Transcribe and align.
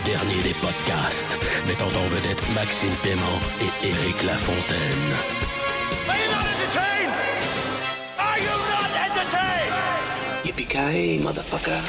Le 0.00 0.06
dernier 0.06 0.42
des 0.42 0.54
podcasts, 0.54 1.36
mettant 1.66 1.88
en 1.88 2.06
vedette 2.08 2.42
Maxime 2.54 2.94
Paiement 3.02 3.40
et 3.60 3.86
Éric 3.86 4.22
Lafontaine. 4.22 5.12
Are 6.08 6.16
you 6.16 6.30
not 6.30 6.44
entertained? 6.46 7.12
Are 8.18 8.38
you 8.38 8.54
not 8.70 8.90
entertained? 8.96 9.74
Yippee-ki-yay, 10.44 11.18
motherfucker. 11.18 11.82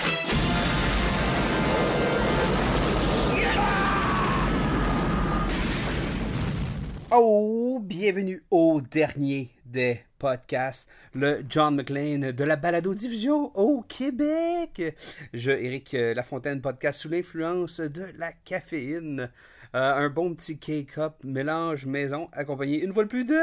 Oh, 7.11 7.80
bienvenue 7.81 8.43
au 8.52 8.81
dernier 8.81 9.52
des 9.71 10.02
podcasts, 10.20 10.89
le 11.13 11.43
John 11.49 11.75
McLean 11.75 12.31
de 12.31 12.43
la 12.43 12.55
balado-diffusion 12.55 13.52
au 13.57 13.81
Québec. 13.81 14.95
Je, 15.34 15.52
Éric 15.52 15.94
Lafontaine, 15.94 16.61
podcast 16.61 17.02
sous 17.02 17.09
l'influence 17.09 17.80
de 17.80 18.05
la 18.17 18.31
caféine. 18.34 19.30
Euh, 19.73 20.05
un 20.05 20.09
bon 20.09 20.35
petit 20.35 20.59
K-Cup 20.59 21.13
mélange 21.23 21.85
maison, 21.85 22.27
accompagné 22.33 22.83
une 22.83 22.92
fois 22.92 23.03
de 23.03 23.09
plus 23.09 23.25
de... 23.25 23.39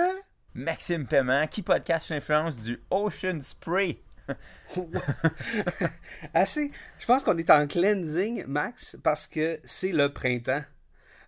Maxime 0.55 1.07
Paiement, 1.07 1.47
qui 1.47 1.63
podcast 1.63 2.07
sous 2.07 2.13
l'influence 2.13 2.59
du 2.59 2.79
Ocean 2.91 3.41
Spray. 3.41 3.99
Assez. 6.35 6.71
Je 6.99 7.07
pense 7.07 7.25
qu'on 7.25 7.39
est 7.39 7.49
en 7.49 7.67
cleansing, 7.67 8.45
Max, 8.47 8.99
parce 9.03 9.27
que 9.27 9.59
c'est 9.65 9.93
le 9.93 10.13
printemps. 10.13 10.63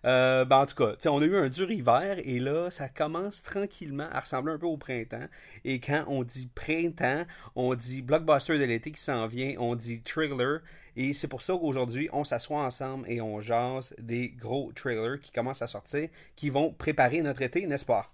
Euh, 0.03 0.45
ben 0.45 0.57
en 0.57 0.65
tout 0.65 0.75
cas, 0.75 0.95
on 1.09 1.21
a 1.21 1.25
eu 1.25 1.35
un 1.35 1.49
dur 1.49 1.69
hiver 1.71 2.17
et 2.23 2.39
là, 2.39 2.71
ça 2.71 2.89
commence 2.89 3.43
tranquillement 3.43 4.07
à 4.11 4.19
ressembler 4.19 4.53
un 4.53 4.57
peu 4.57 4.65
au 4.65 4.77
printemps. 4.77 5.27
Et 5.63 5.79
quand 5.79 6.05
on 6.07 6.23
dit 6.23 6.49
printemps, 6.53 7.25
on 7.55 7.75
dit 7.75 8.01
blockbuster 8.01 8.57
de 8.57 8.63
l'été 8.63 8.91
qui 8.91 9.01
s'en 9.01 9.27
vient, 9.27 9.53
on 9.59 9.75
dit 9.75 10.01
trailer. 10.01 10.61
Et 10.95 11.13
c'est 11.13 11.27
pour 11.27 11.41
ça 11.41 11.53
qu'aujourd'hui, 11.53 12.09
on 12.11 12.23
s'assoit 12.23 12.63
ensemble 12.63 13.09
et 13.09 13.21
on 13.21 13.39
jase 13.39 13.93
des 13.97 14.29
gros 14.29 14.71
trailers 14.73 15.19
qui 15.21 15.31
commencent 15.31 15.61
à 15.61 15.67
sortir, 15.67 16.09
qui 16.35 16.49
vont 16.49 16.73
préparer 16.73 17.21
notre 17.21 17.41
été, 17.43 17.65
n'est-ce 17.65 17.85
pas? 17.85 18.11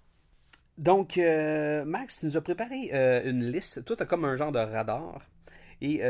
Donc, 0.76 1.18
euh, 1.18 1.84
Max, 1.84 2.20
tu 2.20 2.26
nous 2.26 2.36
as 2.36 2.40
préparé 2.40 2.90
euh, 2.92 3.28
une 3.28 3.50
liste. 3.50 3.84
Toi, 3.84 3.96
tu 3.96 4.06
comme 4.06 4.24
un 4.24 4.36
genre 4.36 4.52
de 4.52 4.60
radar. 4.60 5.22
Et 5.80 6.00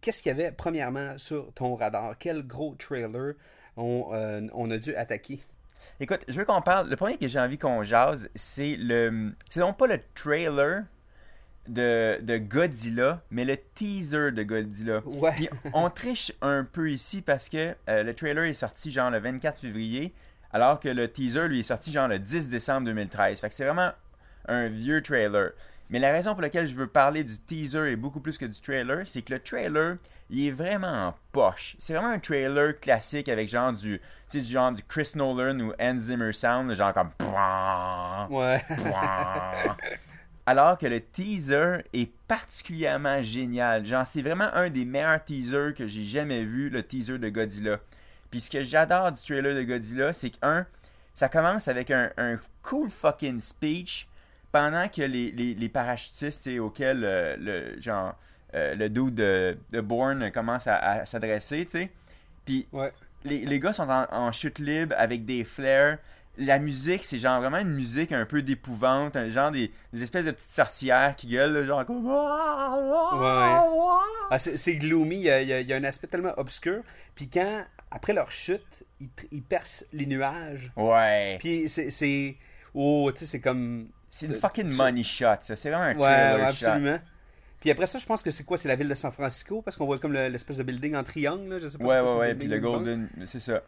qu'est-ce 0.00 0.22
qu'il 0.22 0.30
y 0.30 0.34
avait 0.34 0.52
premièrement 0.52 1.18
sur 1.18 1.52
ton 1.54 1.74
radar? 1.74 2.16
Quel 2.18 2.46
gros 2.46 2.74
trailer 2.74 3.34
on, 3.78 4.08
euh, 4.12 4.42
on 4.52 4.70
a 4.70 4.78
dû 4.78 4.94
attaquer? 4.94 5.40
Écoute, 6.00 6.24
je 6.28 6.38
veux 6.38 6.44
qu'on 6.44 6.60
parle. 6.60 6.90
Le 6.90 6.96
premier 6.96 7.16
que 7.16 7.28
j'ai 7.28 7.40
envie 7.40 7.58
qu'on 7.58 7.82
jase, 7.82 8.28
c'est 8.34 8.76
le. 8.76 9.32
C'est 9.48 9.60
non 9.60 9.72
pas 9.72 9.86
le 9.86 10.00
trailer 10.14 10.84
de, 11.68 12.18
de 12.22 12.38
Godzilla, 12.38 13.22
mais 13.30 13.44
le 13.44 13.56
teaser 13.56 14.32
de 14.32 14.42
Godzilla. 14.42 15.00
Ouais. 15.06 15.32
Puis 15.32 15.48
on 15.72 15.88
triche 15.90 16.32
un 16.42 16.64
peu 16.64 16.90
ici 16.90 17.22
parce 17.22 17.48
que 17.48 17.74
euh, 17.88 18.02
le 18.02 18.14
trailer 18.14 18.44
est 18.44 18.54
sorti 18.54 18.90
genre 18.90 19.10
le 19.10 19.18
24 19.18 19.58
février, 19.60 20.12
alors 20.52 20.80
que 20.80 20.88
le 20.88 21.08
teaser 21.08 21.48
lui 21.48 21.60
est 21.60 21.64
sorti 21.64 21.92
genre 21.92 22.08
le 22.08 22.18
10 22.18 22.48
décembre 22.48 22.86
2013. 22.86 23.40
Fait 23.40 23.48
que 23.48 23.54
c'est 23.54 23.64
vraiment 23.64 23.92
un 24.46 24.68
vieux 24.68 25.02
trailer. 25.02 25.52
Mais 25.90 25.98
la 25.98 26.12
raison 26.12 26.32
pour 26.32 26.42
laquelle 26.42 26.66
je 26.66 26.74
veux 26.74 26.86
parler 26.86 27.24
du 27.24 27.38
teaser 27.38 27.92
et 27.92 27.96
beaucoup 27.96 28.20
plus 28.20 28.36
que 28.36 28.44
du 28.44 28.60
trailer, 28.60 29.06
c'est 29.06 29.22
que 29.22 29.32
le 29.32 29.40
trailer, 29.40 29.96
il 30.28 30.48
est 30.48 30.50
vraiment 30.50 31.08
en 31.08 31.14
poche. 31.32 31.76
C'est 31.78 31.94
vraiment 31.94 32.10
un 32.10 32.18
trailer 32.18 32.78
classique 32.78 33.28
avec 33.28 33.48
genre 33.48 33.72
du, 33.72 33.98
tu 33.98 34.38
sais, 34.38 34.40
du 34.40 34.52
genre 34.52 34.72
du 34.72 34.82
Chris 34.82 35.12
Nolan 35.14 35.58
ou 35.60 35.72
Hans 35.80 35.98
Zimmer 35.98 36.32
sound, 36.32 36.74
genre 36.74 36.92
comme 36.92 37.10
Ouais. 38.36 38.62
alors 40.46 40.76
que 40.76 40.86
le 40.86 41.00
teaser 41.00 41.84
est 41.94 42.10
particulièrement 42.26 43.22
génial. 43.22 43.86
Genre, 43.86 44.06
c'est 44.06 44.22
vraiment 44.22 44.52
un 44.54 44.68
des 44.68 44.84
meilleurs 44.84 45.24
teasers 45.24 45.72
que 45.74 45.86
j'ai 45.86 46.04
jamais 46.04 46.44
vu, 46.44 46.68
le 46.68 46.82
teaser 46.82 47.18
de 47.18 47.28
Godzilla. 47.30 47.78
Puis 48.30 48.40
ce 48.40 48.50
que 48.50 48.62
j'adore 48.62 49.12
du 49.12 49.22
trailer 49.22 49.54
de 49.54 49.62
Godzilla, 49.62 50.12
c'est 50.12 50.30
que, 50.30 50.36
un, 50.42 50.66
ça 51.14 51.30
commence 51.30 51.66
avec 51.68 51.90
un, 51.90 52.10
un 52.18 52.38
cool 52.62 52.90
fucking 52.90 53.40
speech 53.40 54.06
pendant 54.52 54.88
que 54.88 55.02
les, 55.02 55.30
les, 55.32 55.54
les 55.54 55.68
parachutistes, 55.68 56.48
auxquels 56.58 57.02
euh, 57.04 57.36
le, 57.38 57.80
genre, 57.80 58.14
euh, 58.54 58.74
le 58.74 58.88
dude 58.88 59.14
de, 59.14 59.56
de 59.70 59.80
Bourne 59.80 60.30
commence 60.32 60.66
à, 60.66 60.76
à 60.76 61.04
s'adresser, 61.04 61.64
tu 61.66 61.72
sais. 61.72 61.90
Puis 62.44 62.66
Ouais. 62.72 62.92
les, 63.24 63.44
les 63.44 63.60
gars 63.60 63.72
sont 63.72 63.88
en, 63.88 64.06
en 64.10 64.32
chute 64.32 64.58
libre 64.58 64.94
avec 64.98 65.24
des 65.24 65.44
flares. 65.44 65.98
La 66.40 66.60
musique, 66.60 67.04
c'est 67.04 67.18
genre 67.18 67.40
vraiment 67.40 67.58
une 67.58 67.74
musique 67.74 68.12
un 68.12 68.24
peu 68.24 68.42
d'épouvante, 68.42 69.16
un 69.16 69.28
genre 69.28 69.50
des, 69.50 69.72
des 69.92 70.02
espèces 70.04 70.24
de 70.24 70.30
petites 70.30 70.52
sorcières 70.52 71.16
qui 71.16 71.26
gueulent, 71.26 71.52
là, 71.52 71.64
genre 71.64 71.84
comme. 71.84 72.06
Ah, 74.30 74.38
c'est 74.38 74.76
gloomy, 74.76 75.16
il 75.16 75.22
y, 75.22 75.30
a, 75.30 75.40
il 75.60 75.68
y 75.68 75.72
un 75.74 75.84
aspect 75.84 76.06
tellement 76.06 76.34
obscur. 76.36 76.82
Puis 77.14 77.28
quand, 77.28 77.64
après 77.90 78.12
leur 78.12 78.30
chute, 78.30 78.84
ils, 79.00 79.08
ils 79.32 79.42
percent 79.42 79.84
les 79.92 80.06
nuages. 80.06 80.70
Ouais. 80.76 81.38
Puis 81.40 81.68
c'est. 81.68 82.36
Oh, 82.74 83.10
tu 83.12 83.20
sais, 83.20 83.26
c'est 83.26 83.40
comme. 83.40 83.88
C'est 84.10 84.26
une 84.26 84.34
fucking 84.34 84.72
money 84.74 85.02
shot, 85.02 85.36
ça. 85.40 85.56
C'est 85.56 85.70
vraiment 85.70 85.84
un 85.84 85.94
Ouais, 85.96 86.02
trailer 86.02 86.34
ouais, 86.46 86.52
shot. 86.54 86.66
absolument. 86.66 86.98
Puis 87.60 87.70
après 87.70 87.86
ça, 87.86 87.98
je 87.98 88.06
pense 88.06 88.22
que 88.22 88.30
c'est 88.30 88.44
quoi? 88.44 88.56
C'est 88.56 88.68
la 88.68 88.76
ville 88.76 88.88
de 88.88 88.94
San 88.94 89.10
Francisco 89.10 89.62
Parce 89.62 89.76
qu'on 89.76 89.84
voit 89.86 89.98
comme 89.98 90.12
le- 90.12 90.28
l'espèce 90.28 90.58
de 90.58 90.62
building 90.62 90.94
en 90.94 91.02
triangle, 91.04 91.48
là, 91.54 91.58
je 91.58 91.68
sais 91.68 91.76
pas 91.78 91.84
Ouais, 91.84 92.00
ouais, 92.00 92.16
ouais. 92.18 92.34
Puis 92.34 92.46
le. 92.48 92.58
Golden, 92.60 93.08
c'est 93.24 93.40
ça. 93.40 93.62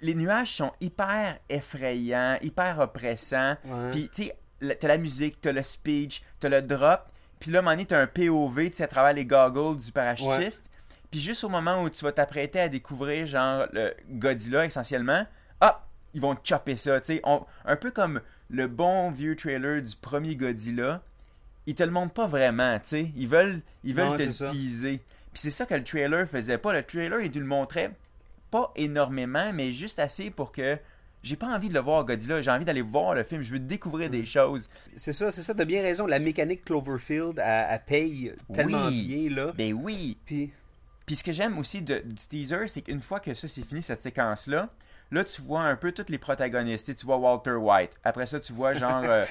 Les 0.00 0.14
nuages 0.14 0.52
sont 0.52 0.72
hyper 0.80 1.38
effrayants, 1.48 2.38
hyper 2.42 2.78
oppressants. 2.78 3.56
Ouais. 3.64 3.90
Puis, 3.90 4.08
tu 4.14 4.24
sais, 4.60 4.76
t'as 4.78 4.88
la 4.88 4.98
musique, 4.98 5.40
t'as 5.40 5.52
le 5.52 5.62
speech, 5.62 6.22
t'as 6.38 6.48
le 6.48 6.62
drop. 6.62 7.00
Puis 7.40 7.50
là, 7.50 7.62
donné, 7.62 7.84
t'as 7.84 7.98
un 8.00 8.06
POV, 8.06 8.70
tu 8.70 8.76
sais, 8.76 8.84
à 8.84 8.88
travers 8.88 9.12
les 9.12 9.24
goggles 9.26 9.82
du 9.82 9.90
parachutiste. 9.92 10.70
Puis 11.10 11.20
juste 11.20 11.42
au 11.44 11.48
moment 11.48 11.82
où 11.82 11.90
tu 11.90 12.04
vas 12.04 12.12
t'apprêter 12.12 12.60
à 12.60 12.68
découvrir, 12.68 13.26
genre, 13.26 13.66
le 13.72 13.94
Godzilla, 14.10 14.64
essentiellement, 14.64 15.26
ah, 15.60 15.84
ils 16.14 16.20
vont 16.20 16.34
te 16.34 16.46
chopper 16.46 16.76
ça, 16.76 17.00
tu 17.00 17.16
sais. 17.16 17.22
Un 17.64 17.76
peu 17.76 17.90
comme 17.90 18.20
le 18.50 18.66
bon 18.68 19.10
vieux 19.10 19.36
trailer 19.36 19.82
du 19.82 19.94
premier 19.96 20.36
Godzilla. 20.36 21.02
Ils 21.66 21.74
te 21.74 21.82
le 21.82 21.90
montrent 21.90 22.14
pas 22.14 22.26
vraiment, 22.28 22.78
tu 22.78 22.86
sais. 22.88 23.10
Ils 23.16 23.26
veulent, 23.28 23.60
ils 23.82 23.94
veulent 23.94 24.06
Non, 24.10 24.16
te 24.16 24.22
le 24.22 24.50
teaser. 24.52 25.00
Puis 25.32 25.40
c'est 25.42 25.50
ça 25.50 25.66
que 25.66 25.74
le 25.74 25.82
trailer 25.82 26.28
faisait 26.28 26.58
pas. 26.58 26.72
Le 26.72 26.82
trailer, 26.84 27.20
il 27.22 27.30
te 27.30 27.38
le 27.38 27.44
montrait 27.44 27.90
pas 28.50 28.72
énormément, 28.76 29.52
mais 29.52 29.72
juste 29.72 29.98
assez 29.98 30.30
pour 30.30 30.52
que 30.52 30.78
j'ai 31.24 31.34
pas 31.34 31.48
envie 31.48 31.68
de 31.68 31.74
le 31.74 31.80
voir 31.80 32.04
Godzilla, 32.04 32.40
j'ai 32.40 32.50
envie 32.52 32.64
d'aller 32.64 32.82
voir 32.82 33.14
le 33.16 33.24
film, 33.24 33.42
je 33.42 33.50
veux 33.50 33.58
découvrir 33.58 34.08
Mm. 34.08 34.12
des 34.12 34.24
choses. 34.24 34.68
C'est 34.94 35.12
ça, 35.12 35.32
c'est 35.32 35.42
ça, 35.42 35.54
t'as 35.54 35.64
bien 35.64 35.82
raison. 35.82 36.06
La 36.06 36.20
mécanique 36.20 36.64
Cloverfield, 36.64 37.40
elle, 37.44 37.66
elle 37.70 37.80
paye 37.84 38.32
tellement 38.54 38.86
Oui. 38.86 39.02
bien, 39.26 39.34
là. 39.36 39.52
Ben 39.56 39.72
oui. 39.72 40.16
Puis. 40.24 40.52
Puis 41.06 41.16
ce 41.16 41.24
que 41.24 41.32
j'aime 41.32 41.58
aussi 41.58 41.82
du 41.82 42.02
teaser, 42.28 42.66
c'est 42.66 42.82
qu'une 42.82 43.00
fois 43.00 43.20
que 43.20 43.32
ça 43.34 43.48
c'est 43.48 43.62
fini 43.62 43.80
cette 43.82 44.02
séquence 44.02 44.48
là, 44.48 44.68
tu 45.24 45.40
vois 45.42 45.62
un 45.62 45.76
peu 45.76 45.92
tous 45.92 46.06
les 46.08 46.18
protagonistes, 46.18 46.94
Tu 46.96 47.06
vois 47.06 47.16
Walter 47.16 47.52
White. 47.52 47.96
Après 48.04 48.26
ça 48.26 48.40
tu 48.40 48.52
vois 48.52 48.74
genre 48.74 49.04
euh, 49.04 49.24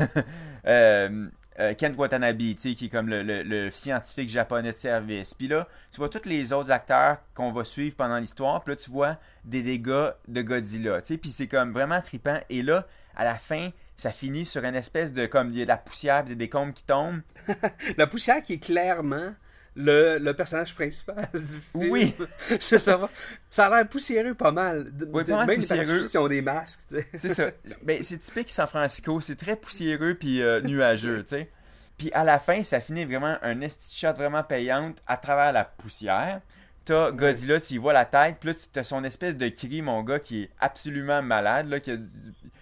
euh, 0.66 1.28
euh, 1.58 1.74
Kent 1.74 1.96
Watanabe, 1.96 2.38
qui 2.38 2.76
est 2.80 2.88
comme 2.88 3.08
le, 3.08 3.70
scientifique 3.70 4.28
japonais 4.28 4.72
de 4.72 4.76
service. 4.76 5.34
Puis 5.34 5.46
là, 5.46 5.68
tu 5.92 5.98
vois 5.98 6.08
tous 6.08 6.26
les 6.26 6.52
autres 6.52 6.70
acteurs 6.70 7.18
qu'on 7.34 7.52
va 7.52 7.64
suivre 7.64 7.94
pendant 7.96 8.16
l'histoire. 8.16 8.62
Puis 8.64 8.72
là, 8.72 8.76
tu 8.76 8.90
vois 8.90 9.16
des 9.44 9.62
dégâts 9.62 10.10
de 10.26 10.42
Godzilla. 10.42 11.00
Puis 11.00 11.30
c'est 11.30 11.48
comme 11.48 11.72
vraiment 11.72 12.00
trippant. 12.00 12.40
Et 12.48 12.62
là, 12.62 12.86
à 13.14 13.24
la 13.24 13.36
fin, 13.36 13.70
ça 13.94 14.10
finit 14.10 14.46
sur 14.46 14.64
une 14.64 14.74
espèce 14.74 15.12
de 15.12 15.26
comme 15.26 15.50
il 15.50 15.58
y 15.58 15.62
a 15.62 15.64
de 15.64 15.68
la 15.68 15.76
poussière, 15.76 16.24
des 16.24 16.34
décombres 16.34 16.72
qui 16.72 16.84
tombent. 16.84 17.20
La 17.98 18.06
poussière 18.06 18.42
qui 18.42 18.54
est 18.54 18.64
clairement 18.64 19.34
le, 19.76 20.18
le 20.18 20.34
personnage 20.34 20.74
principal 20.74 21.28
du 21.34 21.46
film. 21.46 21.90
Oui. 21.90 22.14
Je 22.50 22.58
sais 22.58 22.78
pas. 22.78 23.10
Ça 23.50 23.66
a 23.66 23.76
l'air 23.76 23.88
poussiéreux 23.88 24.34
pas 24.34 24.52
mal. 24.52 24.90
Oui, 25.12 25.22
de- 25.24 25.30
pas 25.30 25.36
mal 25.38 25.46
Même 25.46 25.56
poussiéreux. 25.60 26.06
ils 26.12 26.18
ont 26.18 26.28
des 26.28 26.42
masques. 26.42 26.80
C'est 27.16 27.34
ça. 27.34 27.50
Ben, 27.82 28.02
c'est 28.02 28.18
typique 28.18 28.50
San 28.50 28.66
Francisco. 28.66 29.20
C'est 29.20 29.36
très 29.36 29.56
poussiéreux 29.56 30.14
puis 30.14 30.42
euh, 30.42 30.60
nuageux, 30.60 31.22
tu 31.22 31.36
sais. 31.36 31.50
Puis 31.98 32.10
à 32.12 32.24
la 32.24 32.38
fin, 32.38 32.62
ça 32.62 32.80
finit 32.80 33.04
vraiment 33.04 33.36
un 33.42 33.60
esti 33.60 33.94
shot 33.94 34.14
vraiment 34.14 34.42
payante 34.42 35.02
à 35.06 35.16
travers 35.18 35.52
la 35.52 35.64
poussière. 35.64 36.40
T'as 36.86 37.10
Godzilla, 37.12 37.60
tu 37.60 37.74
y 37.74 37.78
vois 37.78 37.92
la 37.92 38.06
tête, 38.06 38.36
puis 38.40 38.48
là, 38.48 38.54
tu 38.72 38.78
as 38.78 38.84
son 38.84 39.04
espèce 39.04 39.36
de 39.36 39.48
cri, 39.48 39.82
mon 39.82 40.02
gars, 40.02 40.18
qui 40.18 40.44
est 40.44 40.50
absolument 40.58 41.20
malade, 41.22 41.68
là, 41.68 41.78
qui 41.78 41.90
a, 41.90 41.96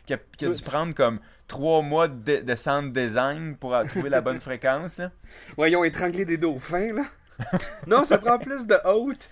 qui 0.06 0.12
a- 0.14 0.18
qui 0.36 0.44
a 0.44 0.50
dû 0.50 0.60
prendre 0.62 0.92
comme 0.92 1.20
trois 1.48 1.82
mois 1.82 2.06
de, 2.08 2.36
de 2.36 2.54
sound 2.54 2.92
design 2.92 3.56
pour 3.56 3.74
trouver 3.88 4.10
la 4.10 4.20
bonne 4.20 4.40
fréquence, 4.48 4.98
là. 4.98 5.10
Ouais, 5.56 5.70
ils 5.70 5.76
ont 5.76 5.84
étranglé 5.84 6.24
des 6.24 6.36
dauphins, 6.36 6.92
là. 6.92 7.04
non, 7.86 8.04
ça 8.04 8.18
prend 8.18 8.38
plus 8.38 8.66
de 8.66 8.76
haute. 8.84 9.28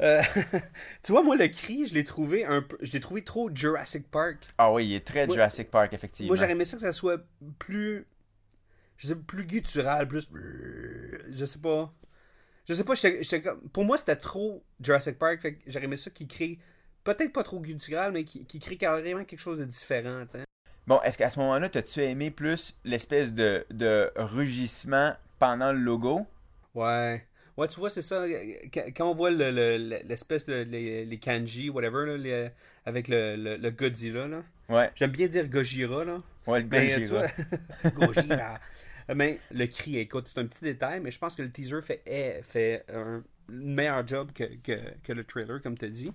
Euh, 0.00 0.22
tu 1.02 1.12
vois, 1.12 1.22
moi, 1.22 1.36
le 1.36 1.48
cri, 1.48 1.86
je 1.86 1.94
l'ai 1.94 2.04
trouvé 2.04 2.44
un 2.44 2.62
peu. 2.62 2.78
Je 2.80 2.92
l'ai 2.92 3.00
trouvé 3.00 3.22
trop 3.22 3.50
Jurassic 3.54 4.10
Park. 4.10 4.38
Ah 4.56 4.72
oui, 4.72 4.86
il 4.88 4.94
est 4.94 5.06
très 5.06 5.26
Moi- 5.26 5.34
Jurassic 5.34 5.70
Park, 5.70 5.92
effectivement. 5.92 6.28
Moi, 6.28 6.36
j'aurais 6.36 6.52
aimé 6.52 6.64
ça 6.64 6.76
que 6.76 6.82
ça 6.82 6.92
soit 6.92 7.20
plus. 7.58 8.06
Je 8.96 9.08
sais 9.08 9.16
plus 9.16 9.44
guttural, 9.44 10.08
plus. 10.08 10.28
Je 11.30 11.44
sais 11.44 11.58
pas. 11.58 11.92
Je 12.68 12.74
sais 12.74 12.84
pas, 12.84 12.94
j'étais. 12.94 13.42
Pour 13.72 13.84
moi, 13.84 13.96
c'était 13.98 14.16
trop 14.16 14.62
Jurassic 14.80 15.18
Park. 15.18 15.40
Fait 15.40 15.58
j'aurais 15.66 15.84
aimé 15.84 15.96
ça 15.96 16.10
qui 16.10 16.26
crée. 16.26 16.58
Peut-être 17.14 17.32
pas 17.32 17.42
trop 17.42 17.60
guttural, 17.60 18.12
mais 18.12 18.24
qui, 18.24 18.44
qui 18.44 18.58
crée 18.60 18.76
carrément 18.76 19.24
quelque 19.24 19.40
chose 19.40 19.58
de 19.58 19.64
différent. 19.64 20.24
Bon, 20.86 21.00
est-ce 21.02 21.18
qu'à 21.18 21.28
ce 21.30 21.38
moment-là, 21.40 21.68
t'as-tu 21.68 22.00
aimé 22.00 22.30
plus 22.30 22.74
l'espèce 22.84 23.32
de, 23.32 23.66
de 23.70 24.10
rugissement 24.16 25.14
pendant 25.38 25.72
le 25.72 25.78
logo? 25.78 26.26
Ouais. 26.74 27.24
Ouais, 27.56 27.68
tu 27.68 27.80
vois, 27.80 27.90
c'est 27.90 28.02
ça. 28.02 28.24
Quand, 28.96 29.10
on 29.10 29.14
voit 29.14 29.30
le- 29.30 29.50
le- 29.50 30.00
l'espèce 30.06 30.46
de. 30.46 30.62
Les, 30.62 31.04
les 31.04 31.18
kanji, 31.18 31.68
whatever, 31.68 32.06
là, 32.06 32.16
les- 32.16 32.50
avec 32.86 33.08
le, 33.08 33.70
Godzilla, 33.70 34.28
là. 34.28 34.42
Ouais, 34.68 34.90
J'aime 34.94 35.10
bien 35.10 35.26
dire 35.26 35.48
Gojira, 35.48 36.04
là. 36.04 36.22
ouais, 36.46 36.60
le 36.62 36.68
Mais, 36.70 37.00
Gojira. 37.00 37.00
tu 37.00 37.06
vois, 37.06 37.90
Gojira. 37.94 38.60
Mais 39.14 39.40
le 39.50 39.66
cri, 39.66 39.98
écoute, 39.98 40.28
c'est 40.28 40.38
un 40.38 40.46
petit 40.46 40.62
détail, 40.62 41.00
mais 41.00 41.10
je 41.10 41.18
pense 41.18 41.34
que 41.34 41.42
le 41.42 41.50
teaser 41.50 41.82
fait, 41.82 42.02
fait 42.44 42.84
un 42.94 43.22
meilleur 43.48 44.06
job 44.06 44.30
que, 44.32 44.44
que, 44.62 44.78
que 45.02 45.12
le 45.12 45.24
trailer, 45.24 45.60
comme 45.60 45.76
tu 45.76 45.90
dit. 45.90 46.12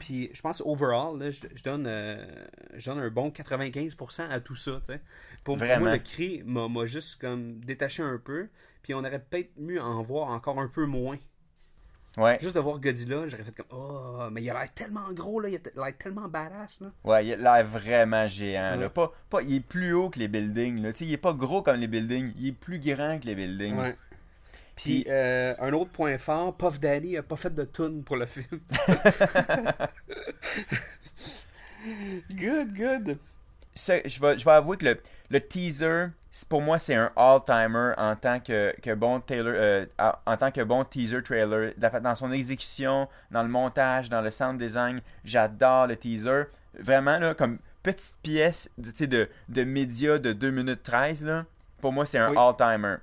Puis 0.00 0.30
je 0.32 0.40
pense 0.40 0.60
overall, 0.64 1.16
là, 1.18 1.30
je, 1.30 1.42
je 1.54 1.62
donne, 1.62 1.84
euh, 1.86 2.24
je 2.74 2.90
donne 2.90 2.98
un 2.98 3.10
bon 3.10 3.28
95% 3.28 4.28
à 4.28 4.40
tout 4.40 4.56
ça. 4.56 4.80
tu 4.84 4.92
sais. 4.92 5.00
Pour, 5.44 5.56
pour 5.56 5.58
Vraiment. 5.58 5.80
moi, 5.86 5.92
le 5.92 5.98
cri 5.98 6.42
m'a 6.44 6.86
juste 6.86 7.20
comme 7.20 7.60
détaché 7.60 8.02
un 8.02 8.18
peu. 8.18 8.48
Puis 8.82 8.94
on 8.94 8.98
aurait 9.00 9.20
peut-être 9.20 9.50
mieux 9.58 9.80
en 9.80 10.02
voir 10.02 10.28
encore 10.28 10.58
un 10.58 10.68
peu 10.68 10.86
moins. 10.86 11.18
Ouais, 12.16 12.38
Juste 12.40 12.56
de 12.56 12.60
voir 12.60 12.80
Godzilla, 12.80 13.28
j'aurais 13.28 13.44
fait 13.44 13.54
comme 13.54 13.66
Oh, 13.70 14.26
mais 14.32 14.42
il 14.42 14.50
a 14.50 14.54
l'air 14.54 14.74
tellement 14.74 15.12
gros, 15.12 15.38
là, 15.38 15.48
il 15.48 15.54
a 15.54 15.60
l'air 15.76 15.96
tellement 15.96 16.26
badass. 16.28 16.80
Là. 16.80 16.90
ouais, 17.04 17.24
il 17.26 17.32
a 17.34 17.36
l'air 17.36 17.64
vraiment 17.64 18.26
géant. 18.26 18.74
Là. 18.74 18.90
Pas, 18.90 19.12
pas, 19.28 19.42
il 19.42 19.54
est 19.54 19.60
plus 19.60 19.92
haut 19.92 20.10
que 20.10 20.18
les 20.18 20.26
buildings. 20.26 20.82
Là. 20.82 20.92
Tu 20.92 21.00
sais, 21.00 21.04
il 21.06 21.12
est 21.12 21.18
pas 21.18 21.32
gros 21.34 21.62
comme 21.62 21.76
les 21.76 21.86
buildings, 21.86 22.32
il 22.36 22.48
est 22.48 22.52
plus 22.52 22.80
grand 22.80 23.20
que 23.20 23.26
les 23.26 23.36
buildings. 23.36 23.76
Ouais. 23.76 23.94
Puis 24.82 25.04
euh, 25.08 25.54
un 25.60 25.72
autre 25.72 25.90
point 25.90 26.16
fort, 26.18 26.56
Puff 26.56 26.80
Daddy 26.80 27.16
a 27.16 27.22
pas 27.22 27.36
fait 27.36 27.54
de 27.54 27.64
tune 27.64 28.02
pour 28.02 28.16
le 28.16 28.26
film. 28.26 28.46
good, 32.30 32.74
good. 32.74 33.18
Je, 33.76 34.20
vais, 34.20 34.36
je 34.38 34.44
vais 34.44 34.50
avouer 34.52 34.76
que 34.76 34.84
le, 34.84 35.00
le 35.30 35.40
teaser, 35.40 36.06
pour 36.48 36.60
moi, 36.60 36.78
c'est 36.78 36.94
un 36.94 37.10
all-timer 37.16 37.92
en 37.96 38.16
tant 38.16 38.40
que, 38.40 38.74
que 38.82 38.94
bon 38.94 39.20
Taylor, 39.20 39.52
euh, 39.56 39.86
en- 40.26 40.36
tant 40.36 40.50
que 40.50 40.60
bon 40.62 40.84
teaser 40.84 41.22
trailer. 41.22 41.72
Dans 42.02 42.14
son 42.14 42.32
exécution, 42.32 43.08
dans 43.30 43.42
le 43.42 43.48
montage, 43.48 44.08
dans 44.08 44.20
le 44.20 44.30
sound 44.30 44.58
design, 44.60 45.00
j'adore 45.24 45.86
le 45.86 45.96
teaser. 45.96 46.44
Vraiment, 46.78 47.18
là, 47.18 47.34
comme 47.34 47.58
petite 47.82 48.14
pièce 48.22 48.70
de, 48.76 49.06
de, 49.06 49.28
de 49.48 49.64
média 49.64 50.18
de 50.18 50.32
2 50.32 50.50
minutes 50.50 50.82
13, 50.82 51.24
là, 51.24 51.44
pour 51.80 51.92
moi, 51.92 52.04
c'est 52.06 52.18
un 52.18 52.30
Oui. 52.30 52.36
all-timer. 52.38 52.96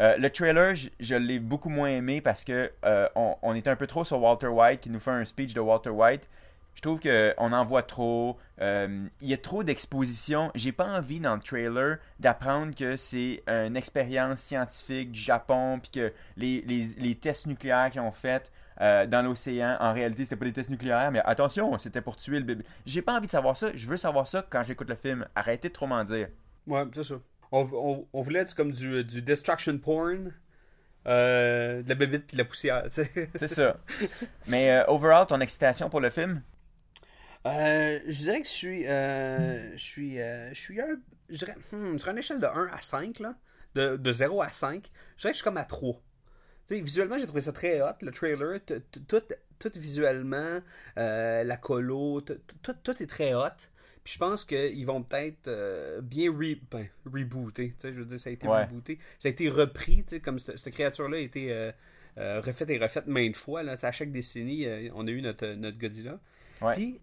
Euh, 0.00 0.16
le 0.18 0.30
trailer, 0.30 0.74
je, 0.74 1.14
l'ai 1.14 1.38
beaucoup 1.38 1.68
moins 1.68 1.88
aimé 1.88 2.20
parce 2.20 2.44
que 2.44 2.70
euh, 2.84 3.08
on, 3.14 3.36
on 3.42 3.54
un 3.54 3.76
peu 3.76 3.86
trop 3.86 4.04
sur 4.04 4.20
Walter 4.20 4.48
White, 4.48 4.80
qui 4.80 4.90
nous 4.90 5.00
fait 5.00 5.10
un 5.10 5.24
speech 5.24 5.54
de 5.54 5.60
Walter 5.60 5.90
White. 5.90 6.28
Je 6.74 6.82
trouve 6.82 7.00
qu'on 7.00 7.52
en 7.52 7.64
voit 7.64 7.82
trop. 7.82 8.36
euh, 8.60 9.06
Il 9.22 9.28
y 9.28 9.32
a 9.32 9.38
trop 9.38 9.62
d'exposition. 9.62 10.50
J'ai 10.54 10.72
pas 10.72 10.84
envie 10.84 11.20
dans 11.20 11.34
le 11.34 11.40
trailer 11.40 11.96
d'apprendre 12.20 12.74
que 12.74 12.98
c'est 12.98 13.42
une 13.46 13.76
expérience 13.76 14.40
scientifique 14.40 15.12
du 15.12 15.20
Japon, 15.20 15.80
puis 15.80 15.90
que 15.90 16.12
les 16.36 17.18
tests 17.20 17.46
nucléaires 17.46 17.90
qu'ils 17.90 18.02
ont 18.02 18.12
fait 18.12 18.52
euh, 18.80 19.06
dans 19.06 19.22
l'océan, 19.22 19.76
en 19.80 19.92
réalité, 19.92 20.24
c'était 20.24 20.36
pas 20.36 20.44
des 20.44 20.52
tests 20.52 20.70
nucléaires, 20.70 21.10
mais 21.10 21.22
attention, 21.24 21.76
c'était 21.78 22.00
pour 22.00 22.16
tuer 22.16 22.38
le 22.38 22.44
bébé. 22.44 22.64
J'ai 22.84 23.02
pas 23.02 23.14
envie 23.14 23.26
de 23.26 23.32
savoir 23.32 23.56
ça. 23.56 23.68
Je 23.74 23.86
veux 23.88 23.96
savoir 23.96 24.28
ça 24.28 24.44
quand 24.48 24.62
j'écoute 24.62 24.88
le 24.88 24.94
film. 24.96 25.26
Arrêtez 25.34 25.68
de 25.68 25.72
trop 25.72 25.86
m'en 25.86 26.04
dire. 26.04 26.28
Ouais, 26.66 26.84
c'est 26.92 27.04
ça. 27.04 27.14
On, 27.52 27.68
on, 27.72 28.08
on 28.12 28.20
voulait 28.22 28.44
du- 28.44 28.54
comme 28.54 28.72
du, 28.72 29.04
du 29.04 29.22
destruction 29.22 29.78
porn, 29.78 30.32
euh, 31.06 31.82
de 31.82 31.88
la 31.90 31.94
bébite 31.96 32.26
puis 32.28 32.36
de 32.36 32.42
la 32.42 32.46
poussière, 32.46 32.84
tu 32.86 33.04
sais. 33.04 33.30
C'est 33.36 33.48
ça. 33.48 33.78
Mais 34.46 34.70
euh, 34.72 34.84
overall, 34.88 35.26
ton 35.26 35.40
excitation 35.40 35.90
pour 35.90 36.00
le 36.00 36.10
film? 36.10 36.42
Euh, 37.46 38.00
je 38.06 38.18
dirais 38.18 38.40
que 38.40 38.46
je 38.46 38.52
suis. 38.52 38.86
euh, 38.86 39.72
je 39.76 39.82
suis. 39.82 40.20
euh, 40.20 40.48
je 40.50 40.58
suis 40.60 40.80
un. 40.80 40.96
Je 41.28 41.36
dirais. 41.38 41.54
hmm, 41.72 41.98
sur 41.98 42.10
une 42.10 42.18
échelle 42.18 42.40
de 42.40 42.46
1 42.46 42.68
à 42.72 42.80
5, 42.82 43.18
là. 43.20 43.34
De, 43.74 43.96
de 43.96 44.12
0 44.12 44.40
à 44.42 44.50
5, 44.52 44.90
je 45.16 45.22
dirais 45.22 45.32
que 45.32 45.36
je 45.36 45.42
suis 45.42 45.44
comme 45.44 45.58
à 45.58 45.64
3. 45.64 45.94
Tu 46.66 46.76
sais, 46.76 46.80
visuellement, 46.80 47.18
j'ai 47.18 47.26
trouvé 47.26 47.42
ça 47.42 47.52
très 47.52 47.80
hot, 47.82 47.92
le 48.02 48.10
trailer. 48.10 48.60
Tout, 48.64 48.82
tout 49.58 49.70
visuellement, 49.76 50.60
euh, 50.98 51.44
la 51.44 51.56
colo, 51.56 52.20
tout, 52.22 52.38
tout 52.82 53.02
est 53.02 53.06
très 53.06 53.34
hot. 53.34 53.48
Puis 54.06 54.14
je 54.14 54.18
pense 54.20 54.44
qu'ils 54.44 54.86
vont 54.86 55.02
peut-être 55.02 55.48
euh, 55.48 56.00
bien 56.00 56.30
re- 56.30 56.60
ben, 56.70 56.86
rebooter. 57.04 57.74
Je 57.82 57.88
veux 57.88 58.04
dire, 58.04 58.20
ça 58.20 58.30
a 58.30 58.32
été 58.32 58.46
Ouais. 58.46 58.62
rebooté. 58.64 59.00
Ça 59.18 59.26
a 59.26 59.32
été 59.32 59.48
repris, 59.48 60.04
comme 60.22 60.38
cette, 60.38 60.70
créature-là 60.70 61.16
a 61.16 61.20
été 61.20 61.50
euh, 61.52 61.72
euh, 62.18 62.40
refaite 62.40 62.70
et 62.70 62.78
refaite 62.78 63.08
maintes 63.08 63.34
fois. 63.34 63.64
Là. 63.64 63.76
À 63.82 63.90
chaque 63.90 64.12
décennie, 64.12 64.64
on 64.94 65.08
a 65.08 65.10
eu 65.10 65.20
notre, 65.22 65.48
notre 65.54 65.76
Godzilla. 65.76 66.20
Ouais. 66.62 66.74
Puis, 66.76 67.00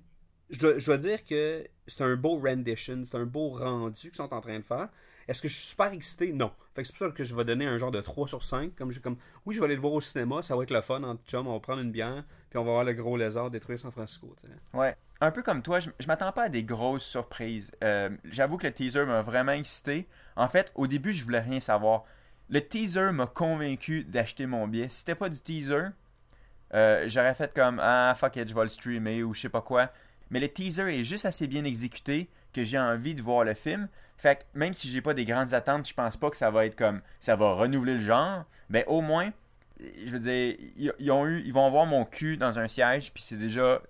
je 0.49 0.59
dois, 0.59 0.77
je 0.77 0.85
dois 0.85 0.97
dire 0.97 1.25
que 1.25 1.65
c'est 1.87 2.03
un 2.03 2.15
beau 2.15 2.37
rendition, 2.39 3.03
c'est 3.03 3.17
un 3.17 3.25
beau 3.25 3.49
rendu 3.49 3.99
qu'ils 4.09 4.15
sont 4.15 4.33
en 4.33 4.39
train 4.39 4.59
de 4.59 4.63
faire. 4.63 4.87
Est-ce 5.27 5.41
que 5.41 5.49
je 5.49 5.55
suis 5.55 5.67
super 5.71 5.91
excité? 5.91 6.31
Non. 6.31 6.51
Fait 6.73 6.85
c'est 6.85 6.95
pour 6.95 7.07
ça 7.07 7.11
que 7.13 7.25
je 7.25 7.35
vais 7.35 7.43
donner 7.43 7.65
un 7.65 7.77
genre 7.77 7.91
de 7.91 7.99
3 7.99 8.29
sur 8.29 8.43
5. 8.43 8.75
Comme, 8.77 8.91
j'ai 8.91 9.01
comme, 9.01 9.17
oui, 9.45 9.55
je 9.55 9.59
vais 9.59 9.65
aller 9.65 9.75
le 9.75 9.81
voir 9.81 9.91
au 9.93 10.01
cinéma, 10.01 10.41
ça 10.41 10.55
va 10.55 10.63
être 10.63 10.71
le 10.71 10.81
fun 10.81 11.03
entre 11.03 11.21
chum, 11.25 11.47
on 11.47 11.53
va 11.53 11.59
prendre 11.59 11.81
une 11.81 11.91
bière, 11.91 12.23
puis 12.49 12.59
on 12.59 12.63
va 12.63 12.71
voir 12.71 12.83
le 12.85 12.93
gros 12.93 13.17
lézard 13.17 13.49
détruire 13.51 13.77
San 13.77 13.91
Francisco. 13.91 14.33
tu 14.41 14.47
sais. 14.47 14.53
Ouais. 14.77 14.95
Un 15.23 15.31
peu 15.31 15.41
comme 15.41 15.61
toi, 15.61 15.79
je, 15.79 15.89
je 16.01 16.07
m'attends 16.07 16.33
pas 16.33 16.43
à 16.43 16.49
des 16.49 16.65
grosses 16.65 17.05
surprises. 17.05 17.71
Euh, 17.81 18.09
J'avoue 18.25 18.57
que 18.57 18.67
le 18.67 18.73
teaser 18.73 19.05
m'a 19.05 19.21
vraiment 19.21 19.53
excité. 19.53 20.05
En 20.35 20.49
fait, 20.49 20.69
au 20.75 20.85
début, 20.85 21.13
je 21.13 21.23
voulais 21.23 21.39
rien 21.39 21.61
savoir. 21.61 22.03
Le 22.49 22.59
teaser 22.59 23.13
m'a 23.13 23.25
convaincu 23.25 24.03
d'acheter 24.03 24.47
mon 24.47 24.67
billet. 24.67 24.89
Si 24.89 24.99
c'était 24.99 25.15
pas 25.15 25.29
du 25.29 25.39
teaser, 25.39 25.85
euh, 26.73 27.05
j'aurais 27.07 27.35
fait 27.35 27.53
comme 27.53 27.79
Ah, 27.81 28.13
fuck 28.17 28.35
it, 28.35 28.49
je 28.49 28.53
vais 28.53 28.63
le 28.63 28.67
streamer 28.67 29.23
ou 29.23 29.33
je 29.33 29.39
sais 29.39 29.49
pas 29.49 29.61
quoi. 29.61 29.93
Mais 30.29 30.41
le 30.41 30.49
teaser 30.49 30.93
est 30.93 31.05
juste 31.05 31.25
assez 31.25 31.47
bien 31.47 31.63
exécuté 31.63 32.29
que 32.51 32.65
j'ai 32.65 32.77
envie 32.77 33.15
de 33.15 33.21
voir 33.21 33.45
le 33.45 33.53
film. 33.53 33.87
Fait 34.17 34.39
que 34.39 34.43
même 34.59 34.73
si 34.73 34.89
j'ai 34.89 34.99
pas 34.99 35.13
des 35.13 35.23
grandes 35.23 35.53
attentes, 35.53 35.87
je 35.87 35.93
pense 35.93 36.17
pas 36.17 36.31
que 36.31 36.37
ça 36.37 36.51
va 36.51 36.65
être 36.65 36.75
comme 36.75 36.99
ça 37.21 37.37
va 37.37 37.53
renouveler 37.53 37.93
le 37.93 37.99
genre. 38.01 38.43
Ben 38.69 38.83
au 38.87 38.99
moins, 38.99 39.31
je 39.79 40.11
veux 40.11 40.19
dire, 40.19 40.55
ils, 40.77 40.93
ils 40.99 41.11
ont 41.11 41.25
eu, 41.25 41.41
ils 41.45 41.53
vont 41.53 41.65
avoir 41.65 41.85
mon 41.85 42.05
cul 42.05 42.37
dans 42.37 42.59
un 42.59 42.67
siège, 42.67 43.11
puis 43.13 43.23
c'est 43.23 43.37
déjà, 43.37 43.81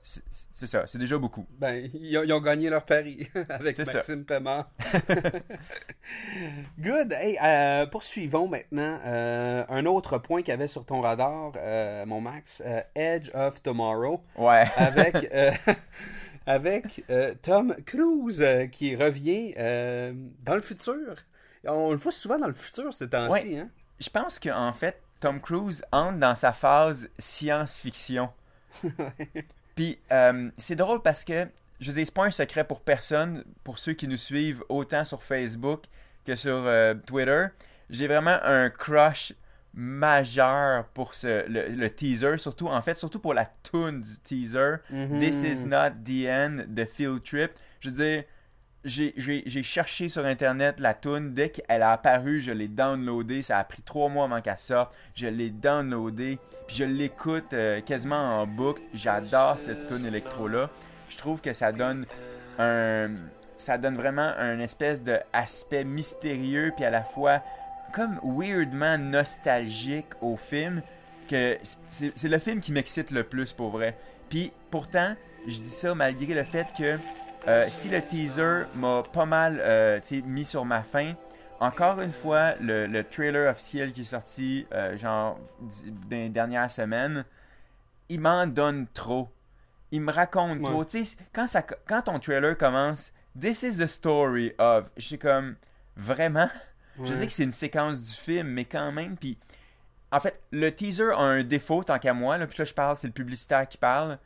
c'est 0.54 0.68
ça, 0.68 0.88
c'est 0.88 0.98
déjà 0.98 1.18
beaucoup. 1.18 1.46
Ben, 1.60 1.90
ils 1.94 2.18
ont, 2.18 2.24
ils 2.24 2.32
ont 2.32 2.40
gagné 2.40 2.70
leur 2.70 2.86
pari 2.86 3.28
avec. 3.50 3.78
Maxime 3.80 4.24
Paiement. 4.24 4.66
Good. 6.80 7.14
Hey, 7.14 7.38
euh, 7.44 7.86
poursuivons 7.86 8.48
maintenant. 8.48 9.00
Euh, 9.06 9.64
un 9.70 9.86
autre 9.86 10.18
point 10.18 10.42
qu'il 10.42 10.50
y 10.50 10.54
avait 10.54 10.68
sur 10.68 10.86
ton 10.86 11.02
radar, 11.02 11.54
euh, 11.58 12.06
mon 12.06 12.22
Max, 12.22 12.64
Edge 12.96 13.30
of 13.34 13.62
Tomorrow, 13.62 14.24
Ouais. 14.38 14.66
avec, 14.78 15.34
avec 16.46 17.04
Tom 17.42 17.76
Cruise 17.86 18.46
qui 18.72 18.96
revient 18.96 19.54
dans 20.46 20.56
le 20.56 20.62
futur. 20.62 21.16
On 21.66 21.92
le 21.92 21.98
voit 21.98 22.12
souvent 22.12 22.38
dans 22.40 22.48
le 22.48 22.54
futur 22.54 22.94
ces 22.94 23.10
temps-ci. 23.10 23.32
Ouais. 23.54 23.58
Hein? 23.60 23.70
Je 24.00 24.10
pense 24.10 24.38
qu'en 24.40 24.74
fait, 24.74 25.02
Tom 25.24 25.40
Cruise 25.40 25.86
entre 25.94 26.18
dans 26.18 26.36
sa 26.36 26.52
phase 26.52 27.08
science-fiction. 27.18 28.30
Puis 29.76 29.98
euh, 30.12 30.50
c'est 30.58 30.76
drôle 30.76 31.02
parce 31.02 31.24
que, 31.24 31.48
je 31.80 31.88
veux 31.88 31.94
dire, 31.94 32.06
c'est 32.06 32.14
pas 32.14 32.26
un 32.26 32.30
secret 32.30 32.66
pour 32.66 32.82
personne, 32.82 33.46
pour 33.64 33.80
ceux 33.80 33.94
qui 33.94 34.06
nous 34.10 34.18
suivent 34.18 34.66
autant 34.68 35.06
sur 35.06 35.24
Facebook 35.24 35.86
que 36.26 36.36
sur 36.36 36.66
euh, 36.66 36.94
Twitter. 37.08 37.46
J'ai 37.90 38.08
vraiment 38.08 38.38
un 38.44 38.70
crush 38.70 39.32
majeur 39.74 40.88
pour 40.88 41.14
ce, 41.16 41.48
le, 41.48 41.70
le 41.70 41.90
teaser, 41.90 42.36
surtout, 42.36 42.68
en 42.68 42.82
fait, 42.82 42.96
surtout 42.96 43.20
pour 43.20 43.34
la 43.34 43.46
tune 43.64 44.02
du 44.02 44.20
teaser. 44.26 44.76
This 45.20 45.42
is 45.42 45.66
not 45.66 45.92
the 46.04 46.28
end 46.28 46.66
de 46.68 46.84
Field 46.84 47.24
Trip. 47.24 47.52
Je 47.80 47.92
veux 47.92 47.96
dire, 47.96 48.24
j'ai- 48.86 49.64
cherché 49.64 50.10
sur 50.10 50.26
internet 50.26 50.80
la 50.80 50.94
tune 50.94 51.34
dès 51.34 51.50
qu'elle 51.50 51.82
a 51.82 51.92
apparu, 51.94 52.40
je 52.42 52.52
l'ai 52.52 52.68
downloadée. 52.68 53.42
Ça 53.42 53.58
a 53.60 53.64
pris 53.64 53.82
trois 53.82 54.10
mois 54.10 54.26
avant 54.26 54.42
qu'elle 54.42 54.58
sorte. 54.58 54.94
Je 55.16 55.28
l'ai 55.28 55.50
downloadée, 55.50 56.38
puis 56.68 56.76
je 56.78 56.84
l'écoute 56.84 57.54
euh, 57.54 57.82
quasiment 57.82 58.42
en 58.42 58.48
boucle. 58.48 58.82
J'adore 58.94 59.58
cette 59.58 59.88
tune 59.88 60.06
électro 60.06 60.48
là. 60.48 60.70
Je 61.10 61.18
trouve 61.18 61.42
que 61.42 61.54
ça 61.54 61.72
donne 61.72 62.06
un, 62.60 63.10
ça 63.58 63.78
donne 63.78 63.96
vraiment 63.96 64.32
un 64.38 64.60
espèce 64.60 65.04
de 65.04 65.18
aspect 65.32 65.84
mystérieux 65.84 66.72
puis 66.76 66.86
à 66.86 66.90
la 66.90 67.04
fois 67.04 67.42
comme 67.94 68.20
weirdement 68.24 68.98
nostalgique 68.98 70.08
au 70.22 70.36
film 70.38 70.82
que 71.30 71.58
c'est 71.90 72.28
le 72.28 72.40
film 72.40 72.60
qui 72.60 72.72
m'excite 72.72 73.12
le 73.12 73.24
plus 73.24 73.54
pour 73.54 73.70
vrai. 73.70 73.96
Puis 74.30 74.52
pourtant, 74.72 75.16
je 75.48 75.58
dis 75.60 75.70
ça 75.70 75.94
malgré 75.96 76.34
le 76.34 76.44
fait 76.44 76.68
que 76.78 76.98
euh, 77.48 77.66
si 77.70 77.90
le 77.90 78.02
teaser 78.02 78.64
m'a 78.76 79.04
pas 79.04 79.26
mal 79.26 79.60
euh, 79.62 80.00
mis 80.26 80.46
sur 80.46 80.66
ma 80.66 80.84
faim, 80.84 81.16
encore 81.60 82.02
une 82.02 82.14
fois, 82.14 82.56
le, 82.60 82.88
le 82.88 83.04
trailer 83.04 83.50
officiel 83.52 83.92
qui 83.94 84.02
est 84.02 84.06
sorti 84.06 84.66
euh, 84.74 84.98
genre 84.98 85.40
dans 85.62 86.18
les 86.18 86.30
dernières 86.30 86.72
semaines, 86.72 87.26
il 88.10 88.20
m'en 88.20 88.48
donne 88.48 88.88
trop. 88.94 89.30
Il 89.92 90.02
me 90.02 90.12
raconte 90.12 90.60
Ouais. 90.60 90.64
trop. 90.66 90.84
Tu 90.86 91.06
sais, 91.06 91.18
quand, 91.34 91.48
ça, 91.48 91.62
quand 91.62 92.02
ton 92.04 92.20
trailer 92.20 92.58
commence, 92.58 93.14
This 93.40 93.64
is 93.64 93.78
the 93.78 93.88
story 93.88 94.54
of. 94.60 94.92
Je 94.98 95.06
suis 95.08 95.18
comme, 95.20 95.56
vraiment? 95.96 96.50
Je 97.04 97.14
sais 97.16 97.26
que 97.26 97.34
c'est 97.34 97.44
une 97.44 97.52
séquence 97.52 98.00
du 98.04 98.14
film, 98.14 98.48
mais 98.50 98.66
quand 98.66 98.92
même. 98.92 99.18
Puis, 99.18 99.38
en 100.12 100.20
fait, 100.20 100.40
le 100.52 100.70
teaser 100.70 101.12
a 101.12 101.18
un 101.22 101.44
défaut 101.44 101.84
tant 101.84 101.98
qu'à 101.98 102.14
moi. 102.14 102.38
Là, 102.38 102.46
puis 102.46 102.58
là, 102.60 102.66
je 102.66 102.74
parle, 102.74 102.96
c'est 102.98 103.08
le 103.08 103.14
publicitaire 103.14 103.68
qui 103.68 103.80
parle. 103.80 104.20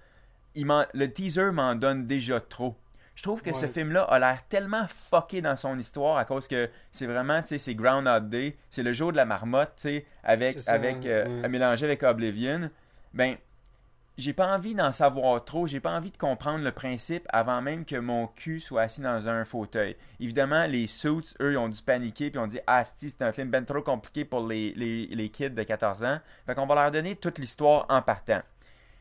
Il 0.55 0.67
le 0.93 1.07
teaser 1.07 1.51
m'en 1.51 1.75
donne 1.75 2.05
déjà 2.07 2.41
trop. 2.41 2.75
Je 3.17 3.23
trouve 3.23 3.41
que 3.41 3.51
ce 3.51 3.65
film-là 3.65 4.03
a 4.03 4.19
l'air 4.19 4.47
tellement 4.47 4.85
fucké 5.09 5.41
dans 5.41 5.55
son 5.55 5.79
histoire 5.79 6.17
à 6.17 6.23
cause 6.23 6.47
que 6.47 6.69
c'est 6.91 7.07
vraiment, 7.07 7.41
tu 7.41 7.47
sais, 7.47 7.57
c'est 7.57 7.73
Groundhog 7.73 8.29
Day, 8.29 8.55
c'est 8.69 8.83
le 8.83 8.93
jour 8.93 9.11
de 9.11 9.17
la 9.17 9.25
marmotte, 9.25 9.71
tu 9.75 9.89
sais, 9.89 10.05
avec, 10.23 10.61
ça, 10.61 10.73
avec, 10.73 11.03
euh, 11.07 11.41
à 11.43 11.47
mélanger 11.47 11.87
avec 11.87 12.03
Oblivion. 12.03 12.69
Ben, 13.15 13.37
j'ai 14.19 14.33
pas 14.33 14.53
envie 14.53 14.75
d'en 14.75 14.91
savoir 14.91 15.43
trop, 15.43 15.65
j'ai 15.65 15.79
pas 15.79 15.97
envie 15.97 16.11
de 16.11 16.17
comprendre 16.17 16.63
le 16.63 16.71
principe 16.71 17.25
avant 17.29 17.59
même 17.59 17.85
que 17.85 17.95
mon 17.95 18.27
cul 18.27 18.59
soit 18.59 18.83
assis 18.83 19.01
dans 19.01 19.27
un 19.27 19.45
fauteuil. 19.45 19.95
Évidemment, 20.19 20.67
les 20.67 20.85
suits, 20.85 21.33
eux, 21.41 21.53
ils 21.53 21.57
ont 21.57 21.69
dû 21.69 21.81
paniquer 21.81 22.29
puis 22.29 22.37
ont 22.37 22.45
dit 22.45 22.59
Ah, 22.67 22.83
c'est 22.83 23.23
un 23.23 23.31
film 23.31 23.49
ben 23.49 23.65
trop 23.65 23.81
compliqué 23.81 24.25
pour 24.25 24.45
les, 24.45 24.73
les, 24.75 25.07
les 25.07 25.29
kids 25.29 25.49
de 25.49 25.63
14 25.63 26.03
ans. 26.03 26.19
Fait 26.45 26.53
qu'on 26.53 26.67
va 26.67 26.75
leur 26.75 26.91
donner 26.91 27.15
toute 27.15 27.39
l'histoire 27.39 27.87
en 27.89 28.03
partant. 28.03 28.43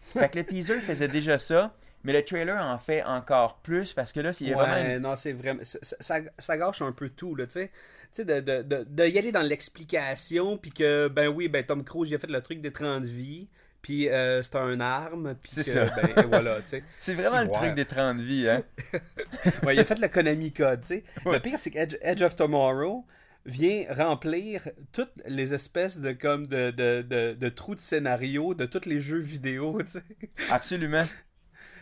Fait 0.00 0.30
que 0.30 0.38
le 0.38 0.44
teaser 0.44 0.80
faisait 0.80 1.08
déjà 1.08 1.36
ça, 1.38 1.74
mais 2.06 2.12
le 2.12 2.24
trailer 2.24 2.64
en 2.64 2.78
fait 2.78 3.02
encore 3.02 3.58
plus 3.58 3.92
parce 3.92 4.12
que 4.12 4.20
là, 4.20 4.30
a 4.30 4.44
Ouais, 4.44 4.52
vraiment 4.54 5.00
non, 5.10 5.16
c'est 5.16 5.32
vraiment. 5.32 5.60
Ça, 5.64 5.78
ça, 5.82 6.20
ça 6.38 6.56
gâche 6.56 6.80
un 6.80 6.92
peu 6.92 7.08
tout, 7.08 7.34
là, 7.34 7.46
tu 7.46 7.54
sais. 7.54 7.70
Tu 8.12 8.22
sais, 8.22 8.24
de, 8.24 8.38
de, 8.38 8.62
de, 8.62 8.86
de 8.88 9.06
y 9.08 9.18
aller 9.18 9.32
dans 9.32 9.42
l'explication, 9.42 10.56
puis 10.56 10.70
que, 10.70 11.08
ben 11.08 11.26
oui, 11.26 11.48
ben 11.48 11.64
Tom 11.64 11.82
Cruise, 11.82 12.08
il 12.10 12.14
a 12.14 12.18
fait 12.20 12.30
le 12.30 12.40
truc 12.40 12.60
des 12.60 12.72
30 12.72 13.02
vies, 13.02 13.48
puis 13.82 14.08
euh, 14.08 14.40
c'est 14.44 14.54
un 14.54 14.78
arme, 14.78 15.34
puis 15.42 15.50
C'est 15.52 15.74
ben, 15.74 15.90
et 16.16 16.26
voilà, 16.26 16.62
tu 16.62 16.68
sais. 16.68 16.84
C'est 17.00 17.14
vraiment 17.14 17.42
le 17.42 17.48
truc 17.48 17.74
des 17.74 17.84
30 17.84 18.18
vies, 18.20 18.48
hein? 18.48 18.62
Ouais, 19.64 19.74
il 19.74 19.80
a 19.80 19.84
fait 19.84 19.98
le 19.98 20.06
Konami 20.06 20.52
Code, 20.52 20.82
tu 20.82 20.86
sais. 20.86 21.04
Ouais. 21.24 21.32
Le 21.34 21.40
pire, 21.40 21.58
c'est 21.58 21.72
que 21.72 21.78
Edge, 21.78 21.96
Edge 22.00 22.22
of 22.22 22.36
Tomorrow 22.36 23.04
vient 23.44 23.84
remplir 23.90 24.68
toutes 24.92 25.12
les 25.26 25.54
espèces 25.54 25.98
de 26.00 26.12
comme 26.12 26.46
de, 26.46 26.70
de, 26.70 27.02
de, 27.02 27.34
de 27.34 27.48
trous 27.48 27.74
de 27.74 27.80
scénario 27.80 28.54
de 28.54 28.66
tous 28.66 28.86
les 28.86 29.00
jeux 29.00 29.18
vidéo, 29.18 29.80
tu 29.82 29.92
sais. 29.92 30.02
Absolument. 30.50 31.04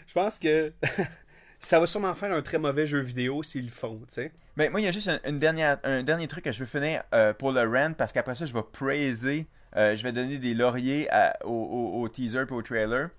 Je 0.06 0.12
pense 0.14 0.38
que 0.38 0.72
ça 1.60 1.80
va 1.80 1.86
sûrement 1.86 2.14
faire 2.14 2.32
un 2.32 2.42
très 2.42 2.58
mauvais 2.58 2.86
jeu 2.86 3.00
vidéo 3.00 3.42
s'ils 3.42 3.64
le 3.64 3.70
font, 3.70 4.00
tu 4.08 4.14
sais. 4.14 4.32
Mais 4.56 4.68
moi, 4.68 4.80
il 4.80 4.84
y 4.84 4.86
a 4.86 4.92
juste 4.92 5.08
un, 5.08 5.32
dernier 5.32 6.28
truc 6.28 6.44
que 6.44 6.52
je 6.52 6.60
veux 6.60 6.66
finir 6.66 7.02
euh, 7.12 7.32
pour 7.32 7.52
le 7.52 7.62
rant 7.62 7.92
parce 7.94 8.12
qu'après 8.12 8.34
ça, 8.34 8.46
je 8.46 8.52
vais 8.52 8.62
praiser, 8.62 9.46
euh, 9.76 9.96
je 9.96 10.02
vais 10.02 10.12
donner 10.12 10.38
des 10.38 10.54
lauriers 10.54 11.08
au, 11.44 12.08
teaser 12.12 12.44
et 12.48 12.52
au 12.52 12.62
trailer. 12.62 13.10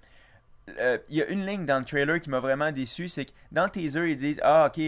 Euh, 0.80 0.98
Il 1.10 1.18
y 1.18 1.22
a 1.22 1.28
une 1.28 1.46
ligne 1.46 1.66
dans 1.66 1.80
le 1.80 1.86
trailer 1.86 2.20
qui 2.22 2.30
m'a 2.30 2.40
vraiment 2.40 2.72
déçu, 2.72 3.08
c'est 3.10 3.26
que 3.26 3.32
dans 3.52 3.66
le 3.66 3.70
teaser, 3.70 4.12
ils 4.12 4.18
disent 4.18 4.40
Ah, 4.44 4.68
ok, 4.68 4.80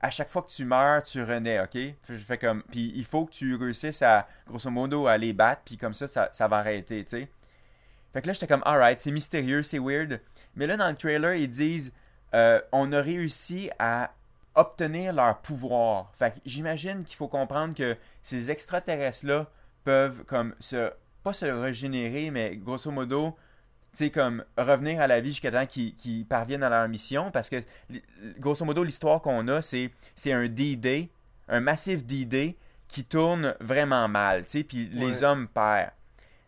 à 0.00 0.10
chaque 0.10 0.28
fois 0.28 0.42
que 0.42 0.50
tu 0.50 0.64
meurs, 0.64 1.02
tu 1.02 1.22
renais, 1.22 1.60
ok? 1.60 1.78
Je 2.08 2.16
fais 2.16 2.38
comme. 2.38 2.62
Puis 2.70 2.92
il 2.94 3.04
faut 3.04 3.26
que 3.26 3.32
tu 3.32 3.54
réussisses 3.54 4.02
à, 4.02 4.26
grosso 4.46 4.70
modo, 4.70 5.06
à 5.06 5.16
les 5.16 5.32
battre, 5.32 5.62
puis 5.64 5.76
comme 5.76 5.94
ça, 5.94 6.08
ça, 6.08 6.30
ça 6.32 6.48
va 6.48 6.58
arrêter, 6.58 7.04
tu 7.04 7.10
sais. 7.10 7.28
Fait 8.12 8.20
que 8.20 8.26
là, 8.26 8.32
j'étais 8.32 8.46
comme, 8.46 8.62
alright, 8.64 8.98
c'est 8.98 9.10
mystérieux, 9.10 9.62
c'est 9.62 9.78
weird. 9.78 10.20
Mais 10.56 10.66
là, 10.66 10.76
dans 10.76 10.88
le 10.88 10.96
trailer, 10.96 11.34
ils 11.34 11.48
disent, 11.48 11.92
euh, 12.34 12.60
on 12.72 12.92
a 12.92 13.00
réussi 13.00 13.70
à 13.78 14.12
obtenir 14.54 15.12
leur 15.12 15.38
pouvoir. 15.38 16.12
Fait 16.14 16.34
j'imagine 16.44 17.04
qu'il 17.04 17.16
faut 17.16 17.28
comprendre 17.28 17.74
que 17.74 17.96
ces 18.22 18.50
extraterrestres-là 18.50 19.46
peuvent, 19.84 20.24
comme, 20.24 20.54
se, 20.60 20.90
pas 21.22 21.32
se 21.32 21.46
régénérer, 21.46 22.30
mais 22.30 22.56
grosso 22.56 22.90
modo, 22.90 23.36
tu 23.92 23.98
sais, 23.98 24.10
comme, 24.10 24.44
revenir 24.56 25.00
à 25.00 25.06
la 25.06 25.20
vie 25.20 25.30
jusqu'à 25.30 25.50
temps 25.50 25.66
qu'ils 25.66 26.26
parviennent 26.26 26.62
à 26.62 26.70
leur 26.70 26.88
mission. 26.88 27.30
Parce 27.30 27.48
que, 27.48 27.62
grosso 28.38 28.64
modo, 28.64 28.84
l'histoire 28.84 29.20
qu'on 29.22 29.48
a, 29.48 29.62
c'est 29.62 29.90
un 30.26 30.48
D-Day, 30.48 31.08
un 31.48 31.60
massif 31.60 32.04
D-Day 32.04 32.56
qui 32.88 33.04
tourne 33.04 33.54
vraiment 33.60 34.06
mal, 34.06 34.44
tu 34.44 34.50
sais, 34.50 34.64
puis 34.64 34.86
les 34.92 35.22
hommes 35.22 35.48
perdent 35.48 35.92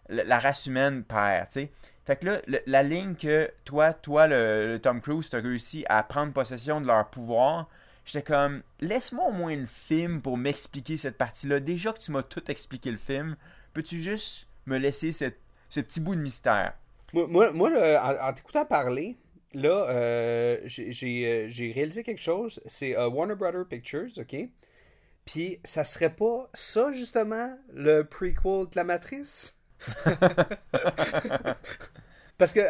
la 0.08 0.24
la 0.24 0.38
race 0.38 0.66
humaine 0.66 1.04
perd, 1.04 1.48
tu 1.48 1.52
sais. 1.52 1.72
Fait 2.04 2.16
que 2.16 2.26
là, 2.26 2.40
la 2.66 2.82
ligne 2.82 3.14
que 3.14 3.50
toi, 3.64 3.94
toi, 3.94 4.26
le, 4.26 4.78
Tom 4.82 5.00
Cruise, 5.00 5.28
t'as 5.30 5.40
réussi 5.40 5.84
à 5.88 6.02
prendre 6.02 6.32
possession 6.32 6.80
de 6.80 6.86
leur 6.86 7.08
pouvoir, 7.08 7.68
j'étais 8.04 8.22
comme, 8.22 8.62
laisse-moi 8.80 9.28
au 9.28 9.32
moins 9.32 9.56
le 9.56 9.66
film 9.66 10.20
pour 10.20 10.36
m'expliquer 10.36 10.98
cette 10.98 11.16
partie-là. 11.16 11.60
Déjà 11.60 11.92
que 11.92 11.98
tu 12.00 12.12
m'as 12.12 12.22
tout 12.22 12.50
expliqué 12.50 12.90
le 12.90 12.98
film, 12.98 13.36
peux-tu 13.72 14.00
juste 14.02 14.46
me 14.66 14.76
laisser 14.76 15.12
ce 15.12 15.80
petit 15.80 16.00
bout 16.00 16.14
de 16.14 16.20
mystère? 16.20 16.74
Moi, 17.14 17.52
moi, 17.52 17.70
en, 18.20 18.32
t'écoutant 18.34 18.66
parler, 18.66 19.16
là, 19.54 19.86
euh, 19.88 20.58
j'ai- 20.66 21.46
euh, 21.48 21.72
réalisé 21.74 22.02
quelque 22.02 22.20
chose. 22.20 22.60
C'est 22.66 22.98
euh, 22.98 23.08
Warner 23.08 23.36
Brother 23.36 23.64
Pictures, 23.66 24.10
OK? 24.18 24.36
Puis, 25.24 25.58
ça 25.64 25.84
serait 25.84 26.14
pas 26.14 26.50
ça, 26.52 26.92
justement, 26.92 27.56
le 27.72 28.02
prequel 28.02 28.68
de 28.68 28.76
la 28.76 28.84
Matrice? 28.84 29.56
Parce 32.36 32.52
que, 32.52 32.60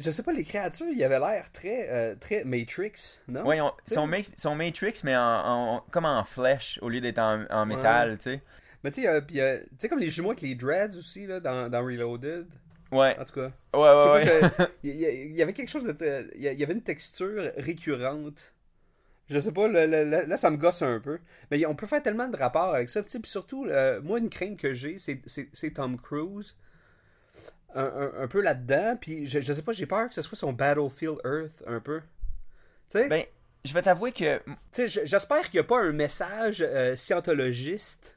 je 0.00 0.10
sais 0.10 0.22
pas, 0.24 0.32
les 0.32 0.42
créatures, 0.42 0.88
il 0.92 1.02
avait 1.04 1.20
l'air 1.20 1.52
très, 1.52 1.88
euh, 1.90 2.14
très 2.18 2.42
Matrix, 2.44 3.20
non? 3.28 3.44
On- 3.46 3.72
son, 3.86 4.10
son 4.36 4.54
Matrix, 4.56 4.94
mais 5.04 5.16
en, 5.16 5.22
en- 5.76 5.84
comme 5.92 6.04
en 6.06 6.24
flèche 6.24 6.78
au 6.82 6.88
lieu 6.88 7.00
d'être 7.00 7.20
en, 7.20 7.44
en 7.50 7.66
métal, 7.66 8.16
tu 8.18 8.24
sais. 8.24 8.40
Mais 8.82 8.90
tu 8.90 9.02
sais, 9.02 9.88
comme 9.88 10.00
les 10.00 10.10
jumeaux 10.10 10.30
avec 10.30 10.42
les 10.42 10.54
dreads 10.56 10.96
aussi, 10.98 11.26
là, 11.26 11.38
dans, 11.40 11.68
dans 11.70 11.84
Reloaded. 11.84 12.46
Ouais, 12.92 13.16
En 13.18 13.24
tout 13.24 13.32
cas. 13.34 13.50
ouais, 13.74 13.80
ouais. 14.24 14.30
Ouais. 14.58 14.66
il 14.84 14.94
y, 14.94 15.36
y 15.36 15.42
avait 15.42 15.52
quelque 15.52 15.68
chose 15.70 15.84
de. 15.84 16.30
y 16.36 16.46
il 16.46 16.58
y 16.58 16.62
avait 16.62 16.72
une 16.74 16.82
texture 16.82 17.50
récurrente. 17.56 18.52
Je 19.28 19.38
sais 19.40 19.52
pas, 19.52 19.66
le- 19.68 19.86
le- 19.86 20.04
le- 20.04 20.22
là, 20.24 20.36
ça 20.36 20.50
me 20.50 20.56
gosse 20.56 20.82
un 20.82 21.00
peu. 21.00 21.18
Mais 21.50 21.64
on 21.66 21.74
peut 21.74 21.86
faire 21.86 22.02
tellement 22.02 22.28
de 22.28 22.36
rapports 22.36 22.74
avec 22.74 22.88
ça. 22.88 23.02
Puis 23.02 23.12
surtout, 23.24 23.66
euh, 23.66 24.00
moi, 24.02 24.18
une 24.20 24.30
crainte 24.30 24.56
que 24.58 24.72
j'ai, 24.72 24.98
c'est- 24.98 25.70
Tom 25.74 25.96
Cruise. 25.98 26.56
Un, 27.74 27.84
un- 27.84 28.22
un 28.22 28.28
peu 28.28 28.40
là-dedans. 28.40 28.96
Puis 29.00 29.26
je, 29.26 29.40
je 29.40 29.52
sais 29.52 29.62
pas, 29.62 29.72
j'ai 29.72 29.86
peur 29.86 30.08
que 30.08 30.14
ce 30.14 30.22
soit 30.22 30.38
son 30.38 30.52
Battlefield 30.52 31.18
Earth, 31.24 31.62
un 31.66 31.80
peu. 31.80 32.00
Tu 32.90 32.98
sais, 33.00 33.08
Ben, 33.08 33.24
je 33.64 33.74
vais 33.74 33.82
t'avouer 33.82 34.12
que 34.12 34.38
Tu 34.72 34.88
sais, 34.88 35.06
j'espère 35.06 35.42
qu'il 35.50 35.54
n'y 35.60 35.64
a 35.66 35.68
pas 35.68 35.80
un 35.82 35.92
message 35.92 36.62
euh, 36.66 36.94
scientologiste 36.96 38.16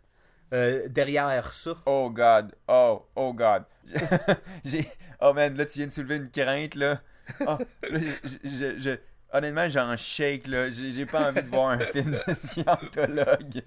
euh, 0.54 0.88
derrière 0.88 1.52
ça. 1.54 1.76
Oh 1.88 2.10
God, 2.12 2.54
oh, 2.68 3.06
oh 3.16 3.34
God. 3.34 3.64
J'ai, 4.64 4.88
oh 5.22 5.34
man, 5.34 5.56
là 5.58 5.66
tu 5.66 5.80
viens 5.80 5.88
de 5.88 5.92
soulever 5.92 6.18
une 6.18 6.30
crainte 6.30 6.76
là. 6.76 7.02
Oh, 7.42 7.58
là, 7.90 8.00
je, 8.24 8.50
je- 8.50 8.80
je- 8.80 9.00
honnêtement 9.34 9.70
j'en 9.70 9.96
shake 9.98 10.48
là. 10.48 10.70
J'ai, 10.70 11.06
pas 11.06 11.30
envie 11.30 11.44
de 11.44 11.48
voir 11.50 11.70
un 11.70 11.80
film 11.94 12.12
de 12.12 12.34
scientologue. 12.34 13.64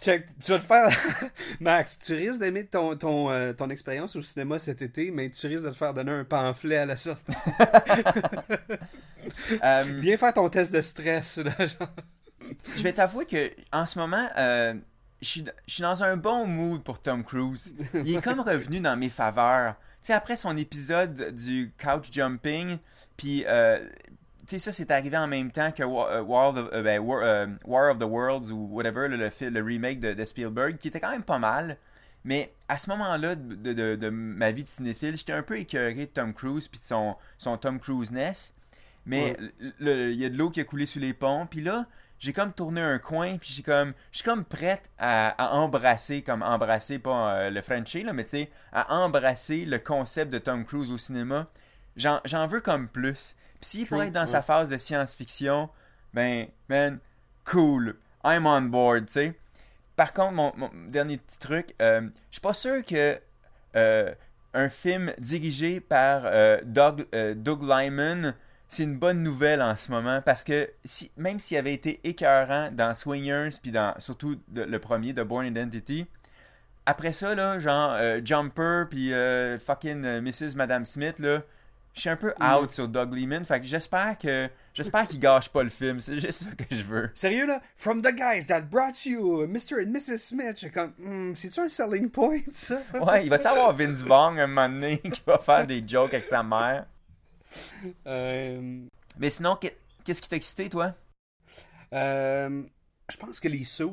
Check, 0.00 0.26
tu 0.40 0.50
vas 0.50 0.58
te 0.58 0.64
faire. 0.64 0.88
Max, 1.60 1.98
tu 1.98 2.14
risques 2.14 2.40
d'aimer 2.40 2.66
ton, 2.66 2.96
ton, 2.96 3.30
euh, 3.30 3.52
ton 3.52 3.70
expérience 3.70 4.16
au 4.16 4.22
cinéma 4.22 4.58
cet 4.58 4.82
été, 4.82 5.12
mais 5.12 5.30
tu 5.30 5.46
risques 5.46 5.64
de 5.64 5.70
te 5.70 5.76
faire 5.76 5.94
donner 5.94 6.10
un 6.10 6.24
pamphlet 6.24 6.78
à 6.78 6.86
la 6.86 6.96
sortie. 6.96 7.32
Euh, 9.62 9.84
Viens 10.00 10.16
faire 10.16 10.34
ton 10.34 10.48
test 10.48 10.72
de 10.72 10.82
stress, 10.82 11.38
là, 11.38 11.52
genre. 11.58 11.88
je 12.76 12.82
vais 12.82 12.92
t'avouer 12.92 13.24
que 13.24 13.52
en 13.70 13.86
ce 13.86 13.96
moment, 13.96 14.28
euh, 14.36 14.74
je 15.20 15.28
suis, 15.28 15.44
je 15.68 15.74
suis 15.74 15.82
dans 15.82 16.02
un 16.02 16.16
bon 16.16 16.44
mood 16.44 16.82
pour 16.82 17.00
Tom 17.00 17.22
Cruise. 17.22 17.72
Il 17.94 18.16
est 18.16 18.20
comme 18.20 18.40
revenu 18.40 18.80
dans 18.80 18.96
mes 18.96 19.10
faveurs. 19.10 19.76
Tu 20.00 20.08
sais, 20.08 20.12
après 20.12 20.34
son 20.34 20.56
épisode 20.56 21.36
du 21.36 21.72
couch 21.80 22.10
jumping, 22.10 22.78
puis 23.16 23.44
euh, 23.46 23.88
sais, 24.52 24.58
ça 24.58 24.72
c'est 24.72 24.90
arrivé 24.90 25.16
en 25.16 25.26
même 25.26 25.50
temps 25.50 25.72
que 25.72 25.82
euh, 25.82 26.22
War, 26.22 26.48
of 26.50 26.54
the, 26.56 26.72
euh, 26.74 26.82
ben, 26.82 26.98
War, 27.00 27.20
euh, 27.22 27.46
War 27.64 27.90
of 27.92 27.98
the 27.98 28.04
Worlds 28.04 28.50
ou 28.52 28.68
whatever, 28.70 29.08
le, 29.08 29.16
le, 29.16 29.30
fi- 29.30 29.50
le 29.50 29.62
remake 29.62 30.00
de, 30.00 30.12
de 30.14 30.24
Spielberg, 30.24 30.78
qui 30.78 30.88
était 30.88 31.00
quand 31.00 31.10
même 31.10 31.22
pas 31.22 31.38
mal. 31.38 31.76
Mais 32.24 32.52
à 32.68 32.78
ce 32.78 32.88
moment-là 32.90 33.34
de, 33.34 33.72
de- 33.72 33.96
de 33.96 34.08
ma 34.10 34.52
vie 34.52 34.62
de 34.62 34.68
cinéphile, 34.68 35.16
j'étais 35.16 35.32
un 35.32 35.42
peu 35.42 35.58
écœuré 35.58 35.94
de 35.94 36.04
Tom 36.06 36.32
Cruise 36.32 36.68
puis 36.68 36.78
de 36.80 36.84
son, 36.84 37.16
son 37.38 37.56
Tom 37.58 37.80
Cruise-ness. 37.80 38.54
Mais 39.04 39.36
il 39.80 40.14
y 40.14 40.24
a 40.24 40.28
de 40.30 40.36
l'eau 40.38 40.50
qui 40.50 40.60
a 40.60 40.64
coulé 40.64 40.86
sous 40.86 41.00
les 41.00 41.12
ponts. 41.12 41.46
Puis 41.50 41.60
là, 41.60 41.86
j'ai 42.20 42.32
comme 42.32 42.52
tourné 42.52 42.80
un 42.80 43.00
coin, 43.00 43.36
puis 43.38 43.50
j'ai 43.52 43.64
comme, 43.64 43.94
je 44.12 44.18
suis 44.18 44.24
comme 44.24 44.44
prête 44.44 44.88
à, 44.96 45.30
à 45.30 45.56
embrasser, 45.56 46.22
comme 46.22 46.42
embrasser, 46.42 47.00
pas 47.00 47.34
euh, 47.34 47.50
le 47.50 47.60
Frenchie, 47.62 48.04
là, 48.04 48.12
mais 48.12 48.22
tu 48.22 48.30
sais, 48.30 48.50
à 48.72 48.94
embrasser 48.94 49.64
le 49.64 49.80
concept 49.80 50.32
de 50.32 50.38
Tom 50.38 50.64
Cruise 50.64 50.92
au 50.92 50.98
cinéma. 50.98 51.48
J'en 51.96 52.20
j'en 52.24 52.46
veux 52.46 52.60
comme 52.60 52.86
plus. 52.86 53.34
S'il 53.62 53.86
pourrait 53.88 54.08
être 54.08 54.12
dans 54.12 54.20
ouais. 54.22 54.26
sa 54.26 54.42
phase 54.42 54.68
de 54.68 54.78
science-fiction, 54.78 55.68
ben, 56.12 56.46
man, 56.68 56.98
cool, 57.44 57.96
I'm 58.24 58.46
on 58.46 58.62
board, 58.62 59.06
tu 59.06 59.12
sais. 59.12 59.34
Par 59.96 60.12
contre, 60.12 60.32
mon, 60.32 60.52
mon 60.56 60.70
dernier 60.88 61.18
petit 61.18 61.38
truc, 61.38 61.74
euh, 61.80 62.02
je 62.30 62.36
suis 62.36 62.40
pas 62.40 62.54
sûr 62.54 62.84
que 62.84 63.18
euh, 63.76 64.14
un 64.54 64.68
film 64.68 65.12
dirigé 65.18 65.80
par 65.80 66.22
euh, 66.24 66.58
Doug, 66.64 67.06
euh, 67.14 67.34
Doug 67.34 67.62
Lyman, 67.62 68.34
c'est 68.68 68.84
une 68.84 68.96
bonne 68.96 69.22
nouvelle 69.22 69.60
en 69.60 69.76
ce 69.76 69.90
moment 69.90 70.22
parce 70.22 70.44
que 70.44 70.70
si, 70.84 71.10
même 71.16 71.38
s'il 71.38 71.58
avait 71.58 71.74
été 71.74 72.00
écœurant 72.04 72.70
dans 72.72 72.94
Swingers, 72.94 73.50
puis 73.62 73.70
dans 73.70 73.94
surtout 73.98 74.36
de- 74.48 74.62
le 74.62 74.78
premier 74.78 75.12
de 75.12 75.22
Born 75.22 75.46
Identity, 75.46 76.06
après 76.86 77.12
ça, 77.12 77.34
là, 77.34 77.58
genre 77.58 77.96
Jumper, 78.24 78.86
puis 78.90 79.12
fucking 79.64 80.20
Mrs. 80.20 80.56
Madame 80.56 80.84
Smith, 80.84 81.18
là, 81.20 81.42
je 81.94 82.00
suis 82.00 82.08
un 82.10 82.16
peu 82.16 82.32
out 82.40 82.70
sur 82.70 82.88
Doug 82.88 83.12
Liman. 83.14 83.44
Fait 83.44 83.60
que 83.60 83.66
j'espère 83.66 84.16
que 84.18 84.48
j'espère 84.74 85.06
qu'il 85.08 85.18
gâche 85.20 85.48
pas 85.50 85.62
le 85.62 85.68
film. 85.70 86.00
C'est 86.00 86.18
juste 86.18 86.44
ça 86.44 86.50
que 86.50 86.64
je 86.74 86.82
veux. 86.82 87.10
Sérieux 87.14 87.46
là? 87.46 87.60
From 87.76 88.00
the 88.02 88.12
guys 88.14 88.46
that 88.48 88.62
brought 88.62 89.04
you 89.04 89.46
Mr. 89.46 89.74
and 89.84 89.90
Mrs. 89.92 90.18
Smith. 90.18 90.70
Comme, 90.72 90.92
hmm, 90.98 91.34
c'est-tu 91.34 91.60
un 91.60 91.68
selling 91.68 92.08
point 92.10 92.40
ça? 92.54 92.80
Ouais, 93.00 93.24
il 93.24 93.28
va-tu 93.30 93.46
avoir 93.46 93.74
Vince 93.74 94.00
Vaughn 94.02 94.38
un 94.38 94.46
moment 94.46 94.68
donné 94.68 94.98
qui 94.98 95.22
va 95.26 95.38
faire 95.38 95.66
des 95.66 95.82
jokes 95.86 96.14
avec 96.14 96.24
sa 96.26 96.42
mère? 96.42 96.86
Euh, 98.06 98.80
Mais 99.18 99.30
sinon, 99.30 99.56
qu'est- 99.56 99.76
qu'est-ce 100.04 100.22
qui 100.22 100.28
t'a 100.28 100.36
excité, 100.36 100.68
toi? 100.68 100.94
euh, 101.92 102.62
je 103.10 103.16
pense 103.18 103.38
que 103.40 103.48
les 103.48 103.64
suits, 103.64 103.86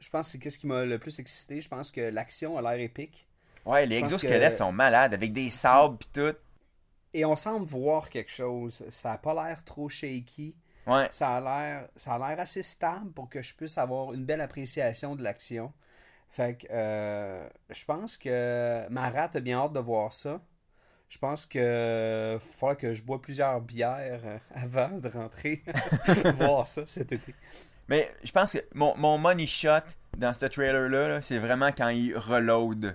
je 0.00 0.10
pense 0.10 0.26
que 0.26 0.32
c'est 0.32 0.38
qu'est-ce 0.38 0.58
qui 0.58 0.66
m'a 0.66 0.84
le 0.84 0.98
plus 0.98 1.18
excité. 1.20 1.60
Je 1.60 1.68
pense 1.68 1.92
que 1.92 2.00
l'action 2.00 2.58
a 2.58 2.62
l'air 2.62 2.80
épique. 2.84 3.26
Ouais, 3.64 3.86
les 3.86 3.96
exosquelettes 3.98 4.52
que- 4.52 4.58
sont 4.58 4.72
malades 4.72 5.14
avec 5.14 5.32
des 5.32 5.50
sabres 5.50 5.96
pis 5.98 6.08
tout. 6.12 6.34
Et 7.16 7.24
on 7.24 7.34
semble 7.34 7.66
voir 7.66 8.10
quelque 8.10 8.30
chose. 8.30 8.84
Ça 8.90 9.12
a 9.12 9.18
pas 9.18 9.32
l'air 9.32 9.64
trop 9.64 9.88
shaky. 9.88 10.54
Ouais. 10.86 11.08
Ça 11.10 11.36
a 11.36 11.40
l'air 11.40 11.88
ça 11.96 12.14
a 12.14 12.18
l'air 12.28 12.38
assez 12.38 12.62
stable 12.62 13.10
pour 13.12 13.28
que 13.30 13.42
je 13.42 13.54
puisse 13.54 13.78
avoir 13.78 14.12
une 14.12 14.24
belle 14.24 14.42
appréciation 14.42 15.16
de 15.16 15.22
l'action. 15.22 15.72
Fait 16.28 16.58
que 16.58 16.66
euh, 16.70 17.48
je 17.70 17.84
pense 17.86 18.18
que 18.18 18.86
Marat 18.90 19.30
a 19.34 19.40
bien 19.40 19.58
hâte 19.58 19.72
de 19.72 19.80
voir 19.80 20.12
ça. 20.12 20.40
Je 21.08 21.16
pense 21.18 21.46
que 21.46 22.38
faut 22.40 22.74
que 22.74 22.92
je 22.92 23.02
bois 23.02 23.22
plusieurs 23.22 23.60
bières 23.62 24.20
euh, 24.24 24.38
avant 24.54 24.90
de 24.98 25.08
rentrer 25.08 25.62
voir 26.38 26.68
ça 26.68 26.82
cet 26.86 27.12
été. 27.12 27.34
Mais 27.88 28.12
je 28.24 28.32
pense 28.32 28.52
que 28.52 28.58
mon, 28.74 28.94
mon 28.96 29.16
money 29.16 29.46
shot 29.46 29.86
dans 30.18 30.34
ce 30.34 30.44
trailer-là, 30.46 31.08
là, 31.08 31.22
c'est 31.22 31.38
vraiment 31.38 31.70
quand 31.72 31.88
il 31.88 32.14
reload 32.16 32.94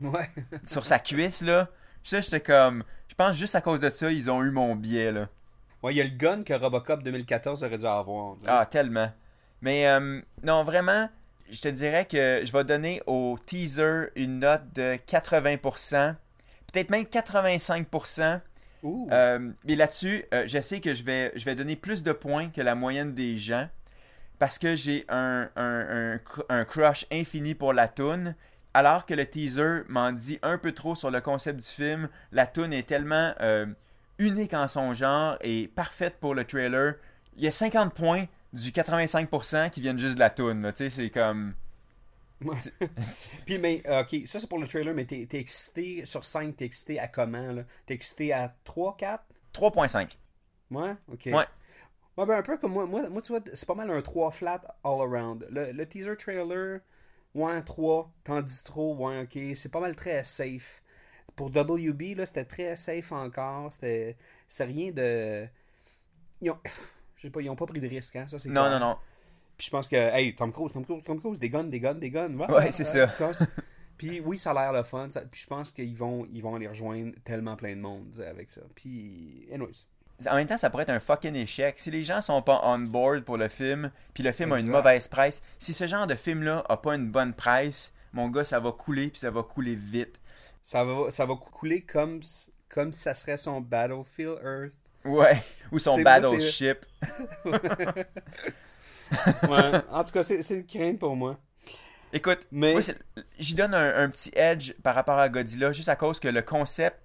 Ouais. 0.00 0.30
sur 0.64 0.86
sa 0.86 0.98
cuisse, 0.98 1.42
là. 1.42 1.68
Ça, 2.02 2.20
j'étais 2.20 2.40
comme. 2.40 2.84
Je 3.14 3.24
pense 3.24 3.36
juste 3.36 3.54
à 3.54 3.60
cause 3.60 3.78
de 3.78 3.90
ça, 3.90 4.10
ils 4.10 4.28
ont 4.28 4.42
eu 4.42 4.50
mon 4.50 4.74
billet, 4.74 5.12
là. 5.12 5.28
Ouais, 5.84 5.94
il 5.94 5.98
y 5.98 6.00
a 6.00 6.04
le 6.04 6.10
gun 6.10 6.42
que 6.42 6.52
Robocop 6.52 7.04
2014 7.04 7.62
aurait 7.62 7.78
dû 7.78 7.86
avoir. 7.86 8.34
Ah, 8.44 8.66
tellement. 8.66 9.08
Mais 9.62 9.86
euh, 9.86 10.20
non, 10.42 10.64
vraiment, 10.64 11.08
je 11.48 11.60
te 11.60 11.68
dirais 11.68 12.06
que 12.06 12.42
je 12.44 12.50
vais 12.50 12.64
donner 12.64 13.02
au 13.06 13.38
teaser 13.46 14.06
une 14.16 14.40
note 14.40 14.64
de 14.74 14.96
80%, 15.06 16.16
peut-être 16.72 16.90
même 16.90 17.04
85%. 17.04 18.40
Ouh. 18.82 19.08
Euh, 19.12 19.50
mais 19.64 19.76
là-dessus, 19.76 20.24
euh, 20.34 20.42
je 20.48 20.60
sais 20.60 20.80
que 20.80 20.92
je 20.92 21.04
vais, 21.04 21.30
je 21.36 21.44
vais 21.44 21.54
donner 21.54 21.76
plus 21.76 22.02
de 22.02 22.10
points 22.10 22.48
que 22.48 22.62
la 22.62 22.74
moyenne 22.74 23.14
des 23.14 23.36
gens 23.36 23.68
parce 24.40 24.58
que 24.58 24.74
j'ai 24.74 25.04
un, 25.08 25.48
un, 25.54 26.16
un, 26.16 26.20
un 26.48 26.64
crush 26.64 27.06
infini 27.12 27.54
pour 27.54 27.72
la 27.72 27.86
toune. 27.86 28.34
Alors 28.74 29.06
que 29.06 29.14
le 29.14 29.24
teaser 29.26 29.82
m'en 29.88 30.12
dit 30.12 30.38
un 30.42 30.58
peu 30.58 30.72
trop 30.72 30.94
sur 30.94 31.10
le 31.10 31.20
concept 31.20 31.60
du 31.60 31.66
film, 31.66 32.08
la 32.32 32.46
toune 32.46 32.72
est 32.72 32.88
tellement 32.88 33.32
euh, 33.40 33.66
unique 34.18 34.52
en 34.54 34.68
son 34.68 34.94
genre 34.94 35.36
et 35.40 35.68
parfaite 35.68 36.16
pour 36.20 36.34
le 36.34 36.44
trailer. 36.44 36.96
Il 37.36 37.44
y 37.44 37.48
a 37.48 37.52
50 37.52 37.94
points 37.94 38.26
du 38.52 38.70
85% 38.70 39.70
qui 39.70 39.80
viennent 39.80 39.98
juste 39.98 40.14
de 40.14 40.20
la 40.20 40.30
toune. 40.30 40.62
là. 40.62 40.72
Tu 40.72 40.84
sais, 40.84 40.90
c'est 40.90 41.10
comme. 41.10 41.54
Puis, 43.46 43.58
mais, 43.58 43.82
euh, 43.86 44.02
ok, 44.02 44.26
ça 44.26 44.38
c'est 44.38 44.48
pour 44.48 44.58
le 44.58 44.66
trailer, 44.66 44.92
mais 44.94 45.06
t'es 45.06 45.26
t'es 45.26 45.38
excité 45.38 46.04
sur 46.04 46.24
5, 46.24 46.56
t'es 46.56 46.64
excité 46.66 46.98
à 46.98 47.08
comment 47.08 47.52
là? 47.52 47.62
T'es 47.86 47.94
excité 47.94 48.32
à 48.32 48.54
3, 48.64 48.96
4 48.96 49.24
3.5. 49.52 50.18
Ouais, 50.70 50.94
ok. 51.08 51.22
Ouais. 51.26 51.46
Ouais, 52.16 52.26
ben 52.26 52.38
un 52.38 52.42
peu 52.42 52.56
comme 52.58 52.72
moi. 52.72 52.86
Moi, 52.86 53.08
moi 53.08 53.22
tu 53.22 53.32
vois, 53.32 53.40
c'est 53.54 53.66
pas 53.66 53.74
mal 53.74 53.90
un 53.90 54.02
3 54.02 54.30
flat 54.30 54.62
all 54.84 55.00
around. 55.00 55.46
Le, 55.50 55.72
le 55.72 55.86
teaser 55.88 56.16
trailer, 56.16 56.80
ouais, 57.34 57.62
3, 57.62 58.10
t'en 58.24 58.42
dis 58.42 58.62
trop, 58.64 58.94
ouais, 58.96 59.22
ok. 59.22 59.56
C'est 59.56 59.70
pas 59.70 59.80
mal 59.80 59.94
très 59.96 60.24
safe. 60.24 60.82
Pour 61.36 61.48
WB, 61.48 62.14
là, 62.16 62.26
c'était 62.26 62.44
très 62.44 62.76
safe 62.76 63.10
encore. 63.12 63.72
C'était 63.72 64.16
rien 64.60 64.92
de. 64.92 65.46
Ils 66.40 66.50
ont. 66.50 66.58
Je 67.16 67.22
sais 67.22 67.30
pas, 67.30 67.40
ils 67.40 67.50
ont 67.50 67.56
pas 67.56 67.66
pris 67.66 67.80
de 67.80 67.88
risque, 67.88 68.16
hein, 68.16 68.26
ça 68.28 68.38
c'est 68.38 68.48
Non, 68.50 68.62
clair. 68.66 68.78
non, 68.78 68.86
non. 68.90 68.96
Puis 69.56 69.66
je 69.66 69.70
pense 69.70 69.88
que, 69.88 69.96
hey, 69.96 70.34
Tom 70.34 70.52
Cruise, 70.52 70.72
Tom 70.72 70.84
Cruise, 70.84 71.02
Tom 71.04 71.20
Cruise, 71.20 71.38
des 71.38 71.48
guns, 71.48 71.64
des 71.64 71.80
guns, 71.80 71.94
des 71.94 72.10
guns. 72.10 72.36
Ouais, 72.36 72.70
c'est 72.72 72.84
ça. 72.84 73.06
Cause- 73.18 73.46
Puis 73.96 74.20
oui, 74.20 74.36
ça 74.38 74.50
a 74.50 74.54
l'air 74.54 74.72
le 74.72 74.82
fun. 74.82 75.08
ça- 75.08 75.22
Puis 75.22 75.40
je 75.42 75.46
pense 75.46 75.70
qu'ils 75.70 75.96
vont, 75.96 76.26
ils 76.32 76.42
vont 76.42 76.54
aller 76.56 76.66
rejoindre 76.68 77.12
tellement 77.24 77.56
plein 77.56 77.74
de 77.76 77.80
monde 77.80 78.20
avec 78.28 78.50
ça. 78.50 78.60
Puis, 78.74 79.46
anyways. 79.52 79.84
En 80.28 80.36
même 80.36 80.46
temps, 80.46 80.56
ça 80.56 80.70
pourrait 80.70 80.84
être 80.84 80.90
un 80.90 81.00
fucking 81.00 81.34
échec. 81.34 81.78
Si 81.78 81.90
les 81.90 82.02
gens 82.02 82.22
sont 82.22 82.40
pas 82.40 82.60
on 82.62 82.78
board 82.78 83.22
pour 83.24 83.36
le 83.36 83.48
film, 83.48 83.90
puis 84.14 84.22
le 84.22 84.32
film 84.32 84.52
a 84.52 84.60
une 84.60 84.68
mauvaise 84.68 85.08
presse, 85.08 85.42
si 85.58 85.72
ce 85.72 85.86
genre 85.86 86.06
de 86.06 86.14
film-là 86.14 86.64
a 86.68 86.76
pas 86.76 86.94
une 86.94 87.10
bonne 87.10 87.34
presse, 87.34 87.92
mon 88.12 88.28
gars, 88.28 88.44
ça 88.44 88.60
va 88.60 88.70
couler, 88.72 89.08
puis 89.08 89.18
ça 89.18 89.30
va 89.30 89.42
couler 89.42 89.74
vite. 89.74 90.20
Ça 90.62 90.84
va, 90.84 91.10
ça 91.10 91.26
va 91.26 91.34
couler 91.34 91.82
comme, 91.82 92.20
comme 92.68 92.92
si 92.92 93.00
ça 93.00 93.12
serait 93.12 93.36
son 93.36 93.60
Battlefield 93.60 94.38
Earth. 94.42 94.72
Ouais. 95.04 95.36
Ou 95.72 95.78
son 95.78 96.00
battleship. 96.00 96.86
Ouais. 99.42 99.72
en 99.90 100.02
tout 100.02 100.12
cas, 100.12 100.22
c'est 100.22 100.48
une 100.50 100.66
crainte 100.66 100.98
pour 100.98 101.14
moi. 101.14 101.38
Écoute, 102.12 102.46
Mais- 102.50 102.74
j'y 103.38 103.54
donne 103.54 103.74
un, 103.74 104.04
un 104.04 104.08
petit 104.08 104.30
edge 104.34 104.72
par 104.82 104.94
rapport 104.94 105.18
à 105.18 105.28
Godzilla, 105.28 105.72
juste 105.72 105.88
à 105.88 105.96
cause 105.96 106.20
que 106.20 106.28
le 106.28 106.42
concept, 106.42 106.96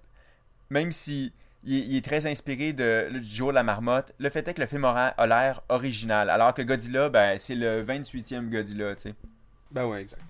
même 0.70 0.92
si 0.92 1.32
il 1.64 1.74
est, 1.76 1.80
il 1.86 1.96
est 1.96 2.04
très 2.04 2.26
inspiré 2.26 2.72
de, 2.72 3.08
le- 3.10 3.20
du 3.20 3.28
jour 3.28 3.48
de 3.50 3.54
la 3.54 3.62
marmotte, 3.62 4.12
le 4.18 4.30
fait 4.30 4.46
est 4.48 4.54
que 4.54 4.60
le 4.60 4.66
film 4.66 4.84
aura- 4.84 5.08
a 5.08 5.26
l'air 5.26 5.62
original, 5.68 6.30
alors 6.30 6.54
que 6.54 6.62
Godzilla, 6.62 7.08
ben, 7.08 7.38
c'est 7.38 7.54
le 7.54 7.82
28e 7.84 8.48
Godzilla, 8.50 8.94
tu 8.96 9.02
sais. 9.02 9.14
Ben 9.70 9.84
ouais, 9.86 10.02
exact. 10.02 10.22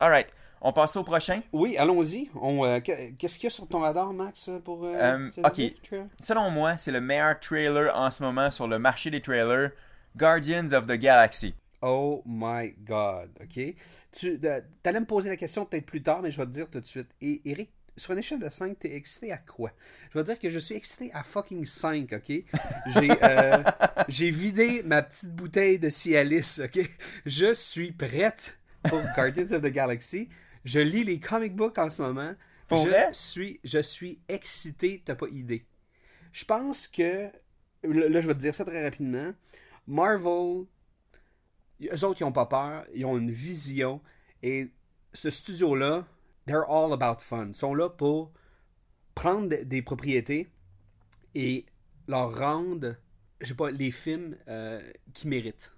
Alright, 0.00 0.28
on 0.60 0.72
passe 0.72 0.96
au 0.96 1.02
prochain. 1.04 1.40
Oui, 1.52 1.76
allons-y. 1.76 2.28
On, 2.34 2.64
euh, 2.64 2.80
que- 2.80 3.12
Qu'est-ce 3.12 3.36
qu'il 3.38 3.44
y 3.44 3.46
a 3.48 3.50
sur 3.50 3.66
ton 3.66 3.80
radar, 3.80 4.12
Max, 4.12 4.50
pour... 4.64 4.84
euh, 4.84 5.30
cet 5.34 5.46
ok. 5.46 5.98
Selon 6.20 6.50
moi, 6.50 6.76
c'est 6.76 6.90
le 6.92 7.00
meilleur 7.00 7.38
trailer 7.40 7.94
en 7.96 8.10
ce 8.10 8.22
moment 8.22 8.50
sur 8.50 8.66
le 8.68 8.78
marché 8.78 9.10
des 9.10 9.20
trailers, 9.20 9.70
Guardians 10.16 10.72
of 10.72 10.86
the 10.86 10.92
Galaxy. 10.92 11.54
Oh 11.82 12.22
my 12.24 12.72
God, 12.86 13.30
ok? 13.42 13.74
Tu 14.12 14.40
allais 14.84 15.00
me 15.00 15.04
poser 15.06 15.28
la 15.28 15.36
question 15.36 15.64
peut-être 15.66 15.84
plus 15.86 16.02
tard, 16.02 16.22
mais 16.22 16.30
je 16.30 16.38
vais 16.38 16.46
te 16.46 16.50
dire 16.50 16.68
tout 16.70 16.80
de 16.80 16.86
suite. 16.86 17.08
Et 17.20 17.42
Eric, 17.44 17.70
sur 17.96 18.12
une 18.12 18.18
échelle 18.18 18.40
de 18.40 18.48
5, 18.48 18.78
t'es 18.78 18.94
excité 18.94 19.32
à 19.32 19.38
quoi? 19.38 19.70
Je 20.12 20.18
vais 20.18 20.24
dire 20.24 20.38
que 20.38 20.50
je 20.50 20.58
suis 20.58 20.74
excité 20.74 21.12
à 21.12 21.22
fucking 21.22 21.64
5, 21.64 22.12
ok? 22.12 22.42
J'ai 22.86 23.10
euh, 23.22 23.62
j'ai 24.08 24.30
vidé 24.30 24.82
ma 24.82 25.02
petite 25.02 25.30
bouteille 25.34 25.78
de 25.78 25.88
Cialis, 25.88 26.60
ok? 26.62 26.88
Je 27.26 27.54
suis 27.54 27.92
prête 27.92 28.58
pour 28.88 29.00
Guardians 29.14 29.52
of 29.52 29.62
the 29.62 29.72
Galaxy. 29.72 30.28
Je 30.64 30.80
lis 30.80 31.04
les 31.04 31.20
comic 31.20 31.54
books 31.54 31.78
en 31.78 31.90
ce 31.90 32.02
moment. 32.02 32.34
Pour 32.68 32.84
je 32.84 32.88
vrai? 32.88 33.08
suis, 33.12 33.60
je 33.64 33.78
suis 33.80 34.20
excité, 34.28 35.02
t'as 35.04 35.14
pas 35.14 35.28
idée. 35.28 35.64
Je 36.32 36.44
pense 36.44 36.88
que, 36.88 37.30
là, 37.84 38.08
là, 38.08 38.20
je 38.20 38.26
vais 38.26 38.34
te 38.34 38.40
dire 38.40 38.54
ça 38.54 38.64
très 38.64 38.82
rapidement. 38.82 39.32
Marvel, 39.86 40.64
eux 41.82 42.04
autres, 42.04 42.20
ils 42.20 42.24
ont 42.24 42.32
pas 42.32 42.46
peur, 42.46 42.86
ils 42.94 43.04
ont 43.04 43.18
une 43.18 43.30
vision, 43.30 44.00
et 44.42 44.70
ce 45.12 45.30
studio-là, 45.30 46.06
they're 46.46 46.68
all 46.68 46.92
about 46.92 47.20
fun. 47.20 47.48
Ils 47.48 47.54
sont 47.54 47.74
là 47.74 47.88
pour 47.88 48.32
prendre 49.14 49.48
des- 49.48 49.82
propriétés 49.82 50.48
et 51.34 51.66
leur 52.08 52.36
rendre, 52.38 52.96
je 53.40 53.48
sais 53.48 53.54
pas, 53.54 53.70
les 53.70 53.90
films 53.90 54.36
euh, 54.48 54.82
qu'ils 55.12 55.30
méritent. 55.30 55.72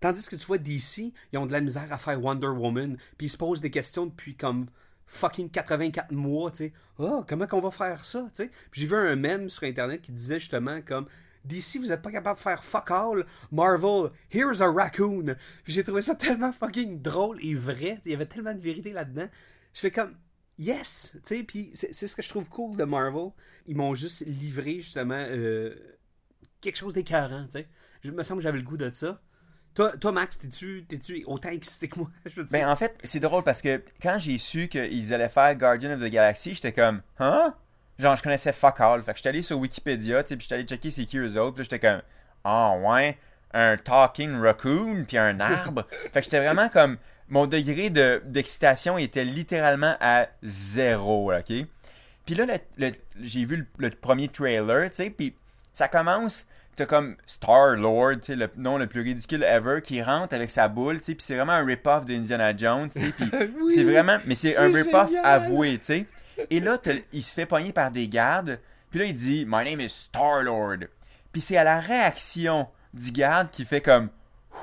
Tandis 0.00 0.26
que 0.28 0.36
tu 0.36 0.46
vois 0.46 0.58
DC, 0.58 1.12
ils 1.32 1.38
ont 1.38 1.46
de 1.46 1.52
la 1.52 1.60
misère 1.60 1.92
à 1.92 1.98
faire 1.98 2.22
Wonder 2.22 2.46
Woman, 2.48 2.96
puis 3.16 3.26
ils 3.26 3.30
se 3.30 3.36
posent 3.36 3.60
des 3.60 3.70
questions 3.70 4.06
depuis 4.06 4.36
comme 4.36 4.66
fucking 5.06 5.50
84 5.50 6.12
mois, 6.12 6.50
tu 6.50 6.56
sais. 6.56 6.72
Ah, 7.00 7.24
comment 7.26 7.46
qu'on 7.46 7.60
va 7.60 7.70
faire 7.70 8.04
ça, 8.04 8.28
tu 8.34 8.44
sais. 8.44 8.50
J'ai 8.72 8.86
vu 8.86 8.94
un 8.94 9.16
mème 9.16 9.48
sur 9.48 9.64
internet 9.64 10.02
qui 10.02 10.12
disait 10.12 10.38
justement 10.38 10.80
comme 10.82 11.06
DC, 11.44 11.78
vous 11.78 11.90
êtes 11.90 12.02
pas 12.02 12.12
capable 12.12 12.38
de 12.38 12.42
faire 12.42 12.62
fuck 12.62 12.90
all. 12.90 13.24
Marvel, 13.50 14.10
here's 14.30 14.60
a 14.60 14.70
raccoon. 14.70 15.34
J'ai 15.64 15.82
trouvé 15.82 16.02
ça 16.02 16.14
tellement 16.14 16.52
fucking 16.52 17.00
drôle 17.00 17.38
et 17.42 17.54
vrai. 17.54 17.98
Il 18.04 18.12
y 18.12 18.14
avait 18.14 18.26
tellement 18.26 18.54
de 18.54 18.60
vérité 18.60 18.92
là-dedans. 18.92 19.28
Je 19.74 19.80
fais 19.80 19.90
comme 19.90 20.16
yes, 20.58 21.16
tu 21.22 21.36
sais. 21.36 21.42
Puis 21.42 21.70
c'est 21.74 21.92
ce 21.92 22.16
que 22.16 22.22
je 22.22 22.28
trouve 22.28 22.48
cool 22.48 22.76
de 22.76 22.84
Marvel. 22.84 23.30
Ils 23.66 23.76
m'ont 23.76 23.94
juste 23.94 24.24
livré 24.26 24.80
justement 24.80 25.24
euh, 25.28 25.74
quelque 26.60 26.76
chose 26.76 26.92
d'écœurant, 26.92 27.44
tu 27.46 27.52
sais. 27.52 27.68
Je 28.02 28.10
me 28.10 28.22
semble 28.22 28.40
que 28.40 28.44
j'avais 28.44 28.58
le 28.58 28.64
goût 28.64 28.76
de 28.76 28.90
ça. 28.92 29.20
Toi, 29.74 29.96
toi 29.96 30.12
Max, 30.12 30.38
t'es-tu 30.38 31.24
autant 31.26 31.50
excité 31.50 31.88
que 31.88 32.00
moi? 32.00 32.10
Je 32.26 32.34
veux 32.34 32.44
dire? 32.44 32.60
Ben, 32.60 32.68
en 32.68 32.76
fait, 32.76 32.96
c'est 33.04 33.20
drôle 33.20 33.44
parce 33.44 33.62
que 33.62 33.82
quand 34.02 34.18
j'ai 34.18 34.38
su 34.38 34.68
qu'ils 34.68 35.14
allaient 35.14 35.28
faire 35.28 35.54
Guardian 35.54 35.92
of 35.92 36.00
the 36.00 36.10
Galaxy, 36.10 36.54
j'étais 36.54 36.72
comme, 36.72 37.02
hein? 37.18 37.54
Genre, 37.98 38.14
je 38.14 38.22
connaissais 38.22 38.52
fuck 38.52 38.80
all. 38.80 39.02
Fait 39.02 39.12
que 39.12 39.18
j'étais 39.18 39.28
allé 39.30 39.42
sur 39.42 39.58
Wikipédia, 39.58 40.22
tu 40.22 40.28
sais, 40.28 40.36
puis 40.36 40.44
j'étais 40.44 40.54
allé 40.54 40.64
checker 40.64 40.90
c'est 40.90 41.04
qui 41.04 41.18
eux 41.18 41.40
autres. 41.40 41.56
Puis 41.56 41.64
j'étais 41.64 41.80
comme, 41.80 42.00
ah 42.44 42.76
ouais, 42.78 43.18
un 43.52 43.76
talking 43.76 44.40
raccoon, 44.40 45.04
puis 45.04 45.18
un 45.18 45.40
arbre. 45.40 45.86
fait 46.12 46.20
que 46.20 46.22
j'étais 46.22 46.38
vraiment 46.38 46.68
comme, 46.68 46.96
mon 47.28 47.46
degré 47.46 47.90
de- 47.90 48.22
d'excitation 48.24 48.98
était 48.98 49.24
littéralement 49.24 49.96
à 50.00 50.26
zéro, 50.42 51.32
ok? 51.32 51.52
Puis 52.26 52.34
là, 52.34 52.46
j'ai 53.22 53.44
vu 53.44 53.56
le, 53.56 53.66
le 53.78 53.90
premier 53.90 54.28
trailer, 54.28 54.90
tu 54.90 54.96
sais, 54.96 55.10
puis 55.10 55.34
ça 55.72 55.88
commence, 55.88 56.46
t'as 56.76 56.86
comme 56.86 57.16
Star-Lord, 57.26 58.16
tu 58.20 58.26
sais, 58.26 58.36
le 58.36 58.50
nom 58.56 58.76
le 58.78 58.86
plus 58.86 59.00
ridicule 59.02 59.42
ever, 59.42 59.80
qui 59.82 60.02
rentre 60.02 60.34
avec 60.34 60.50
sa 60.50 60.68
boule, 60.68 60.98
tu 60.98 61.04
sais, 61.04 61.14
puis 61.14 61.24
c'est 61.24 61.36
vraiment 61.36 61.52
un 61.52 61.64
rip-off 61.64 62.04
d'Indiana 62.04 62.56
Jones, 62.56 62.88
tu 62.90 63.00
sais, 63.00 63.12
puis 63.12 63.30
c'est 63.74 63.84
vraiment, 63.84 64.18
mais 64.26 64.34
c'est 64.34 64.56
un 64.56 64.70
rip-off 64.72 65.10
avoué, 65.22 65.78
tu 65.78 65.84
sais. 65.84 66.06
Et 66.50 66.60
là, 66.60 66.78
il 67.12 67.22
se 67.22 67.34
fait 67.34 67.46
pogner 67.46 67.72
par 67.72 67.90
des 67.90 68.08
gardes, 68.08 68.60
Puis 68.90 69.00
là, 69.00 69.06
il 69.06 69.14
dit 69.14 69.44
My 69.46 69.64
name 69.64 69.80
is 69.80 69.90
Star-Lord. 70.08 70.86
Puis 71.32 71.40
c'est 71.40 71.56
à 71.56 71.64
la 71.64 71.80
réaction 71.80 72.68
du 72.94 73.10
garde 73.10 73.50
qui 73.50 73.64
fait 73.64 73.80
comme 73.80 74.08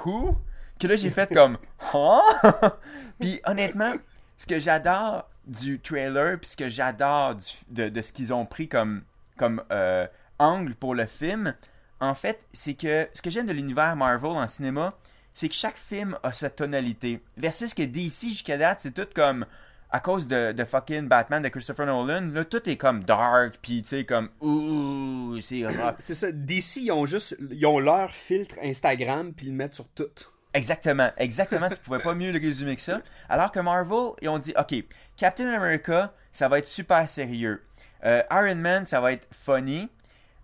Who? 0.06 0.36
Que 0.80 0.88
là, 0.88 0.96
j'ai 0.96 1.10
fait 1.10 1.34
comme 1.34 1.58
Huh 1.94 2.22
Puis 3.20 3.40
honnêtement, 3.46 3.94
ce 4.38 4.46
que 4.46 4.60
j'adore 4.60 5.30
du 5.46 5.80
trailer, 5.80 6.40
puis 6.40 6.50
ce 6.50 6.58
que 6.58 6.70
j'adore 6.70 7.36
de, 7.70 7.90
de 7.90 8.02
ce 8.02 8.12
qu'ils 8.12 8.34
ont 8.34 8.46
pris 8.46 8.68
comme, 8.68 9.04
comme 9.38 9.62
euh, 9.72 10.08
angle 10.40 10.76
pour 10.76 10.96
le 10.96 11.06
film, 11.06 11.54
en 12.00 12.14
fait, 12.14 12.46
c'est 12.52 12.74
que 12.74 13.08
ce 13.14 13.22
que 13.22 13.30
j'aime 13.30 13.46
de 13.46 13.54
l'univers 13.54 13.96
Marvel 13.96 14.32
en 14.32 14.48
cinéma, 14.48 14.94
c'est 15.34 15.50
que 15.50 15.56
chaque 15.56 15.78
film 15.78 16.18
a 16.24 16.32
sa 16.32 16.50
tonalité. 16.50 17.22
Versus 17.38 17.74
que 17.74 17.84
DC 17.84 18.30
jusqu'à 18.30 18.58
date, 18.58 18.80
c'est 18.82 18.94
tout 18.94 19.08
comme 19.14 19.46
à 19.92 20.00
cause 20.00 20.28
de, 20.28 20.52
de 20.52 20.66
fucking 20.66 21.08
Batman 21.08 21.42
de 21.42 21.50
Christopher 21.50 21.86
Nolan, 21.86 22.32
là 22.34 22.44
tout 22.44 22.68
est 22.70 22.76
comme 22.76 23.04
dark, 23.04 23.60
puis 23.62 23.82
tu 23.82 23.90
sais 23.90 24.04
comme 24.04 24.30
ouh, 24.42 25.40
c'est 25.42 25.66
rough. 25.66 25.96
C'est 26.00 26.16
ça. 26.16 26.32
DC, 26.32 26.78
ils 26.78 26.92
ont 26.92 27.06
juste. 27.06 27.38
Ils 27.52 27.66
ont 27.66 27.80
leur 27.80 28.12
filtre 28.12 28.56
Instagram, 28.62 29.34
puis 29.34 29.46
ils 29.46 29.52
le 29.52 29.56
mettent 29.56 29.76
sur 29.76 29.88
tout. 29.90 30.10
Exactement, 30.56 31.12
exactement. 31.18 31.70
tu 31.70 31.78
pouvais 31.84 32.00
pas 32.00 32.16
mieux 32.16 32.32
le 32.32 32.40
résumer 32.40 32.76
que 32.76 32.82
ça. 32.82 33.02
Alors 33.30 33.52
que 33.52 33.60
Marvel, 33.60 34.14
ils 34.22 34.30
ont 34.30 34.40
dit, 34.40 34.54
OK, 34.58 34.74
Captain 35.18 35.48
America, 35.54 36.14
ça 36.32 36.48
va 36.48 36.60
être 36.60 36.68
super 36.68 37.08
sérieux. 37.10 37.64
Euh, 38.04 38.24
Iron 38.32 38.56
Man, 38.56 38.86
ça 38.86 39.00
va 39.02 39.12
être 39.12 39.28
funny. 39.34 39.90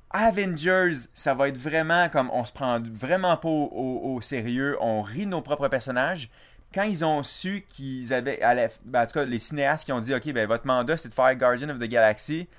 Avengers, 0.10 1.08
ça 1.13 1.34
va 1.34 1.47
être 1.47 1.58
vraiment 1.58 2.10
comme 2.10 2.30
on 2.34 2.43
se 2.43 2.52
prend 2.52 2.80
vraiment 2.82 3.38
pas 3.38 3.47
au, 3.47 3.69
au- 3.71 4.15
au 4.15 4.21
sérieux, 4.21 4.78
on 4.82 5.02
rit 5.02 5.26
nos 5.26 5.41
propres 5.41 5.69
personnages. 5.69 6.30
Quand 6.74 6.84
ils 6.84 7.06
ont 7.06 7.24
su 7.24 7.65
qu'ils 7.69 8.13
avaient, 8.13 8.41
à 8.41 8.54
la- 8.54 8.67
ben, 8.86 9.04
en 9.04 9.06
tout 9.06 9.13
cas 9.13 9.24
les 9.26 9.39
cinéastes 9.39 9.86
qui 9.86 9.93
ont 9.93 10.02
dit, 10.02 10.13
ok, 10.13 10.32
ben 10.34 10.47
votre 10.47 10.67
mandat 10.67 10.97
c'est 10.97 11.10
de 11.10 11.13
faire 11.13 11.34
Guardian 11.36 11.69
of 11.69 11.80
the 11.80 11.84
Galaxy, 11.86 12.50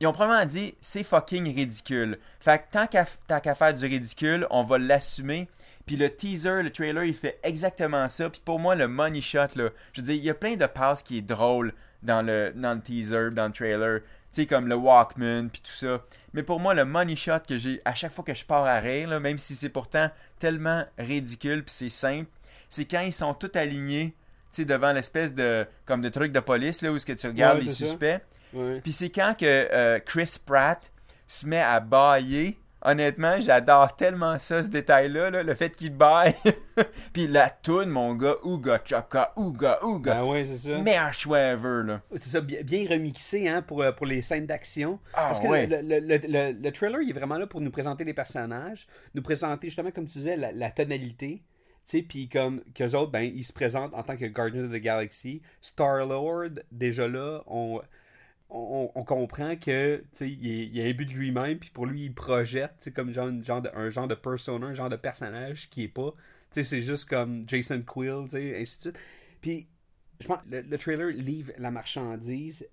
ils 0.00 0.06
ont 0.06 0.12
probablement 0.12 0.46
dit, 0.46 0.74
c'est 0.80 1.02
fucking 1.02 1.54
ridicule. 1.54 2.18
Fait 2.40 2.58
que 2.58 2.64
tant 2.70 2.86
qu'à 2.86 3.06
tant 3.26 3.40
qu'à 3.40 3.54
faire 3.56 3.74
du 3.74 3.84
ridicule, 3.86 4.46
on 4.50 4.62
va 4.62 4.78
l'assumer. 4.78 5.48
Puis 5.86 5.96
le 5.96 6.08
teaser, 6.08 6.62
le 6.62 6.70
trailer, 6.70 7.04
il 7.04 7.14
fait 7.14 7.38
exactement 7.42 8.08
ça. 8.08 8.30
Puis 8.30 8.40
pour 8.44 8.58
moi, 8.58 8.74
le 8.74 8.88
money 8.88 9.20
shot, 9.20 9.48
là, 9.56 9.70
je 9.92 10.00
veux 10.00 10.06
dire, 10.06 10.14
il 10.14 10.24
y 10.24 10.30
a 10.30 10.34
plein 10.34 10.56
de 10.56 10.66
passes 10.66 11.02
qui 11.02 11.18
est 11.18 11.22
drôle 11.22 11.74
dans 12.02 12.22
le, 12.22 12.52
dans 12.54 12.74
le 12.74 12.80
teaser, 12.80 13.30
dans 13.32 13.46
le 13.46 13.52
trailer. 13.52 14.00
Tu 14.00 14.42
sais, 14.42 14.46
comme 14.46 14.66
le 14.66 14.74
Walkman, 14.74 15.48
puis 15.48 15.62
tout 15.62 15.72
ça. 15.72 16.02
Mais 16.32 16.42
pour 16.42 16.58
moi, 16.58 16.74
le 16.74 16.84
money 16.84 17.16
shot 17.16 17.40
que 17.46 17.58
j'ai 17.58 17.80
à 17.84 17.94
chaque 17.94 18.12
fois 18.12 18.24
que 18.24 18.34
je 18.34 18.44
pars 18.44 18.64
à 18.64 18.80
rire, 18.80 19.08
là, 19.08 19.20
même 19.20 19.38
si 19.38 19.54
c'est 19.54 19.68
pourtant 19.68 20.10
tellement 20.38 20.84
ridicule, 20.98 21.62
puis 21.62 21.74
c'est 21.74 21.88
simple, 21.88 22.30
c'est 22.68 22.84
quand 22.86 23.00
ils 23.00 23.12
sont 23.12 23.34
tous 23.34 23.56
alignés, 23.56 24.14
tu 24.50 24.62
sais, 24.62 24.64
devant 24.64 24.92
l'espèce 24.92 25.34
de, 25.34 25.66
comme 25.86 26.00
de 26.00 26.08
truc 26.08 26.32
de 26.32 26.40
police, 26.40 26.82
là, 26.82 26.90
où 26.90 26.98
ce 26.98 27.06
que 27.06 27.12
tu 27.12 27.26
regardes 27.26 27.58
Ouais, 27.58 27.66
les 27.66 27.74
suspects. 27.74 28.20
Ouais. 28.52 28.80
Puis 28.82 28.92
c'est 28.92 29.10
quand 29.10 29.34
que 29.38 29.44
euh, 29.44 30.00
Chris 30.00 30.36
Pratt 30.44 30.90
se 31.26 31.46
met 31.46 31.60
à 31.60 31.78
bailler. 31.80 32.58
Honnêtement, 32.86 33.40
j'adore 33.40 33.96
tellement 33.96 34.38
ça, 34.38 34.62
ce 34.62 34.68
détail-là, 34.68 35.30
là, 35.30 35.42
le 35.42 35.54
fait 35.54 35.70
qu'il 35.70 35.96
baille. 35.96 36.34
Puis 37.14 37.26
la 37.26 37.48
toune, 37.48 37.88
mon 37.88 38.14
gars, 38.14 38.34
Ouga 38.42 38.78
Chaka, 38.84 39.32
Ouga, 39.36 39.82
Ouga. 39.82 40.16
Ben 40.16 40.24
ouais, 40.28 40.44
c'est 40.44 40.58
ça. 40.70 40.78
Meilleur 40.78 41.14
choix 41.14 41.38
ever, 41.38 41.82
là. 41.86 42.02
C'est 42.14 42.28
ça, 42.28 42.40
bien, 42.42 42.60
bien 42.62 42.86
remixé 42.88 43.48
hein, 43.48 43.62
pour, 43.62 43.82
euh, 43.82 43.92
pour 43.92 44.04
les 44.04 44.20
scènes 44.20 44.44
d'action. 44.46 44.98
Ah, 45.14 45.28
Parce 45.28 45.40
que 45.40 45.46
ouais. 45.46 45.66
le, 45.66 45.80
le- 45.80 45.98
le- 46.00 46.20
le- 46.28 46.52
le 46.62 46.72
trailer, 46.72 47.00
il 47.00 47.08
est 47.10 47.14
vraiment 47.14 47.38
là 47.38 47.46
pour 47.46 47.62
nous 47.62 47.70
présenter 47.70 48.04
les 48.04 48.14
personnages, 48.14 48.86
nous 49.14 49.22
présenter 49.22 49.68
justement, 49.68 49.90
comme 49.90 50.06
tu 50.06 50.18
disais, 50.18 50.36
la, 50.36 50.52
la 50.52 50.70
tonalité. 50.70 51.42
Tu 51.86 51.98
sais, 51.98 52.02
puis 52.02 52.28
comme 52.28 52.62
qu'eux 52.74 52.94
autres, 52.96 53.10
ben, 53.12 53.22
ils 53.22 53.44
se 53.44 53.52
présentent 53.52 53.94
en 53.94 54.02
tant 54.02 54.16
que 54.16 54.24
Guardians 54.26 54.64
of 54.64 54.72
the 54.72 54.76
Galaxy. 54.82 55.42
Star-Lord, 55.60 56.60
déjà 56.72 57.08
là, 57.08 57.42
on, 57.46 57.80
on, 58.54 58.92
on 58.94 59.04
comprend 59.04 59.56
que, 59.56 60.04
il, 60.20 60.48
est- 60.50 60.66
il 60.68 60.80
a 60.80 60.84
un 60.84 60.92
but 60.94 61.06
de 61.06 61.12
lui-même, 61.12 61.58
puis 61.58 61.70
pour 61.70 61.86
lui, 61.86 62.06
il 62.06 62.14
projette, 62.14 62.90
comme 62.94 63.12
genre, 63.12 63.28
une- 63.28 63.44
genre 63.44 63.62
de, 63.62 63.70
un 63.74 63.90
genre 63.90 64.08
de 64.08 64.14
persona, 64.14 64.66
un 64.66 64.74
genre 64.74 64.88
de 64.90 64.96
personnage 64.96 65.70
qui 65.70 65.84
est 65.84 65.88
pas. 65.88 66.14
C'est 66.50 66.82
juste 66.82 67.08
comme 67.08 67.44
Jason 67.48 67.82
Quill, 67.82 68.26
sais, 68.30 68.60
ainsi 68.60 68.76
de 68.78 68.82
suite. 68.82 68.98
Puis 69.40 69.68
je 70.20 70.26
pense 70.28 70.38
le, 70.50 70.62
le 70.62 70.78
trailer 70.78 71.08
livre 71.10 71.52
la 71.58 71.70
marchandise, 71.72 72.66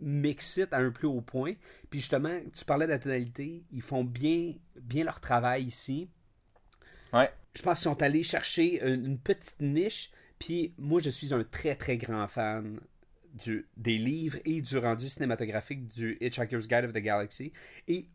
m'excite 0.00 0.72
à 0.72 0.78
un 0.78 0.90
plus 0.90 1.06
haut 1.08 1.20
point. 1.20 1.54
Puis 1.90 2.00
justement, 2.00 2.38
tu 2.54 2.64
parlais 2.64 2.86
de 2.86 2.92
la 2.92 2.98
tonalité, 2.98 3.64
ils 3.72 3.82
font 3.82 4.04
bien, 4.04 4.54
bien 4.80 5.04
leur 5.04 5.20
travail 5.20 5.64
ici. 5.64 6.08
Ouais. 7.12 7.30
Je 7.54 7.62
pense 7.62 7.78
qu'ils 7.78 7.84
sont 7.84 8.02
allés 8.02 8.22
chercher 8.22 8.82
une, 8.86 9.04
une 9.06 9.18
petite 9.18 9.60
niche. 9.60 10.10
Puis 10.38 10.74
moi, 10.78 11.00
je 11.00 11.10
suis 11.10 11.32
un 11.32 11.44
très 11.44 11.74
très 11.74 11.96
grand 11.96 12.28
fan 12.28 12.80
du, 13.36 13.68
des 13.76 13.98
livres 13.98 14.38
et 14.44 14.60
du 14.60 14.78
rendu 14.78 15.08
cinématographique 15.08 15.86
du 15.88 16.16
Hitchhiker's 16.20 16.66
Guide 16.66 16.84
of 16.84 16.92
the 16.92 16.98
Galaxy. 16.98 17.52
Et 17.88 18.08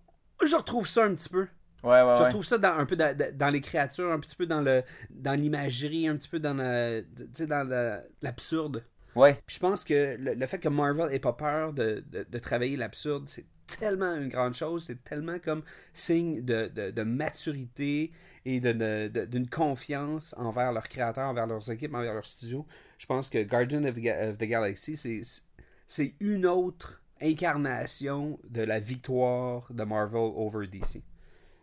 je 0.45 0.55
retrouve 0.55 0.87
ça 0.87 1.05
un 1.05 1.15
petit 1.15 1.29
peu. 1.29 1.47
Ouais, 1.83 1.89
ouais, 1.89 2.13
Je 2.15 2.21
ouais. 2.21 2.27
retrouve 2.27 2.45
ça 2.45 2.57
dans, 2.59 2.73
un 2.73 2.85
peu 2.85 2.95
dans, 2.95 3.49
les 3.49 3.61
créatures, 3.61 4.11
un 4.11 4.19
petit 4.19 4.35
peu 4.35 4.45
dans 4.45 4.61
le 4.61 4.83
dans 5.09 5.33
l'imagerie, 5.33 6.07
un 6.07 6.15
petit 6.15 6.29
peu 6.29 6.39
dans, 6.39 6.53
le- 6.53 7.05
tu 7.17 7.23
sais, 7.33 7.47
dans 7.47 7.67
le- 7.67 8.01
l'absurde. 8.21 8.83
Ouais. 9.15 9.39
Puis 9.45 9.55
je 9.55 9.59
pense 9.59 9.83
que 9.83 10.15
le, 10.19 10.35
le 10.35 10.45
fait 10.47 10.59
que 10.59 10.69
Marvel 10.69 11.13
ait 11.13 11.19
pas 11.19 11.33
peur 11.33 11.73
de, 11.73 12.03
de- 12.11 12.23
de 12.29 12.39
travailler 12.39 12.77
l'absurde, 12.77 13.27
c'est 13.27 13.45
tellement 13.79 14.15
une 14.15 14.29
grande 14.29 14.53
chose, 14.53 14.83
c'est 14.85 15.03
tellement 15.03 15.39
comme 15.39 15.63
signe 15.93 16.43
de, 16.45 16.67
de- 16.67 17.03
maturité 17.03 18.11
et 18.45 18.59
de- 18.59 18.73
de- 18.73 19.07
de- 19.07 19.25
d'une 19.25 19.49
confiance 19.49 20.33
envers 20.37 20.71
leurs 20.73 20.87
créateurs, 20.87 21.29
envers 21.29 21.47
leurs 21.47 21.69
équipes, 21.71 21.93
envers 21.95 22.13
leurs 22.13 22.25
studios. 22.25 22.65
Je 23.01 23.07
pense 23.07 23.31
que 23.31 23.41
Guardian 23.41 23.83
of 23.85 23.95
the, 23.95 23.99
Ga- 23.99 24.29
of 24.29 24.37
the 24.37 24.43
Galaxy, 24.43 24.95
c'est, 24.95 26.13
une 26.19 26.45
autre 26.45 27.01
incarnation 27.19 28.37
de 28.47 28.61
la 28.61 28.79
victoire 28.79 29.65
de 29.71 29.83
Marvel 29.83 30.21
over 30.35 30.67
DC. 30.67 31.01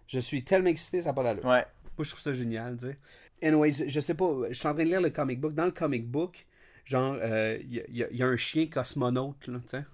Je 0.08 0.18
suis 0.18 0.42
tellement 0.42 0.70
excité, 0.70 1.00
ça 1.00 1.10
n'a 1.10 1.12
pas 1.12 1.22
d'allure. 1.22 1.44
Ouais. 1.44 1.64
Moi, 1.96 2.04
je 2.04 2.08
trouve 2.10 2.20
ça 2.20 2.32
génial, 2.34 2.76
tu 2.76 2.86
sais. 2.86 2.98
Anyways, 3.46 3.88
je 3.88 4.00
sais 4.00 4.14
pas, 4.14 4.28
je 4.48 4.54
suis 4.54 4.66
en 4.66 4.74
train 4.74 4.82
de 4.82 4.88
lire 4.88 5.00
le 5.00 5.10
comic 5.10 5.40
book. 5.40 5.54
Dans 5.54 5.64
le 5.66 5.70
comic 5.70 6.08
book, 6.10 6.44
genre, 6.84 7.16
euh, 7.20 7.56
il 7.62 7.72
y, 7.72 7.80
a- 7.80 7.84
il 7.88 7.96
y 7.98 8.02
a- 8.02 8.08
il 8.10 8.16
y 8.16 8.22
a 8.24 8.26
un 8.26 8.36
chien 8.36 8.66
cosmonaute, 8.66 9.46
là, 9.46 9.60
tu 9.62 9.68
sais, 9.76 9.84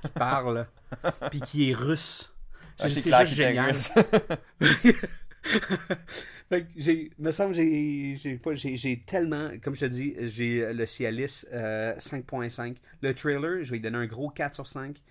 qui 0.00 0.08
parle, 0.08 0.66
puis 1.30 1.42
qui 1.42 1.70
est 1.70 1.74
russe. 1.74 2.34
C'est 2.76 2.86
Ah, 2.86 2.90
c'est 2.90 3.02
clair 3.02 3.26
juste 3.26 3.34
génial. 3.36 3.74
fait 6.48 6.62
que 6.64 6.68
j'ai, 6.76 7.10
me 7.18 7.30
semble, 7.30 7.54
j'ai, 7.54 8.14
j'ai 8.16 8.36
pas, 8.36 8.54
j'ai, 8.54 8.76
j'ai 8.76 9.00
tellement, 9.00 9.50
comme 9.62 9.74
je 9.74 9.80
te 9.80 9.86
dis, 9.86 10.14
j'ai 10.20 10.72
le 10.72 10.86
Cialis 10.86 11.44
euh, 11.52 11.94
5.5. 11.96 12.76
Le 13.02 13.14
trailer, 13.14 13.62
je 13.62 13.70
vais 13.70 13.76
lui 13.76 13.80
donner 13.80 13.98
un 13.98 14.06
gros 14.06 14.30
4 14.30 14.54
sur 14.54 14.66
5. 14.66 15.02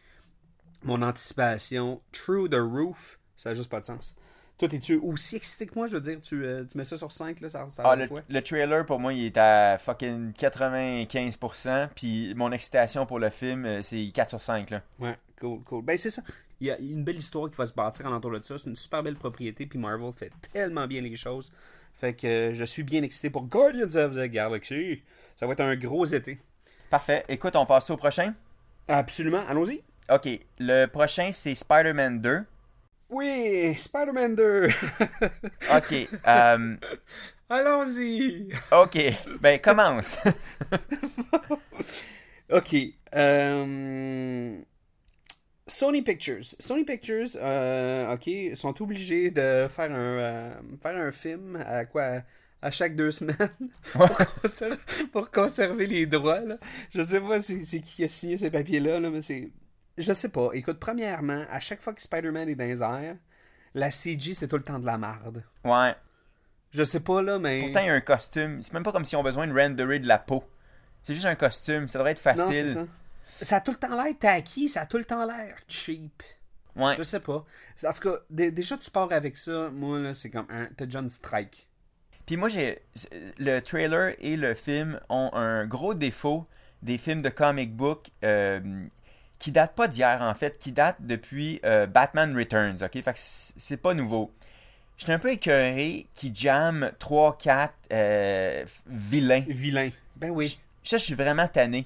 Mon 0.83 1.01
anticipation, 1.01 2.01
True 2.11 2.49
the 2.49 2.59
Roof, 2.59 3.19
ça 3.35 3.49
n'a 3.49 3.55
juste 3.55 3.69
pas 3.69 3.79
de 3.79 3.85
sens. 3.85 4.15
Toi, 4.57 4.69
es-tu 4.71 4.97
aussi 4.97 5.35
excité 5.35 5.65
que 5.65 5.73
moi? 5.75 5.87
Je 5.87 5.95
veux 5.95 6.01
dire, 6.01 6.21
tu, 6.21 6.45
euh, 6.45 6.63
tu 6.69 6.77
mets 6.77 6.85
ça 6.85 6.95
sur 6.97 7.11
5, 7.11 7.41
là, 7.41 7.49
ça, 7.49 7.67
ça 7.69 7.83
Ah, 7.85 7.95
le, 7.95 8.07
le 8.29 8.41
trailer, 8.41 8.85
pour 8.85 8.99
moi, 8.99 9.13
il 9.13 9.25
est 9.25 9.37
à 9.37 9.77
fucking 9.79 10.31
95%. 10.33 11.89
Puis 11.95 12.33
mon 12.35 12.51
excitation 12.51 13.05
pour 13.05 13.19
le 13.19 13.29
film, 13.29 13.65
euh, 13.65 13.81
c'est 13.81 14.11
4 14.13 14.29
sur 14.29 14.41
5, 14.41 14.69
là. 14.69 14.83
Ouais, 14.99 15.15
cool, 15.39 15.61
cool. 15.63 15.83
Ben, 15.83 15.97
c'est 15.97 16.11
ça. 16.11 16.21
Il 16.59 16.67
y 16.67 16.71
a 16.71 16.77
une 16.79 17.03
belle 17.03 17.17
histoire 17.17 17.49
qui 17.49 17.57
va 17.57 17.65
se 17.65 17.73
bâtir 17.73 18.05
en 18.05 18.13
entour 18.13 18.31
de 18.31 18.41
ça. 18.43 18.57
C'est 18.57 18.69
une 18.69 18.75
super 18.75 19.03
belle 19.03 19.15
propriété, 19.15 19.65
puis 19.65 19.77
Marvel 19.79 20.11
fait 20.13 20.31
tellement 20.53 20.87
bien 20.87 21.01
les 21.01 21.15
choses. 21.15 21.51
Fait 21.95 22.13
que 22.13 22.27
euh, 22.27 22.53
je 22.53 22.65
suis 22.65 22.83
bien 22.83 23.03
excité 23.03 23.29
pour 23.29 23.43
Guardians 23.45 23.95
of 23.95 24.15
the 24.15 24.25
Galaxy. 24.29 25.01
Ça 25.35 25.45
va 25.45 25.53
être 25.53 25.61
un 25.61 25.75
gros 25.75 26.05
été. 26.05 26.37
Parfait. 26.89 27.23
Écoute, 27.27 27.55
on 27.55 27.65
passe 27.65 27.89
au 27.89 27.97
prochain. 27.97 28.33
Absolument, 28.87 29.43
allons-y. 29.47 29.81
Ok, 30.09 30.27
le 30.59 30.85
prochain, 30.87 31.31
c'est 31.31 31.55
Spider-Man 31.55 32.21
2. 32.21 32.43
Oui, 33.09 33.75
Spider-Man 33.77 34.35
2. 34.35 34.67
Ok, 35.75 35.93
euh, 36.27 36.75
allons-y. 37.49 38.49
ok, 38.71 38.97
ben 39.39 39.59
commence. 39.59 40.17
Ok. 42.51 42.75
euh, 43.15 44.57
Sony 45.67 46.01
Pictures. 46.01 46.43
Sony 46.59 46.83
Pictures, 46.83 47.29
euh, 47.35 48.13
ok, 48.13 48.55
sont 48.55 48.81
obligés 48.81 49.31
de 49.31 49.67
faire 49.69 49.91
un, 49.91 49.95
euh, 49.95 50.53
faire 50.81 50.97
un 50.97 51.11
film 51.11 51.57
à 51.65 51.85
quoi? 51.85 52.21
À 52.61 52.71
chaque 52.71 52.95
deux 52.95 53.11
semaines 53.11 53.35
pour, 53.91 54.07
conserver, 54.41 54.77
pour 55.11 55.31
conserver 55.31 55.85
les 55.85 56.05
droits. 56.05 56.39
Là. 56.39 56.57
Je 56.95 57.01
sais 57.01 57.19
pas 57.19 57.41
c'est 57.41 57.61
c'est 57.65 57.81
qui 57.81 58.05
a 58.05 58.07
signé 58.07 58.37
ces 58.37 58.49
papiers-là, 58.49 59.01
là, 59.01 59.09
mais 59.09 59.21
c'est. 59.21 59.51
Je 59.97 60.13
sais 60.13 60.29
pas. 60.29 60.49
Écoute, 60.53 60.79
premièrement, 60.79 61.43
à 61.49 61.59
chaque 61.59 61.81
fois 61.81 61.93
que 61.93 62.01
Spider-Man 62.01 62.47
est 62.47 62.55
dans 62.55 62.63
les 62.63 62.81
airs, 62.81 63.17
la 63.73 63.91
CG, 63.91 64.33
c'est 64.33 64.47
tout 64.47 64.55
le 64.55 64.63
temps 64.63 64.79
de 64.79 64.85
la 64.85 64.97
marde. 64.97 65.43
Ouais. 65.65 65.93
Je 66.71 66.83
sais 66.83 67.01
pas, 67.01 67.21
là, 67.21 67.37
mais. 67.37 67.63
Pourtant, 67.63 67.81
il 67.81 67.87
y 67.87 67.89
a 67.89 67.93
un 67.93 68.01
costume. 68.01 68.63
C'est 68.63 68.73
même 68.73 68.83
pas 68.83 68.93
comme 68.93 69.05
si 69.05 69.15
on 69.17 69.19
a 69.19 69.23
besoin 69.23 69.45
de 69.45 69.53
renderer 69.53 69.99
de 69.99 70.07
la 70.07 70.17
peau. 70.17 70.43
C'est 71.01 71.13
juste 71.13 71.25
un 71.25 71.35
costume. 71.35 71.89
Ça 71.89 71.99
devrait 71.99 72.13
être 72.13 72.19
facile. 72.19 72.87
Ça. 73.41 73.57
A 73.57 73.61
tout 73.61 73.71
le 73.71 73.77
temps 73.77 74.01
l'air 74.03 74.13
tacky, 74.19 74.69
ça 74.69 74.81
a 74.81 74.85
tout 74.85 74.97
le 74.97 75.05
temps 75.05 75.25
l'air 75.25 75.55
cheap. 75.67 76.23
Ouais. 76.75 76.95
Je 76.97 77.03
sais 77.03 77.19
pas. 77.19 77.45
En 77.87 77.93
tout 77.93 78.09
cas, 78.09 78.17
dé- 78.29 78.51
déjà, 78.51 78.77
tu 78.77 78.89
pars 78.89 79.11
avec 79.11 79.37
ça. 79.37 79.69
Moi, 79.69 79.99
là, 79.99 80.13
c'est 80.13 80.29
comme 80.29 80.47
un. 80.49 80.67
T'as 80.75 80.85
John 80.89 81.09
Strike. 81.09 81.67
Puis 82.25 82.37
moi, 82.37 82.47
j'ai 82.49 82.81
le 83.37 83.59
trailer 83.59 84.15
et 84.19 84.37
le 84.37 84.53
film 84.53 84.99
ont 85.09 85.29
un 85.33 85.65
gros 85.65 85.93
défaut 85.93 86.47
des 86.81 86.97
films 86.97 87.21
de 87.21 87.29
comic 87.29 87.75
book 87.75 88.09
euh, 88.23 88.59
qui 89.39 89.51
date 89.51 89.75
pas 89.75 89.87
d'hier 89.89 90.21
en 90.21 90.33
fait, 90.33 90.57
qui 90.57 90.71
date 90.71 90.95
depuis 91.01 91.59
euh, 91.65 91.85
Batman 91.85 92.35
Returns, 92.35 92.81
ok? 92.81 92.93
Fait 93.03 93.13
que 93.13 93.19
c'est 93.19 93.77
pas 93.77 93.93
nouveau. 93.93 94.31
J'étais 94.97 95.11
un 95.13 95.19
peu 95.19 95.31
écœuré 95.31 96.07
qui 96.13 96.33
jamme 96.33 96.91
3-4 96.99 97.69
euh, 97.91 98.65
vilains. 98.87 99.43
Vilain. 99.47 99.89
Ben 100.15 100.29
oui. 100.29 100.57
Ça, 100.83 100.97
je 100.97 101.03
suis 101.03 101.15
vraiment 101.15 101.47
tanné. 101.47 101.85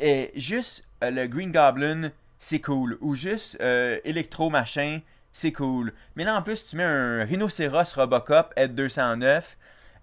Et 0.00 0.32
juste 0.34 0.84
euh, 1.04 1.10
le 1.10 1.26
Green 1.26 1.52
Goblin, 1.52 2.10
c'est 2.38 2.60
cool. 2.60 2.96
Ou 3.00 3.14
juste 3.14 3.56
euh, 3.60 3.98
Electro 4.04 4.50
machin, 4.50 5.00
c'est 5.32 5.52
cool. 5.52 5.92
Mais 6.16 6.24
là, 6.24 6.36
en 6.36 6.42
plus, 6.42 6.66
tu 6.66 6.76
mets 6.76 6.84
un 6.84 7.24
Rhinocéros 7.24 7.94
Robocop 7.94 8.52
Ed209, 8.56 9.42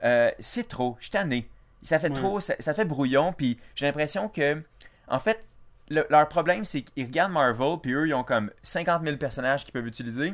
euh, 0.03 0.31
c'est 0.39 0.67
trop. 0.67 0.95
Je 0.99 1.05
suis 1.05 1.12
tanné. 1.12 1.49
Ça 1.83 1.99
fait 1.99 2.10
Ouais. 2.10 2.15
trop, 2.15 2.39
ça, 2.39 2.53
ça 2.60 2.73
fait 2.73 2.86
brouillon. 2.86 3.33
Puis 3.33 3.57
j'ai 3.75 3.86
l'impression 3.86 4.29
que, 4.29 4.62
en 5.07 5.19
fait, 5.19 5.43
le- 5.89 6.05
leur 6.10 6.27
problème, 6.29 6.63
c'est 6.65 6.81
qu'ils 6.81 7.05
regardent 7.05 7.31
Marvel, 7.33 7.77
puis 7.81 7.93
eux, 7.93 8.07
ils 8.07 8.13
ont 8.13 8.23
comme 8.23 8.51
50 8.63 9.03
000 9.03 9.17
personnages 9.17 9.63
qu'ils 9.63 9.73
peuvent 9.73 9.88
utiliser. 9.88 10.33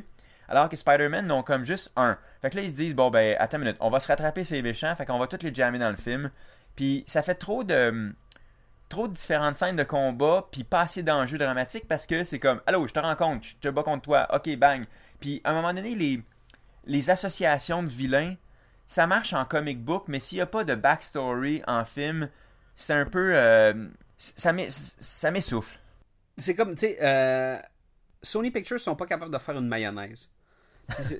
Alors 0.49 0.67
que 0.67 0.75
Spider-Man 0.75 1.25
n'ont 1.27 1.41
comme 1.43 1.63
juste 1.63 1.91
un. 1.95 2.17
Fait 2.41 2.49
que 2.49 2.57
là, 2.57 2.63
ils 2.63 2.71
se 2.71 2.75
disent, 2.75 2.95
bon, 2.95 3.09
ben, 3.09 3.37
attends 3.39 3.57
une 3.57 3.63
minute, 3.63 3.77
on 3.79 3.89
va 3.89 3.99
se 4.01 4.07
rattraper 4.09 4.43
ces 4.43 4.61
méchants, 4.61 4.93
fait 4.95 5.05
qu'on 5.05 5.17
va 5.19 5.27
tous 5.27 5.41
les 5.41 5.53
jammer 5.53 5.79
dans 5.79 5.89
le 5.89 5.95
film. 5.95 6.31
Puis 6.75 7.03
ça 7.07 7.21
fait 7.21 7.35
trop 7.35 7.63
de. 7.63 8.13
Trop 8.89 9.07
de 9.07 9.13
différentes 9.13 9.55
scènes 9.55 9.75
de 9.75 9.83
combat, 9.83 10.47
puis 10.51 10.63
pas 10.63 10.81
assez 10.81 11.01
d'enjeux 11.01 11.37
dramatiques 11.37 11.87
parce 11.87 12.05
que 12.05 12.23
c'est 12.23 12.39
comme, 12.39 12.61
allô, 12.67 12.87
je 12.87 12.93
te 12.93 12.99
rencontre, 12.99 13.47
je 13.47 13.55
te 13.55 13.67
bats 13.67 13.83
contre 13.83 14.03
toi, 14.03 14.27
ok, 14.35 14.55
bang. 14.57 14.85
Puis 15.19 15.41
à 15.43 15.51
un 15.51 15.53
moment 15.53 15.73
donné, 15.73 16.23
les, 16.85 17.09
associations 17.09 17.81
de 17.81 17.87
vilains, 17.87 18.35
ça 18.87 19.07
marche 19.07 19.33
en 19.33 19.45
comic 19.45 19.83
book, 19.83 20.05
mais 20.07 20.19
s'il 20.19 20.37
n'y 20.37 20.41
a 20.41 20.45
pas 20.45 20.63
de 20.63 20.75
backstory 20.75 21.63
en 21.65 21.85
film, 21.85 22.29
c'est 22.75 22.93
un 22.93 23.05
peu. 23.05 23.31
euh, 23.33 23.87
ça 24.17 24.51
m'essouffle. 24.51 25.79
C'est 26.37 26.55
comme, 26.55 26.75
tu 26.75 26.87
sais, 26.87 26.97
euh, 27.01 27.57
Sony 28.21 28.51
Pictures 28.51 28.79
sont 28.79 28.95
pas 28.95 29.05
capables 29.05 29.31
de 29.31 29.37
faire 29.37 29.57
une 29.57 29.67
mayonnaise. 29.67 30.29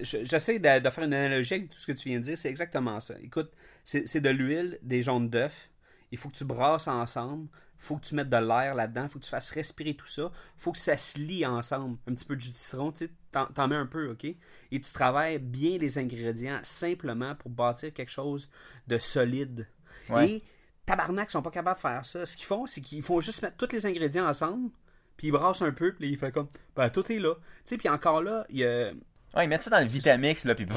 J'essaie 0.01 0.59
de, 0.59 0.79
de 0.79 0.89
faire 0.89 1.03
une 1.03 1.13
analogie 1.13 1.53
avec 1.55 1.69
tout 1.69 1.77
ce 1.77 1.87
que 1.87 1.91
tu 1.93 2.09
viens 2.09 2.19
de 2.19 2.23
dire, 2.23 2.37
c'est 2.37 2.49
exactement 2.49 2.99
ça. 2.99 3.15
Écoute, 3.21 3.51
c'est 3.83 4.07
c'est 4.07 4.21
de 4.21 4.29
l'huile, 4.29 4.77
des 4.81 5.03
jaunes 5.03 5.29
d'œufs, 5.29 5.69
il 6.13 6.17
faut 6.17 6.29
que 6.29 6.35
tu 6.35 6.45
brasses 6.45 6.87
ensemble, 6.87 7.47
il 7.51 7.85
faut 7.85 7.97
que 7.97 8.05
tu 8.05 8.13
mettes 8.13 8.29
de 8.29 8.37
l'air 8.37 8.75
là-dedans, 8.75 9.03
il 9.03 9.09
faut 9.09 9.17
que 9.17 9.23
tu 9.23 9.31
fasses 9.31 9.49
respirer 9.49 9.95
tout 9.95 10.07
ça, 10.07 10.31
il 10.31 10.61
faut 10.61 10.71
que 10.71 10.77
ça 10.77 10.95
se 10.95 11.17
lie 11.17 11.43
ensemble. 11.43 11.97
Un 12.07 12.13
petit 12.13 12.23
peu 12.23 12.35
de 12.35 12.41
jus 12.41 12.51
de 12.51 12.57
citron, 12.57 12.91
tu 12.91 13.07
sais, 13.07 13.11
t'en 13.31 13.67
mets 13.67 13.75
un 13.75 13.87
peu, 13.87 14.11
ok? 14.11 14.25
Et 14.25 14.37
tu 14.71 14.93
travailles 14.93 15.39
bien 15.39 15.79
les 15.79 15.97
ingrédients 15.97 16.59
simplement 16.61 17.33
pour 17.33 17.49
bâtir 17.49 17.91
quelque 17.91 18.11
chose 18.11 18.47
de 18.87 18.99
solide. 18.99 19.67
Ouais. 20.07 20.29
Et 20.29 20.43
tabarnak 20.85 21.31
sont 21.31 21.41
pas 21.41 21.49
capables 21.49 21.77
de 21.77 21.81
faire 21.81 22.05
ça. 22.05 22.27
Ce 22.27 22.37
qu'ils 22.37 22.45
font, 22.45 22.67
c'est 22.67 22.81
qu'ils 22.81 23.01
font 23.01 23.19
juste 23.19 23.41
mettre 23.41 23.57
tous 23.57 23.73
les 23.73 23.87
ingrédients 23.87 24.27
ensemble, 24.27 24.69
puis 25.17 25.29
ils 25.29 25.31
brassent 25.31 25.63
un 25.63 25.71
peu, 25.71 25.93
puis 25.93 26.09
il 26.09 26.17
fait 26.19 26.31
comme, 26.31 26.47
ben 26.75 26.91
tout 26.91 27.11
est 27.11 27.19
là. 27.19 27.33
Tu 27.33 27.41
sais, 27.65 27.77
puis 27.77 27.89
encore 27.89 28.21
là, 28.21 28.45
il 28.49 28.57
y 28.57 28.65
a... 28.65 28.91
Ouais, 29.35 29.45
ils 29.45 29.47
mettent 29.47 29.63
ça 29.63 29.71
dans 29.71 29.79
le 29.79 29.87
Vitamix, 29.87 30.45
là, 30.45 30.53
puis. 30.53 30.67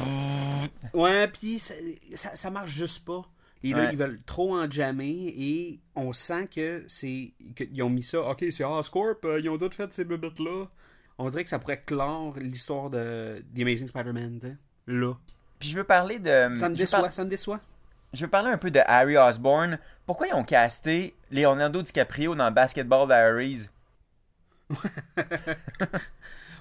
Ouais, 0.94 1.28
puis 1.28 1.58
ça, 1.58 1.74
ça, 2.14 2.34
ça 2.34 2.50
marche 2.50 2.70
juste 2.70 3.04
pas. 3.04 3.22
Et 3.70 3.72
là, 3.72 3.84
Ouais. 3.84 3.88
ils 3.92 3.96
veulent 3.98 4.20
trop 4.26 4.56
en 4.56 4.70
jammer 4.70 5.32
et 5.36 5.80
on 5.94 6.12
sent 6.12 6.48
que 6.54 6.84
c'est 6.88 7.32
qu'ils 7.56 7.82
ont 7.82 7.90
mis 7.90 8.02
ça. 8.02 8.20
Ok, 8.22 8.44
c'est 8.50 8.64
Oscorp, 8.64 9.16
euh, 9.24 9.40
ils 9.40 9.48
ont 9.48 9.56
d'autres 9.56 9.76
fait 9.76 9.92
ces 9.92 10.04
bébêtes 10.04 10.38
là. 10.38 10.66
On 11.18 11.30
dirait 11.30 11.44
que 11.44 11.50
ça 11.50 11.58
pourrait 11.58 11.82
clore 11.84 12.34
l'histoire 12.38 12.90
de 12.90 13.42
The 13.54 13.60
Amazing 13.62 13.88
Spider-Man. 13.88 14.58
Là. 14.86 15.14
Puis 15.58 15.70
je 15.70 15.76
veux 15.76 15.84
parler 15.84 16.18
de. 16.18 16.54
Ça 16.56 16.68
me 16.68 16.74
déçoit, 16.76 17.00
par- 17.02 17.12
ça 17.12 17.24
me 17.24 17.30
déçoit. 17.30 17.60
Je 18.12 18.20
veux 18.24 18.30
parler 18.30 18.50
un 18.50 18.58
peu 18.58 18.70
de 18.70 18.80
Harry 18.86 19.16
Osborn. 19.16 19.78
Pourquoi 20.06 20.26
ils 20.28 20.34
ont 20.34 20.44
casté 20.44 21.14
Leonardo 21.30 21.82
DiCaprio 21.82 22.34
dans 22.34 22.50
Basketball 22.50 23.06
Diaries? 23.08 23.68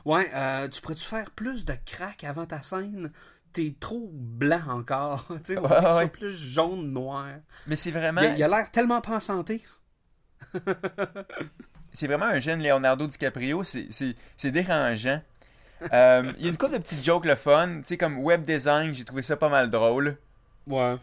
Ouais, 0.05 0.29
euh, 0.35 0.67
tu 0.67 0.81
pourrais-tu 0.81 1.07
faire 1.07 1.31
plus 1.31 1.65
de 1.65 1.73
crack 1.83 2.23
avant 2.23 2.45
ta 2.45 2.61
scène? 2.61 3.11
T'es 3.55 3.73
trop 3.79 4.09
blanc 4.11 4.61
encore. 4.67 5.25
tu 5.45 5.53
sais, 5.53 5.57
Ouais, 5.57 5.95
ouais. 5.95 6.07
plus 6.09 6.29
jaune, 6.35 6.91
noir. 6.91 7.27
Mais 7.67 7.77
c'est 7.77 7.89
vraiment. 7.91 8.19
Il 8.21 8.27
a- 8.27 8.35
il 8.37 8.43
a 8.43 8.47
l'air 8.49 8.69
tellement 8.71 8.99
pas 9.01 9.15
en 9.15 9.19
santé. 9.21 9.63
c'est 11.93 12.07
vraiment 12.07 12.25
un 12.25 12.39
jeune 12.39 12.61
Leonardo 12.61 13.07
DiCaprio, 13.07 13.63
c'est, 13.63 14.51
dérangeant. 14.51 15.21
Euh, 15.91 16.31
Il 16.37 16.45
y 16.45 16.47
a 16.47 16.51
une 16.51 16.57
couple 16.57 16.73
de 16.73 16.77
petites 16.79 17.03
jokes 17.03 17.25
le 17.25 17.35
fun, 17.35 17.79
tu 17.81 17.83
sais, 17.87 17.97
comme 17.97 18.17
web 18.19 18.43
design, 18.43 18.93
j'ai 18.93 19.03
trouvé 19.03 19.21
ça 19.21 19.35
pas 19.35 19.49
mal 19.49 19.69
drôle. 19.69 20.17
Ouais. 20.67 20.95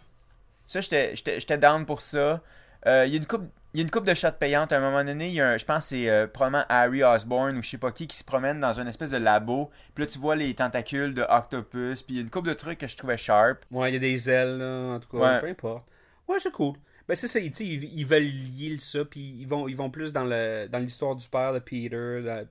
Ça, 0.66 0.80
j'étais, 0.80 1.58
down 1.58 1.84
pour 1.84 2.00
ça. 2.00 2.40
Euh, 2.86 3.04
Il 3.06 3.12
y 3.12 3.14
a 3.14 3.18
une 3.18 3.26
coupe. 3.26 3.48
Il 3.74 3.78
y 3.80 3.82
a 3.82 3.84
une 3.84 3.90
coupe 3.90 4.04
de 4.04 4.12
shots 4.12 4.32
payantes 4.38 4.70
à 4.72 4.76
un 4.76 4.80
moment 4.80 5.02
donné. 5.02 5.28
Il 5.28 5.34
y 5.34 5.40
a 5.40 5.48
un- 5.48 5.56
je 5.56 5.64
pense 5.64 5.84
que 5.84 5.88
c'est 5.90 6.10
euh, 6.10 6.26
probablement 6.26 6.64
Harry 6.68 7.02
Osborn 7.02 7.56
ou 7.56 7.62
je 7.62 7.70
sais 7.70 7.78
pas 7.78 7.90
qui 7.90 8.06
qui 8.06 8.16
se 8.16 8.24
promène 8.24 8.60
dans 8.60 8.78
une 8.78 8.86
espèce 8.86 9.10
de 9.10 9.16
labo. 9.16 9.70
Puis 9.94 10.04
là, 10.04 10.10
tu 10.10 10.18
vois 10.18 10.36
les 10.36 10.52
tentacules 10.54 11.14
de 11.14 11.22
Octopus. 11.22 12.02
Puis 12.02 12.14
il 12.14 12.16
y 12.16 12.18
a 12.18 12.22
une 12.22 12.30
coupe 12.30 12.46
de 12.46 12.52
trucs 12.54 12.78
que 12.78 12.86
je 12.86 12.96
trouvais 12.96 13.16
sharp. 13.16 13.64
Ouais, 13.70 13.90
il 13.90 13.94
y 13.94 13.96
a 13.96 14.00
des 14.00 14.28
ailes, 14.28 14.58
là, 14.58 14.94
en 14.96 15.00
tout 15.00 15.08
cas, 15.16 15.18
Ouais. 15.34 15.40
peu 15.40 15.46
importe. 15.48 15.88
Ouais, 16.28 16.38
c'est 16.38 16.52
cool. 16.52 16.74
Ben, 17.08 17.14
c'est 17.14 17.28
ça, 17.28 17.38
ils, 17.40 17.52
ils 17.60 18.06
veulent 18.06 18.22
lier 18.22 18.76
ça, 18.78 19.04
puis 19.04 19.20
ils 19.40 19.46
vont, 19.46 19.66
ils 19.68 19.76
vont 19.76 19.90
plus 19.90 20.12
dans 20.12 20.24
le 20.24 20.68
dans 20.70 20.78
l'histoire 20.78 21.16
du 21.16 21.26
père 21.28 21.52
de 21.52 21.58
Peter. 21.58 22.44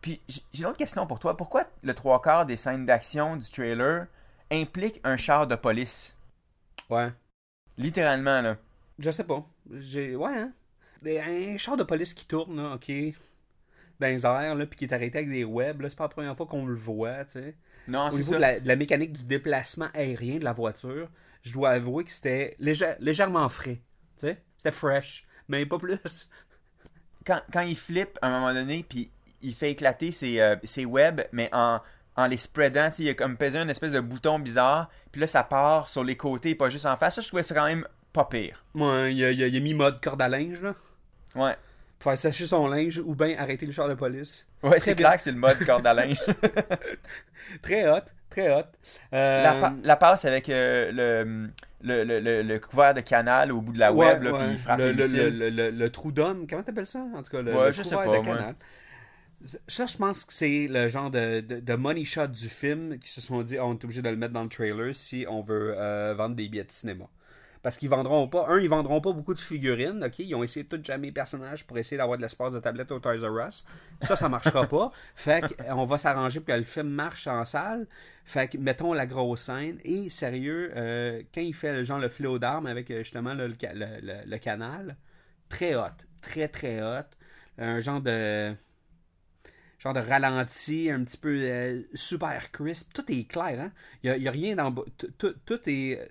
Puis 0.00 0.20
j'ai 0.28 0.42
une 0.60 0.66
autre 0.66 0.78
question 0.78 1.06
pour 1.06 1.18
toi. 1.20 1.36
Pourquoi 1.36 1.64
le 1.82 1.94
trois 1.94 2.20
quarts 2.22 2.44
des 2.46 2.56
scènes 2.56 2.86
d'action 2.86 3.36
du 3.36 3.48
trailer 3.50 4.06
impliquent 4.50 5.00
un 5.04 5.16
char 5.16 5.46
de 5.46 5.54
police? 5.54 6.16
Ouais. 6.90 7.12
Littéralement, 7.78 8.40
là. 8.40 8.56
Je 8.98 9.10
sais 9.10 9.24
pas. 9.24 9.44
J'ai. 9.72 10.14
Ouais, 10.16 10.32
hein. 10.36 10.52
Un 11.06 11.56
char 11.58 11.76
de 11.76 11.82
police 11.84 12.14
qui 12.14 12.26
tourne, 12.26 12.56
là, 12.56 12.74
ok. 12.74 12.90
Dans 14.00 14.06
les 14.08 14.24
airs, 14.26 14.54
là, 14.54 14.66
puis 14.66 14.76
qui 14.78 14.84
est 14.86 14.92
arrêté 14.92 15.18
avec 15.18 15.30
des 15.30 15.44
webs, 15.44 15.80
là, 15.82 15.88
c'est 15.90 15.96
pas 15.98 16.04
la 16.04 16.08
première 16.08 16.36
fois 16.36 16.46
qu'on 16.46 16.66
le 16.66 16.74
voit, 16.74 17.24
tu 17.26 17.32
sais. 17.32 17.54
Non, 17.86 18.08
Au 18.08 18.10
c'est 18.10 18.16
niveau 18.18 18.30
ça. 18.32 18.36
de 18.36 18.40
la, 18.40 18.60
de 18.60 18.68
la 18.68 18.76
mécanique 18.76 19.12
du 19.12 19.22
déplacement 19.24 19.88
aérien 19.94 20.38
de 20.38 20.44
la 20.44 20.52
voiture, 20.52 21.08
je 21.42 21.52
dois 21.52 21.70
avouer 21.70 22.04
que 22.04 22.10
c'était 22.12 22.56
légère- 22.58 22.96
légèrement 23.00 23.48
frais. 23.50 23.80
Tu 24.16 24.26
sais, 24.26 24.42
c'était 24.56 24.70
fresh, 24.72 25.26
mais 25.48 25.64
pas 25.66 25.78
plus. 25.78 26.30
quand, 27.26 27.42
quand 27.52 27.60
il 27.60 27.76
flippe 27.76 28.18
à 28.22 28.28
un 28.28 28.40
moment 28.40 28.54
donné, 28.54 28.84
puis 28.88 29.10
il 29.42 29.54
fait 29.54 29.72
éclater 29.72 30.10
ses, 30.10 30.40
euh, 30.40 30.56
ses 30.64 30.86
webs, 30.86 31.22
mais 31.32 31.50
en, 31.52 31.80
en 32.16 32.26
les 32.26 32.38
spreadant, 32.38 32.88
tu 32.90 32.96
sais, 32.96 33.02
il 33.04 33.08
a 33.10 33.14
comme 33.14 33.36
pesé 33.36 33.58
un 33.58 33.68
espèce 33.68 33.92
de 33.92 34.00
bouton 34.00 34.38
bizarre, 34.38 34.90
puis 35.12 35.20
là, 35.20 35.26
ça 35.26 35.44
part 35.44 35.88
sur 35.88 36.02
les 36.02 36.16
côtés, 36.16 36.54
pas 36.54 36.70
juste 36.70 36.86
en 36.86 36.96
face. 36.96 37.16
Ça, 37.16 37.20
je 37.20 37.28
trouvais 37.28 37.42
ça 37.42 37.54
quand 37.54 37.66
même 37.66 37.86
pas 38.14 38.24
pire. 38.24 38.64
Il 38.74 38.82
a, 38.82 39.08
il 39.10 39.22
a- 39.24 39.30
il 39.48 39.56
a 39.56 39.60
mis 39.60 39.74
mode 39.74 40.00
corde 40.00 40.22
à 40.22 40.28
linge, 40.28 40.62
là, 40.62 40.74
Ouais. 41.34 41.56
pour 41.98 42.10
faire 42.12 42.18
sécher 42.18 42.46
son 42.46 42.66
linge 42.68 42.98
ou 43.04 43.14
bien 43.14 43.36
arrêter 43.38 43.66
le 43.66 43.72
char 43.72 43.88
de 43.88 43.94
police. 43.94 44.46
Ouais, 44.62 44.80
c'est 44.80 44.94
clair 44.94 45.16
que 45.16 45.22
c'est 45.22 45.32
le 45.32 45.38
mode 45.38 45.58
corde 45.66 45.86
à 45.86 45.92
linge. 45.94 46.18
Très 47.62 47.88
hot, 47.88 48.00
très 48.30 48.54
hot. 48.54 48.64
Euh, 49.12 49.42
la, 49.42 49.54
pa- 49.56 49.74
la 49.82 49.96
passe 49.96 50.24
avec 50.24 50.48
euh, 50.48 50.90
le, 50.92 51.50
le, 52.04 52.20
le, 52.20 52.42
le- 52.42 52.58
couvert 52.58 52.94
de 52.94 53.00
canal 53.00 53.52
au 53.52 53.60
bout 53.60 53.72
de 53.72 53.78
la 53.78 53.92
ouais, 53.92 54.06
web, 54.12 54.22
là, 54.22 54.32
ouais, 54.32 54.38
puis 54.38 54.48
il 54.52 54.58
frappe 54.58 54.78
le, 54.80 55.88
trou 55.90 56.12
d'homme, 56.12 56.46
comment 56.48 56.62
t'appelles 56.62 56.86
ça 56.86 57.04
En 57.14 57.22
tout 57.22 57.30
cas, 57.30 57.42
le, 57.42 57.54
Ouais, 57.54 57.72
sais 57.72 57.82
couvert 57.96 58.04
pas, 58.04 58.18
de 58.18 58.24
canal. 58.24 58.54
Ça, 59.68 59.84
je 59.84 59.96
pense 59.98 60.24
que 60.24 60.32
c'est 60.32 60.68
le 60.70 60.88
genre 60.88 61.10
de, 61.10 61.40
de, 61.40 61.60
de 61.60 61.74
money 61.74 62.04
shot 62.06 62.28
du 62.28 62.48
film 62.48 62.98
qui 62.98 63.10
se 63.10 63.20
sont 63.20 63.42
dit 63.42 63.58
on 63.58 63.72
est 63.74 63.84
obligé 63.84 64.00
de 64.00 64.08
le 64.08 64.16
mettre 64.16 64.32
dans 64.32 64.42
le 64.44 64.48
trailer 64.48 64.94
si 64.94 65.26
on 65.28 65.42
veut 65.42 65.74
euh, 65.76 66.14
vendre 66.16 66.34
des 66.34 66.48
billets 66.48 66.64
de 66.64 66.72
cinéma. 66.72 67.04
Parce 67.64 67.78
qu'ils 67.78 67.90
vendront 67.90 68.28
pas, 68.28 68.46
un, 68.50 68.60
ils 68.60 68.68
vendront 68.70 69.02
pas 69.02 69.12
beaucoup 69.12 69.34
de 69.34 69.40
figurines, 69.40 70.04
ok? 70.04 70.20
Ils 70.20 70.36
ont 70.36 70.44
essayé 70.44 70.64
de 70.64 70.76
tout 70.76 70.84
jamais 70.84 71.08
les 71.08 71.12
personnages 71.12 71.66
pour 71.66 71.78
essayer 71.78 71.96
d'avoir 71.98 72.18
de 72.18 72.22
l'espace 72.22 72.52
de 72.52 72.60
tablette 72.60 72.92
au 72.92 73.00
Toys 73.00 73.16
R 73.26 73.48
Us. 73.48 73.64
Ça, 74.02 74.16
ça 74.16 74.28
marchera 74.28 74.68
pas. 74.68 74.92
Fait 75.16 75.42
qu'on 75.56 75.84
va 75.86 75.98
s'arranger 75.98 76.40
pour 76.40 76.48
que 76.54 76.58
le 76.60 76.64
film 76.64 76.88
marche 76.90 77.26
en 77.26 77.44
salle. 77.46 77.88
Fait 78.26 78.48
que 78.48 78.58
mettons 78.58 78.92
la 78.94 79.06
grosse 79.06 79.42
scène. 79.42 79.78
Et 79.84 80.10
sérieux, 80.10 80.72
euh, 80.76 81.22
quand 81.34 81.42
il 81.42 81.54
fait 81.54 81.72
le 81.74 81.84
genre 81.84 81.98
le 81.98 82.08
flot 82.10 82.38
d'armes 82.38 82.66
avec 82.66 82.90
euh, 82.92 82.98
justement 83.00 83.34
le, 83.34 83.52
ca- 83.60 83.74
le- 83.74 84.00
le- 84.02 84.24
le 84.26 84.38
canal, 84.38 84.96
très 85.48 85.74
hot. 85.76 85.88
Très 86.22 86.48
très 86.48 86.82
hot. 86.82 87.06
Un 87.58 87.80
genre 87.80 88.02
de 88.02 88.54
genre 89.78 89.94
de 89.94 90.00
ralenti, 90.00 90.90
un 90.90 91.04
petit 91.04 91.18
peu 91.18 91.38
euh, 91.42 91.82
super 91.94 92.50
crisp. 92.52 92.92
Tout 92.94 93.10
est 93.12 93.24
clair, 93.24 93.60
hein? 93.60 93.72
Il 94.02 94.12
n'y 94.20 94.28
a, 94.28 94.30
rien 94.30 94.56
dans... 94.56 94.72
Tout 95.18 95.60
est... 95.66 96.10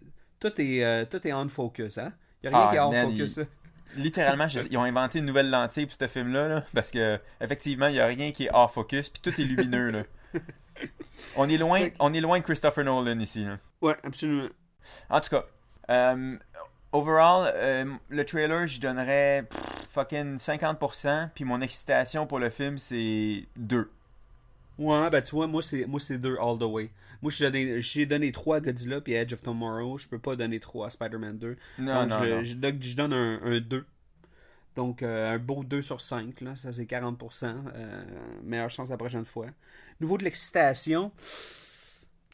Tout 0.50 0.62
est, 0.62 0.84
euh, 0.84 1.06
tout 1.06 1.26
est 1.28 1.32
on 1.34 1.48
focus, 1.48 1.98
hein? 1.98 2.12
Il 2.44 2.50
n'y 2.50 2.56
a 2.56 2.60
rien 2.60 2.68
Ah, 2.68 2.72
qui 2.72 2.78
est 2.98 3.02
man, 3.02 3.12
focus. 3.12 3.36
il- 3.38 3.40
là. 3.40 3.46
Littéralement, 3.96 4.48
je- 4.48 4.60
ils 4.70 4.78
ont 4.78 4.84
inventé 4.84 5.20
une 5.20 5.26
nouvelle 5.26 5.50
lentille 5.50 5.86
pour 5.86 5.96
ce 5.98 6.08
film-là, 6.08 6.48
là, 6.50 6.64
parce 6.74 6.92
que 6.92 7.20
effectivement, 7.40 7.88
il 7.88 7.94
n'y 7.94 8.00
a 8.00 8.08
rien 8.08 8.32
qui 8.32 8.46
est 8.46 8.50
hors 8.52 8.72
focus, 8.72 9.10
puis 9.10 9.22
tout 9.22 9.40
est 9.42 9.46
lumineux. 9.46 9.92
Là. 9.92 10.04
On 11.38 11.48
est 11.48 11.58
loin, 11.58 11.88
on 12.00 12.14
est 12.14 12.20
loin 12.22 12.40
de 12.40 12.44
Christopher 12.44 12.84
Nolan 12.84 13.20
ici. 13.20 13.46
Là. 13.46 13.58
Ouais, 13.82 13.96
absolument. 14.04 14.50
En 15.10 15.22
tout 15.22 15.30
cas, 15.30 15.46
euh, 15.92 16.36
overall, 16.92 17.52
euh, 17.56 17.86
le 18.10 18.26
trailer, 18.26 18.66
je 18.68 18.82
donnerais 18.82 19.44
pff, 19.50 19.62
fucking 19.90 20.40
50%, 20.40 21.30
puis 21.36 21.46
mon 21.46 21.62
excitation 21.62 22.26
pour 22.28 22.40
le 22.40 22.50
film, 22.50 22.78
c'est 22.80 23.46
2. 23.56 23.90
Ouais, 24.80 25.10
ben 25.10 25.22
tu 25.22 25.36
vois, 25.36 25.48
moi 25.48 25.62
c'est 25.62 25.86
moi 25.86 26.00
c'est 26.00 26.18
deux 26.18 26.36
all 26.40 26.58
the 26.58 26.64
way. 26.64 26.90
Moi 27.22 27.32
j'ai 27.32 27.46
donné, 27.46 27.82
j'ai 27.82 28.06
donné 28.06 28.32
3 28.32 28.58
à 28.58 28.60
Godzilla 28.60 29.00
puis 29.02 29.14
Edge 29.14 29.34
of 29.34 29.42
Tomorrow. 29.42 29.98
Je 29.98 30.08
peux 30.08 30.20
pas 30.20 30.36
donner 30.36 30.60
3 30.60 30.88
à 30.88 30.90
Spider-Man 30.90 31.38
2. 31.38 31.58
Non, 31.80 32.02
Donc, 32.02 32.10
non, 32.10 32.24
je, 32.26 32.30
non. 32.34 32.44
Je, 32.44 32.54
donc, 32.56 32.82
je 32.82 32.96
donne 32.96 33.14
un, 33.14 33.40
un 33.44 33.60
2. 33.60 33.86
Donc, 34.76 35.04
euh, 35.04 35.36
un 35.36 35.38
beau 35.38 35.64
2 35.64 35.82
sur 35.84 36.02
5, 36.02 36.42
là, 36.42 36.56
ça 36.56 36.74
c'est 36.74 36.86
40%. 36.86 37.56
Euh, 37.76 38.04
meilleure 38.44 38.72
chance 38.72 38.90
la 38.90 38.98
prochaine 38.98 39.26
fois. 39.26 39.46
Niveau 40.02 40.18
de 40.18 40.24
l'excitation, 40.24 41.12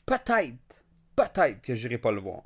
peut-être, 0.06 0.56
peut-être 1.15 1.62
que 1.62 1.75
j'irai 1.75 1.97
pas 1.97 2.12
le 2.12 2.19
voir. 2.21 2.43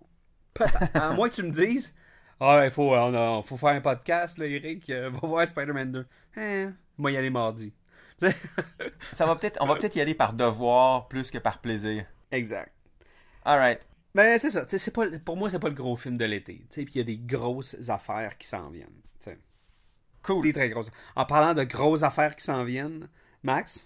Peut-être. 0.53 0.95
à 0.95 1.13
moins 1.13 1.29
que 1.29 1.35
tu 1.35 1.43
me 1.43 1.51
dises, 1.51 1.93
ah, 2.39 2.63
il 2.65 2.71
faut, 2.71 2.93
on 2.95 3.13
a- 3.13 3.43
faut 3.43 3.57
faire 3.57 3.69
un 3.69 3.81
podcast, 3.81 4.37
là, 4.37 4.45
Eric, 4.47 4.89
euh, 4.89 5.09
va 5.11 5.27
voir 5.27 5.47
Spider-Man 5.47 5.91
2. 5.91 6.05
Hein, 6.37 6.73
moi 6.97 7.11
y 7.11 7.17
aller 7.17 7.29
mardi. 7.29 7.71
Ça 9.11 9.25
va 9.25 9.35
peut-être, 9.35 9.57
on 9.61 9.65
va 9.67 9.75
peut-être 9.75 9.95
y 9.95 10.01
aller 10.01 10.13
par 10.13 10.33
devoir 10.33 11.07
plus 11.07 11.31
que 11.31 11.37
par 11.37 11.59
plaisir. 11.59 12.05
exact. 12.31 12.71
Alright. 13.45 13.85
Ben, 14.15 14.37
c'est 14.39 14.51
ça. 14.51 14.63
C'est 14.69 14.93
pas, 14.93 15.05
pour 15.25 15.35
moi, 15.35 15.49
c'est 15.49 15.59
pas 15.59 15.69
le 15.69 15.75
gros 15.75 15.97
film 15.97 16.17
de 16.17 16.25
l'été. 16.25 16.63
Puis 16.71 16.85
il 16.93 16.97
y 16.97 17.01
a 17.01 17.03
des 17.03 17.17
grosses 17.17 17.89
affaires 17.89 18.37
qui 18.37 18.47
s'en 18.47 18.69
viennent. 18.69 19.01
Cool. 20.23 20.43
Des 20.43 20.53
très 20.53 20.69
grosses. 20.69 20.89
En 21.15 21.25
parlant 21.25 21.53
de 21.53 21.63
grosses 21.65 22.03
affaires 22.03 22.35
qui 22.35 22.45
s'en 22.45 22.63
viennent, 22.63 23.09
Max, 23.43 23.85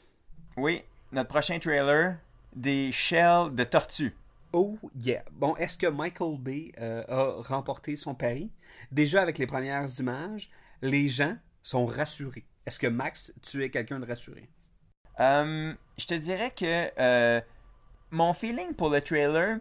Oui, 0.56 0.84
notre 1.12 1.30
prochain 1.30 1.58
trailer, 1.58 2.18
des 2.56 2.92
shells 2.92 3.56
de 3.56 3.63
tortue. 3.63 4.16
Oh 4.54 4.78
yeah. 4.96 5.24
Bon, 5.32 5.56
est-ce 5.56 5.78
que 5.78 5.88
Michael 5.88 6.38
Bay 6.38 6.72
euh, 6.80 7.04
a 7.08 7.42
remporté 7.42 7.96
son 7.96 8.13
pari? 8.13 8.52
Déjà 8.92 9.22
avec 9.24 9.40
les 9.40 9.48
premières 9.48 9.88
images, 10.00 10.52
les 10.84 11.08
gens 11.08 11.36
sont 11.63 11.88
rassurés. 11.88 12.46
Est-ce 12.67 12.80
que 12.80 12.88
Max, 12.88 13.34
tu 13.41 13.63
es 13.63 13.69
quelqu'un 13.69 13.97
de 13.97 14.06
rassuré? 14.06 14.49
Euh, 15.21 15.73
je 15.97 16.06
te 16.06 16.13
dirais 16.13 16.51
que 16.51 16.91
euh, 16.99 17.39
mon 18.12 18.34
feeling 18.34 18.73
pour 18.73 18.89
le 18.89 18.99
trailer, 18.99 19.60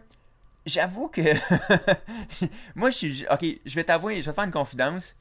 j'avoue 0.65 1.07
que 1.07 1.21
moi 2.75 2.89
je 2.89 2.97
suis 2.97 3.25
ok, 3.31 3.45
je 3.65 3.75
vais 3.75 3.85
t'avouer, 3.85 4.17
je 4.17 4.25
vais 4.25 4.31
te 4.31 4.35
faire 4.35 4.43
une 4.43 4.51
confidence. 4.51 5.15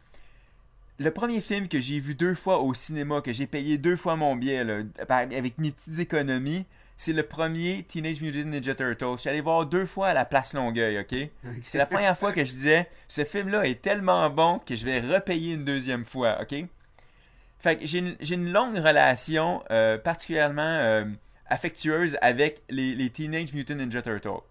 Le 0.99 1.13
premier 1.13 1.41
film 1.41 1.69
que 1.69 1.81
j'ai 1.81 2.01
vu 2.01 2.17
deux 2.17 2.35
fois 2.35 2.61
au 2.61 2.75
cinéma, 2.75 3.21
que 3.21 3.33
j'ai 3.33 3.47
payé 3.47 3.79
deux 3.79 3.97
fois 3.97 4.17
mon 4.17 4.35
billet 4.35 4.65
là, 4.65 4.83
avec 5.09 5.57
mes 5.59 5.71
petites 5.71 6.01
économies, 6.01 6.67
c'est 6.97 7.13
le 7.13 7.23
premier 7.23 7.85
Teenage 7.85 8.21
Mutant 8.21 8.49
Ninja 8.49 8.75
Turtles. 8.75 9.13
Je 9.13 9.21
suis 9.21 9.31
allé 9.31 9.43
voir 9.43 9.65
deux 9.65 9.87
fois 9.87 10.09
à 10.09 10.15
la 10.15 10.25
place 10.25 10.55
Longueuil, 10.55 10.99
ok? 10.99 11.31
C'est 11.63 11.79
la 11.79 11.87
première 11.87 12.19
fois 12.19 12.33
que 12.33 12.45
je 12.45 12.53
disais, 12.53 12.89
ce 13.07 13.25
film-là 13.25 13.65
est 13.65 13.81
tellement 13.81 14.29
bon 14.31 14.59
que 14.59 14.75
je 14.75 14.85
vais 14.85 15.01
repayer 15.01 15.55
une 15.55 15.65
deuxième 15.65 16.05
fois, 16.05 16.41
ok? 16.41 16.65
Fait 17.67 17.79
que 17.79 17.85
j'ai 17.85 17.99
une, 17.99 18.17
une 18.21 18.53
longue 18.53 18.77
relation 18.77 19.61
euh, 19.73 19.99
particulièrement 19.99 20.63
euh, 20.63 21.05
affectueuse 21.49 22.17
avec 22.21 22.63
les, 22.71 22.95
les 22.95 23.11
Teenage 23.11 23.53
Mutant 23.53 23.75
Ninja 23.75 24.03
Turtles. 24.03 24.45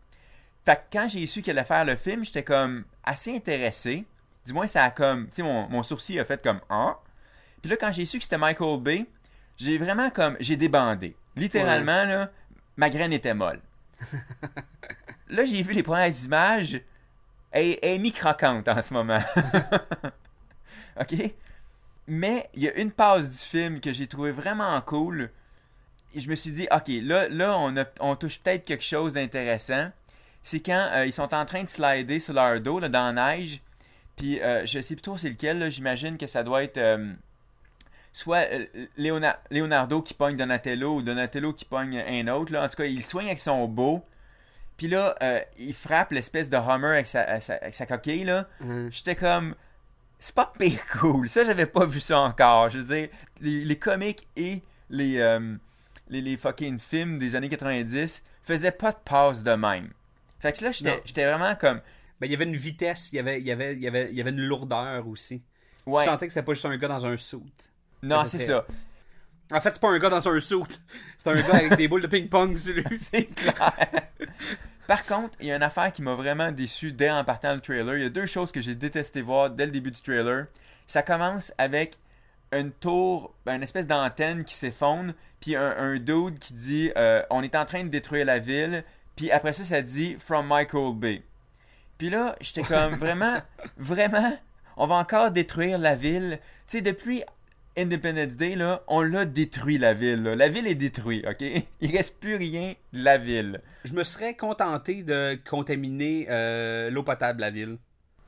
Fait 0.65 0.75
que 0.75 0.81
quand 0.91 1.07
j'ai 1.07 1.25
su 1.25 1.41
qu'elle 1.41 1.57
allait 1.57 1.65
faire 1.65 1.85
le 1.85 1.95
film, 1.95 2.25
j'étais 2.25 2.43
comme 2.43 2.83
assez 3.05 3.33
intéressé. 3.33 4.03
Du 4.45 4.51
moins, 4.51 4.67
ça 4.67 4.83
a 4.83 4.89
comme, 4.89 5.27
tu 5.27 5.35
sais, 5.35 5.43
mon, 5.43 5.65
mon 5.69 5.81
sourcil 5.81 6.19
a 6.19 6.25
fait 6.25 6.43
comme 6.43 6.59
ah. 6.69 6.99
Puis 7.61 7.71
là, 7.71 7.77
quand 7.77 7.89
j'ai 7.93 8.03
su 8.03 8.17
que 8.17 8.25
c'était 8.25 8.37
Michael 8.37 8.81
Bay, 8.81 9.05
j'ai 9.55 9.77
vraiment 9.77 10.09
comme, 10.09 10.35
j'ai 10.41 10.57
débandé. 10.57 11.15
Littéralement, 11.37 12.03
là, 12.03 12.29
ma 12.75 12.89
graine 12.89 13.13
était 13.13 13.33
molle. 13.33 13.61
là, 15.29 15.45
j'ai 15.45 15.61
vu 15.61 15.71
les 15.71 15.83
premières 15.83 16.25
images. 16.25 16.81
Elle 17.49 17.77
est 17.81 17.97
mi-croquante 17.97 18.67
en 18.67 18.81
ce 18.81 18.93
moment. 18.93 19.21
OK? 20.99 21.33
Mais 22.07 22.49
il 22.53 22.63
y 22.63 22.67
a 22.69 22.73
une 22.75 22.91
passe 22.91 23.29
du 23.29 23.37
film 23.37 23.79
que 23.79 23.91
j'ai 23.93 24.07
trouvé 24.07 24.31
vraiment 24.31 24.79
cool. 24.81 25.31
Et 26.13 26.19
je 26.19 26.29
me 26.29 26.35
suis 26.35 26.51
dit, 26.51 26.67
OK, 26.71 26.87
là, 27.01 27.27
là 27.29 27.57
on, 27.57 27.75
a- 27.77 27.85
on 27.99 28.15
touche 28.15 28.39
peut-être 28.39 28.63
quelque 28.65 28.83
chose 28.83 29.13
d'intéressant. 29.15 29.89
C'est 30.43 30.59
quand 30.59 30.89
euh, 30.93 31.05
ils 31.05 31.11
sont 31.13 31.33
en 31.33 31.45
train 31.45 31.63
de 31.63 31.67
slider 31.67 32.19
sur 32.19 32.33
leur 32.33 32.61
dos 32.61 32.79
là, 32.79 32.87
dans 32.89 33.11
la 33.13 33.35
neige. 33.37 33.59
Puis 34.15 34.39
euh, 34.41 34.65
je 34.65 34.79
sais 34.81 34.95
plus 34.95 35.01
trop 35.01 35.17
c'est 35.17 35.29
lequel. 35.29 35.59
là. 35.59 35.69
J'imagine 35.69 36.17
que 36.17 36.27
ça 36.27 36.43
doit 36.43 36.63
être 36.63 36.77
euh, 36.77 37.11
soit 38.13 38.45
Léona- 38.97 39.37
Leonardo 39.51 40.01
qui 40.01 40.13
pogne 40.13 40.37
Donatello 40.37 40.97
ou 40.97 41.01
Donatello 41.01 41.53
qui 41.53 41.65
pogne 41.65 41.97
un 41.99 42.27
autre. 42.29 42.53
Là. 42.53 42.63
En 42.63 42.69
tout 42.69 42.75
cas, 42.77 42.85
il 42.85 43.03
soigne 43.03 43.25
avec 43.27 43.39
son 43.39 43.67
beau. 43.67 44.05
Puis 44.77 44.87
là, 44.87 45.15
euh, 45.21 45.39
il 45.57 45.73
frappe 45.73 46.11
l'espèce 46.11 46.49
de 46.49 46.57
Hummer 46.57 46.89
avec 46.89 47.07
sa, 47.07 47.21
avec 47.21 47.41
sa- 47.41 47.55
avec 47.55 47.73
sa 47.75 47.85
coquille. 47.85 48.23
là. 48.25 48.47
Hein? 48.61 48.87
J'étais 48.91 49.15
comme. 49.15 49.55
C'est 50.19 50.35
pas 50.35 50.51
pire 50.57 50.79
cool. 50.99 51.29
Ça, 51.29 51.43
j'avais 51.43 51.65
pas 51.65 51.85
vu 51.85 51.99
ça 51.99 52.19
encore. 52.19 52.69
Je 52.69 52.79
veux 52.79 52.95
dire, 52.95 53.09
les, 53.41 53.65
les 53.65 53.75
comics 53.77 54.27
et 54.35 54.61
les, 54.89 55.17
euh, 55.17 55.55
les, 56.09 56.21
les 56.21 56.37
fucking 56.37 56.79
films 56.79 57.19
des 57.19 57.35
années 57.35 57.49
90 57.49 58.23
faisaient 58.43 58.71
pas 58.71 58.91
de 58.91 58.97
passe 59.03 59.43
de 59.43 59.51
même. 59.51 59.91
Fait 60.39 60.53
que 60.53 60.63
là, 60.63 60.71
j'étais 60.71 61.25
vraiment 61.25 61.55
comme. 61.55 61.81
Ben, 62.19 62.27
il 62.27 62.31
y 62.31 62.35
avait 62.35 62.45
une 62.45 62.55
vitesse, 62.55 63.11
il 63.11 63.17
y 63.17 63.19
avait, 63.19 63.39
il 63.39 63.45
y 63.45 63.51
avait, 63.51 63.73
il 63.73 63.81
y 63.81 63.87
avait, 63.87 64.09
il 64.09 64.15
y 64.15 64.21
avait 64.21 64.29
une 64.29 64.41
lourdeur 64.41 65.05
aussi. 65.07 65.41
Ouais. 65.85 66.03
Tu 66.03 66.09
sentais 66.09 66.27
que 66.27 66.33
c'était 66.33 66.45
pas 66.45 66.53
juste 66.53 66.65
un 66.65 66.77
gars 66.77 66.87
dans 66.87 67.05
un 67.05 67.17
suit. 67.17 67.39
Non, 68.01 68.25
c'est 68.25 68.39
ça. 68.39 68.65
En 69.51 69.61
fait, 69.61 69.73
c'est 69.73 69.81
pas 69.81 69.89
un 69.89 69.99
gars 69.99 70.09
dans 70.09 70.27
un 70.27 70.39
suit. 70.39 70.57
C'est 71.17 71.29
un 71.29 71.41
gars 71.41 71.55
avec 71.55 71.75
des 71.75 71.87
boules 71.87 72.01
de 72.01 72.07
ping-pong 72.07 72.55
sur 72.57 72.73
lui. 72.73 72.97
C'est 72.99 73.25
clair. 73.25 74.09
Par 74.87 75.05
contre, 75.05 75.37
il 75.39 75.47
y 75.47 75.51
a 75.51 75.55
une 75.55 75.63
affaire 75.63 75.91
qui 75.91 76.01
m'a 76.01 76.13
vraiment 76.13 76.51
déçu 76.51 76.91
dès 76.91 77.09
en 77.09 77.23
partant 77.23 77.53
le 77.53 77.59
trailer. 77.59 77.97
Il 77.97 78.03
y 78.03 78.05
a 78.05 78.09
deux 78.09 78.27
choses 78.27 78.51
que 78.51 78.61
j'ai 78.61 78.75
détesté 78.75 79.21
voir 79.21 79.49
dès 79.49 79.65
le 79.65 79.71
début 79.71 79.91
du 79.91 80.01
trailer. 80.01 80.45
Ça 80.85 81.01
commence 81.01 81.53
avec 81.57 81.97
une 82.51 82.71
tour, 82.71 83.33
ben, 83.45 83.55
une 83.55 83.63
espèce 83.63 83.87
d'antenne 83.87 84.43
qui 84.43 84.53
s'effondre, 84.53 85.13
puis 85.41 85.55
un, 85.55 85.75
un 85.77 85.95
dude 85.97 86.39
qui 86.39 86.53
dit 86.53 86.91
euh, 86.95 87.23
On 87.29 87.41
est 87.41 87.55
en 87.55 87.65
train 87.65 87.83
de 87.83 87.89
détruire 87.89 88.25
la 88.25 88.39
ville, 88.39 88.83
puis 89.15 89.31
après 89.31 89.53
ça, 89.53 89.63
ça 89.63 89.81
dit 89.81 90.17
From 90.19 90.47
Michael 90.47 90.93
Bay. 90.95 91.23
Puis 91.97 92.09
là, 92.09 92.35
j'étais 92.41 92.63
comme 92.63 92.95
vraiment, 92.99 93.41
vraiment, 93.77 94.37
on 94.77 94.87
va 94.87 94.95
encore 94.95 95.31
détruire 95.31 95.77
la 95.77 95.95
ville. 95.95 96.39
Tu 96.67 96.77
sais, 96.77 96.81
depuis 96.81 97.23
Independence 97.77 98.35
Day, 98.37 98.55
là, 98.55 98.83
on 98.87 99.01
l'a 99.01 99.25
détruit 99.25 99.77
la 99.77 99.93
ville. 99.93 100.23
là. 100.23 100.35
La 100.35 100.47
ville 100.47 100.65
est 100.67 100.75
détruite, 100.75 101.25
ok? 101.27 101.41
Il 101.81 101.95
reste 101.95 102.19
plus 102.19 102.35
rien 102.35 102.73
de 102.93 103.03
la 103.03 103.17
ville. 103.17 103.61
Je 103.83 103.93
me 103.93 104.03
serais 104.03 104.33
contenté 104.35 105.03
de 105.03 105.37
contaminer 105.49 106.27
euh, 106.29 106.89
l'eau 106.89 107.03
potable 107.03 107.37
de 107.37 107.41
la 107.41 107.51
ville. 107.51 107.77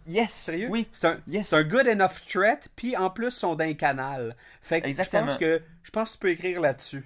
Yes! 0.07 0.31
Sérieux? 0.31 0.67
Oui. 0.69 0.87
C'est 0.93 1.05
un, 1.07 1.17
Yes. 1.27 1.51
un 1.53 1.63
good 1.63 1.87
enough 1.87 2.23
threat, 2.27 2.69
puis 2.75 2.95
en 2.97 3.09
plus, 3.09 3.27
ils 3.27 3.31
sont 3.31 3.55
d'un 3.55 3.73
canal. 3.73 4.35
Fait 4.61 4.81
que 4.81 4.87
Exactement. 4.87 5.23
je 5.23 5.27
pense 5.31 5.37
que 5.37 5.61
je 5.83 5.91
pense 5.91 6.09
que 6.09 6.13
tu 6.15 6.19
peux 6.19 6.29
écrire 6.31 6.61
là-dessus. 6.61 7.03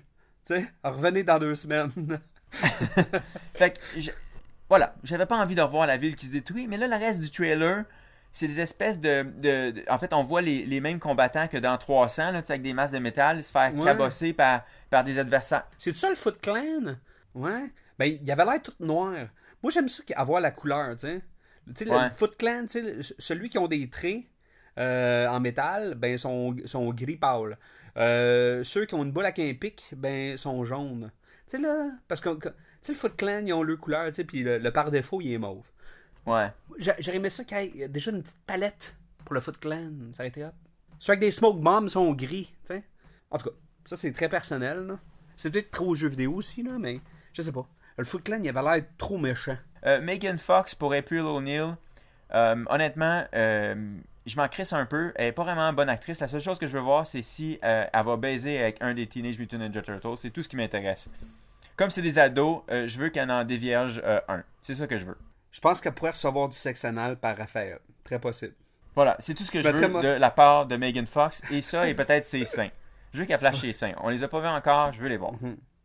Tu 0.48 0.56
sais, 0.56 0.66
revenez 0.84 1.24
dans 1.24 1.40
deux 1.40 1.56
semaines. 1.56 1.90
Fait 3.54 3.72
que, 3.72 4.00
je- 4.00 4.12
voilà, 4.70 4.96
j'avais 5.04 5.26
pas 5.26 5.38
envie 5.38 5.56
de 5.56 5.62
revoir 5.62 5.88
la 5.88 5.98
ville 5.98 6.16
qui 6.16 6.26
se 6.28 6.32
détruit, 6.32 6.68
mais 6.68 6.78
là, 6.78 6.88
le 6.88 6.96
reste 6.96 7.20
du 7.20 7.30
trailer, 7.32 7.86
c'est 8.34 8.48
des 8.48 8.60
espèces 8.60 9.00
de, 9.00 9.24
de- 9.24 9.72
de- 9.72 9.84
En 9.90 9.98
fait, 9.98 10.14
on 10.14 10.24
voit 10.24 10.42
les, 10.42 10.66
les 10.66 10.80
mêmes 10.82 11.00
combattants 11.00 11.48
que 11.48 11.58
dans 11.58 11.78
300, 11.78 12.32
là, 12.32 12.38
avec 12.48 12.62
des 12.62 12.74
masses 12.74 12.92
de 12.92 13.00
métal, 13.00 13.44
se 13.44 13.52
faire 13.52 13.74
Ouais. 13.76 13.84
cabosser 13.86 14.34
par, 14.34 14.64
par 14.90 15.04
des 15.04 15.20
adversaires. 15.20 15.66
C'est 15.78 15.96
ça 15.96 16.10
le 16.10 16.16
Foot 16.16 16.40
Clan? 16.42 16.96
Ouais. 17.36 17.70
Ben, 18.00 18.18
il 18.22 18.32
avait 18.32 18.46
l'air 18.46 18.62
tout 18.62 18.74
noir. 18.80 19.14
Moi, 19.64 19.72
j'aime 19.72 19.88
ça 19.90 20.02
avoir 20.16 20.42
la 20.42 20.52
couleur, 20.52 20.92
tu 20.96 21.08
sais. 21.08 21.22
Tu 21.76 21.86
sais, 21.86 21.90
Ouais. 21.92 22.04
le 22.06 22.10
Foot 22.16 22.36
Clan, 22.38 22.66
tu 22.68 23.02
sais, 23.04 23.14
celui 23.20 23.50
qui 23.50 23.58
ont 23.58 23.68
des 23.68 23.90
traits 23.90 24.24
euh, 24.80 25.28
en 25.28 25.40
métal, 25.40 25.96
ben, 25.96 26.18
sont, 26.18 26.56
sont 26.66 26.92
gris 26.94 27.18
pâle. 27.18 27.58
Euh, 27.98 28.64
ceux 28.64 28.86
qui 28.86 28.96
ont 28.96 29.04
une 29.04 29.12
boule 29.12 29.26
avec 29.26 29.40
un 29.40 29.54
pic, 29.54 29.90
ben, 29.96 30.38
sont 30.38 30.64
jaunes. 30.64 31.12
Tu 31.50 31.58
sais, 31.58 31.62
là, 31.62 31.90
parce 32.08 32.22
que, 32.22 32.30
que- 32.36 32.48
tu 32.50 32.56
sais, 32.82 32.92
le 32.94 32.98
Foot 32.98 33.16
Clan, 33.18 33.42
ils 33.46 33.54
ont 33.54 33.64
leur 33.64 33.78
couleur, 33.78 34.08
tu 34.08 34.14
sais, 34.16 34.24
puis 34.24 34.44
le, 34.44 34.58
le 34.58 34.72
par 34.72 34.90
défaut, 34.90 35.20
il 35.22 35.34
est 35.34 35.38
mauve. 35.38 35.66
Ouais. 36.26 36.50
J'a- 36.78 36.96
J'aurais 37.00 37.18
aimé 37.18 37.30
ça 37.30 37.44
qu'il 37.44 37.76
y 37.76 37.82
ait 37.84 37.88
déjà 37.88 38.12
une 38.12 38.22
petite 38.22 38.38
palette 38.46 38.96
pour 39.26 39.34
le 39.36 39.42
Foot 39.42 39.60
Clan. 39.60 39.92
Ça 40.14 40.24
aurait 40.24 40.30
été 40.30 40.44
hot. 40.46 40.50
Ceux 41.00 41.12
avec 41.14 41.22
des 41.22 41.32
smoke 41.32 41.60
bombs 41.60 41.90
sont 41.90 42.12
gris, 42.14 42.54
tu 42.64 42.74
sais. 42.76 42.84
En 43.32 43.38
tout 43.38 43.50
cas, 43.50 43.56
ça 43.86 43.96
c'est 43.96 44.12
très 44.12 44.30
personnel, 44.30 44.80
là. 44.88 45.00
C'est 45.38 45.50
peut-être 45.50 45.72
trop 45.72 45.88
aux 45.88 45.96
jeux 45.96 46.10
vidéo 46.10 46.34
aussi, 46.36 46.62
là, 46.62 46.74
mais 46.80 47.00
je 47.34 47.42
sais 47.42 47.52
pas. 47.52 47.66
Le 47.98 48.04
Foot 48.04 48.24
Clan, 48.24 48.40
il 48.44 48.50
avait 48.50 48.62
l'air 48.62 48.86
trop 48.98 49.18
méchant. 49.18 49.58
Euh, 49.86 50.00
Megan 50.02 50.38
Fox 50.38 50.76
pour 50.76 50.94
April 50.94 51.22
O'Neil, 51.22 51.74
euh, 52.34 52.66
honnêtement, 52.70 53.26
euh, 53.34 53.94
je 54.28 54.36
m'en 54.36 54.48
crisse 54.48 54.74
un 54.74 54.86
peu. 54.86 55.12
Elle 55.16 55.28
est 55.28 55.32
pas 55.32 55.44
vraiment 55.44 55.64
une 55.68 55.76
bonne 55.76 55.90
actrice. 55.90 56.20
La 56.20 56.28
seule 56.28 56.40
chose 56.42 56.60
que 56.60 56.68
je 56.68 56.74
veux 56.78 56.84
voir, 56.84 57.08
c'est 57.08 57.24
si 57.24 57.58
euh, 57.64 57.86
elle 57.92 58.06
va 58.06 58.16
baiser 58.18 58.60
avec 58.62 58.78
un 58.82 58.94
des 58.94 59.08
Teenage 59.08 59.40
Mutant 59.40 59.58
Ninja 59.58 59.82
Turtles. 59.82 60.18
C'est 60.18 60.30
tout 60.30 60.44
ce 60.44 60.48
qui 60.50 60.56
m'intéresse. 60.56 61.10
Comme 61.76 61.90
c'est 61.90 62.04
des 62.04 62.20
ados, 62.20 62.62
je 62.70 62.98
veux 63.00 63.10
qu'elle 63.10 63.32
en 63.32 63.44
dévierge 63.44 64.04
un. 64.28 64.44
C'est 64.62 64.76
ça 64.76 64.86
que 64.86 64.98
je 65.00 65.06
veux. 65.06 65.18
Je 65.52 65.60
pense 65.60 65.82
qu'elle 65.82 65.94
pourrait 65.94 66.12
recevoir 66.12 66.50
du 66.50 66.56
sexe 66.56 66.86
anal 66.86 67.18
par 67.18 67.38
Raphaël. 67.38 67.80
Très 68.04 68.20
possible. 68.20 68.54
Voilà, 68.96 69.16
c'est 69.20 69.34
tout 69.34 69.44
ce 69.44 69.52
que 69.52 69.60
Je 69.60 69.64
je, 69.64 69.70
veux 69.70 70.02
de 70.02 70.08
la 70.08 70.32
part 70.32 70.66
de 70.66 70.76
Megan 70.76 71.08
Fox. 71.08 71.42
Et 71.52 71.62
ça, 71.62 71.88
et 71.88 71.94
peut-être 71.94 72.26
ses 72.26 72.46
seins. 72.46 72.70
Je 73.14 73.20
veux 73.20 73.26
qu'elle 73.26 73.40
flash 73.40 73.62
ses 73.62 73.74
seins. 73.74 73.94
On 74.02 74.10
les 74.10 74.24
a 74.24 74.28
pas 74.28 74.40
vus 74.40 74.48
encore, 74.48 74.94
je 74.94 75.02
veux 75.02 75.10
les 75.10 75.18
voir. 75.18 75.34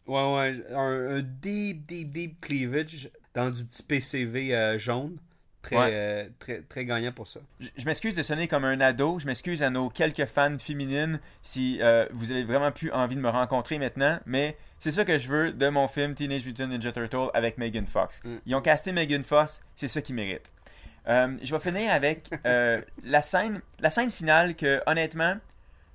Ouais, 0.07 0.35
ouais. 0.35 0.65
Un, 0.73 1.17
un 1.17 1.23
deep, 1.23 1.87
deep, 1.87 2.11
deep 2.11 2.41
cleavage 2.41 3.11
dans 3.35 3.51
du 3.51 3.65
petit 3.65 3.83
PCV 3.83 4.55
euh, 4.55 4.79
jaune. 4.79 5.19
Très, 5.67 5.77
Ouais. 5.77 5.91
euh, 5.93 6.29
très, 6.39 6.61
très 6.63 6.85
gagnant 6.85 7.11
pour 7.13 7.27
ça. 7.27 7.41
Je, 7.61 7.69
je 7.77 7.85
m'excuse 7.85 8.15
de 8.15 8.23
sonner 8.23 8.47
comme 8.49 8.65
un 8.65 8.81
ado. 8.81 9.19
Je 9.19 9.27
m'excuse 9.27 9.63
à 9.63 9.69
nos 9.71 9.91
quelques 9.91 10.25
fans 10.27 10.57
féminines 10.59 11.19
si 11.43 11.79
euh, 11.83 12.07
vous 12.13 12.31
avez 12.31 12.45
vraiment 12.45 12.71
plus 12.73 12.91
envie 12.93 13.17
de 13.17 13.21
me 13.21 13.29
rencontrer 13.29 13.79
maintenant. 13.79 14.19
Mais 14.27 14.57
c'est 14.79 14.93
ça 14.93 15.05
que 15.05 15.19
je 15.19 15.29
veux 15.29 15.53
de 15.53 15.69
mon 15.69 15.89
film 15.89 16.15
Teenage 16.15 16.47
Mutant 16.47 16.69
Ninja 16.69 16.93
Turtle 16.93 17.31
avec 17.35 17.59
Megan 17.59 17.87
Fox. 17.87 18.21
Mm. 18.25 18.37
Ils 18.47 18.55
ont 18.55 18.61
casté 18.61 18.93
Megan 18.93 19.25
Fox, 19.25 19.61
c'est 19.75 19.89
ça 19.89 20.01
qu'ils 20.01 20.15
méritent. 20.15 20.51
Euh, 21.09 21.37
je 21.43 21.53
vais 21.55 21.61
finir 21.61 21.93
avec 21.93 22.31
la 22.45 23.23
scène 23.23 23.61
la 23.81 23.91
scène 23.91 24.11
finale 24.11 24.55
que 24.57 24.81
honnêtement 24.87 25.37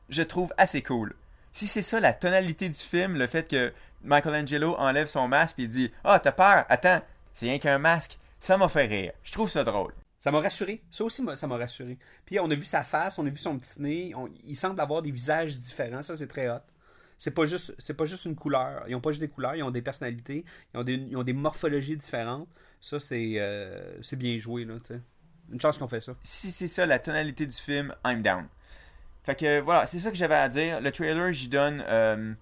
je 0.10 0.22
trouve 0.22 0.54
assez 0.58 0.82
cool. 0.82 1.14
Si 1.54 1.68
c'est 1.68 1.82
ça 1.82 2.00
la 2.00 2.14
tonalité 2.14 2.68
du 2.70 2.76
film, 2.76 3.16
le 3.18 3.28
fait 3.28 3.50
que 3.50 3.74
Michelangelo 4.04 4.76
enlève 4.78 5.08
son 5.08 5.28
masque 5.28 5.60
et 5.60 5.68
dit 5.68 5.92
Ah, 6.04 6.20
t'as 6.20 6.32
peur? 6.32 6.66
Attends, 6.70 7.02
c'est 7.34 7.46
rien 7.48 7.60
qu'un 7.60 7.78
masque. 7.78 8.18
Ça 8.42 8.58
m'a 8.58 8.68
fait 8.68 8.88
rire. 8.88 9.14
Je 9.24 9.32
trouve 9.32 9.50
ça 9.50 9.64
drôle. 9.64 9.94
Ça 10.20 10.32
m'a 10.32 10.40
rassuré. 10.42 10.82
Ça 10.90 11.04
aussi, 11.04 11.24
ça 11.36 11.48
m'a 11.48 11.58
rassuré. 11.58 11.98
Puis 12.26 12.40
on 12.40 12.50
a 12.50 12.56
vu 12.56 12.66
sa 12.66 12.84
face, 12.84 13.20
on 13.20 13.26
a 13.26 13.30
vu 13.30 13.38
son 13.38 13.58
petit 13.58 13.80
nez. 13.82 14.14
il 14.46 14.56
semble 14.56 14.82
avoir 14.82 15.04
des 15.04 15.12
visages 15.12 15.60
différents. 15.60 16.02
Ça, 16.02 16.18
c'est 16.18 16.28
très 16.28 16.50
hot. 16.50 16.60
C'est 17.20 17.32
pas 17.32 17.46
juste, 17.46 17.76
c'est 17.78 17.96
pas 17.96 18.06
juste 18.06 18.26
une 18.26 18.36
couleur. 18.36 18.84
Ils 18.88 18.96
ont 18.96 19.00
pas 19.00 19.12
juste 19.12 19.22
des 19.22 19.28
couleurs, 19.28 19.56
ils 19.56 19.62
ont 19.62 19.70
des 19.70 19.84
personnalités, 19.84 20.44
ils 20.74 20.80
ont 20.80 20.84
des, 20.84 20.96
ils 20.96 21.16
ont 21.16 21.24
des 21.24 21.34
morphologies 21.34 21.96
différentes. 21.96 22.48
Ça, 22.82 23.00
c'est, 23.00 23.34
euh, 23.38 24.02
c'est 24.02 24.16
bien 24.16 24.40
joué 24.40 24.66
là. 24.66 24.80
T'sais. 24.84 25.00
Une 25.52 25.62
chance 25.62 25.78
qu'on 25.78 25.88
fait 25.88 26.02
ça. 26.02 26.16
Si 26.24 26.50
c'est 26.52 26.68
ça 26.68 26.88
la 26.88 26.98
tonalité 26.98 27.46
du 27.46 27.56
film, 27.56 27.94
I'm 28.04 28.24
down. 28.24 28.48
Fait 29.24 29.36
que 29.36 29.60
voilà, 29.60 29.86
c'est 29.86 30.00
ça 30.00 30.10
que 30.10 30.18
j'avais 30.18 30.36
à 30.36 30.50
dire. 30.50 30.82
Le 30.82 30.92
trailer, 30.92 31.32
j'y 31.32 31.48
donne 31.48 31.84
euh, 31.88 32.34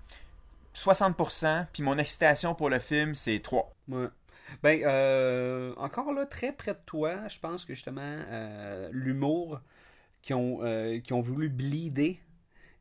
60%, 0.74 1.66
puis 1.74 1.84
mon 1.84 1.98
excitation 1.98 2.56
pour 2.56 2.70
le 2.70 2.80
film, 2.80 3.16
c'est 3.16 3.42
3. 3.42 3.76
Ouais. 3.90 4.08
Ben, 4.64 4.82
euh, 4.84 5.74
encore 5.78 6.14
là, 6.14 6.26
très 6.26 6.52
près 6.52 6.74
de 6.74 6.80
toi, 6.86 7.28
je 7.28 7.40
pense 7.40 7.66
que 7.66 7.74
justement, 7.74 8.02
euh, 8.04 8.90
l'humour 8.92 9.62
qui 10.22 10.34
ont, 10.34 10.60
euh, 10.64 11.00
qui 11.00 11.14
ont 11.14 11.22
voulu 11.22 11.50
bleeder 11.50 12.20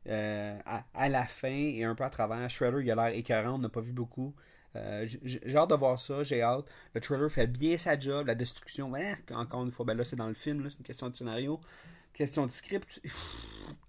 à, 0.05 0.85
à, 0.93 1.09
la 1.09 1.25
fin 1.25 1.49
et 1.49 1.83
un 1.83 1.93
peu 1.93 2.03
à 2.03 2.09
travers. 2.09 2.49
Shredder, 2.49 2.81
il 2.83 2.91
a 2.91 2.95
l'air 2.95 3.07
écœurant, 3.07 3.55
on 3.55 3.59
n'a 3.59 3.69
pas 3.69 3.81
vu 3.81 3.91
beaucoup. 3.91 4.33
j'ai 4.73 5.55
hâte 5.55 5.69
de 5.69 5.75
voir 5.75 5.99
ça, 5.99 6.23
j'ai 6.23 6.41
hâte. 6.41 6.65
Le 6.95 7.01
trailer 7.01 7.29
fait 7.31 7.47
bien 7.47 7.77
sa 7.77 7.97
job, 7.97 8.25
la 8.27 8.35
destruction, 8.35 8.95
hein, 8.95 9.15
encore 9.31 9.63
une 9.63 9.71
fois, 9.71 9.85
ben 9.85 9.95
là 9.95 10.03
c'est 10.03 10.15
dans 10.15 10.27
le 10.27 10.33
film, 10.33 10.67
c'est 10.69 10.79
une 10.79 10.85
question 10.85 11.09
de 11.09 11.15
scénario, 11.15 11.59
question 12.13 12.45
de 12.45 12.51
script. 12.51 13.01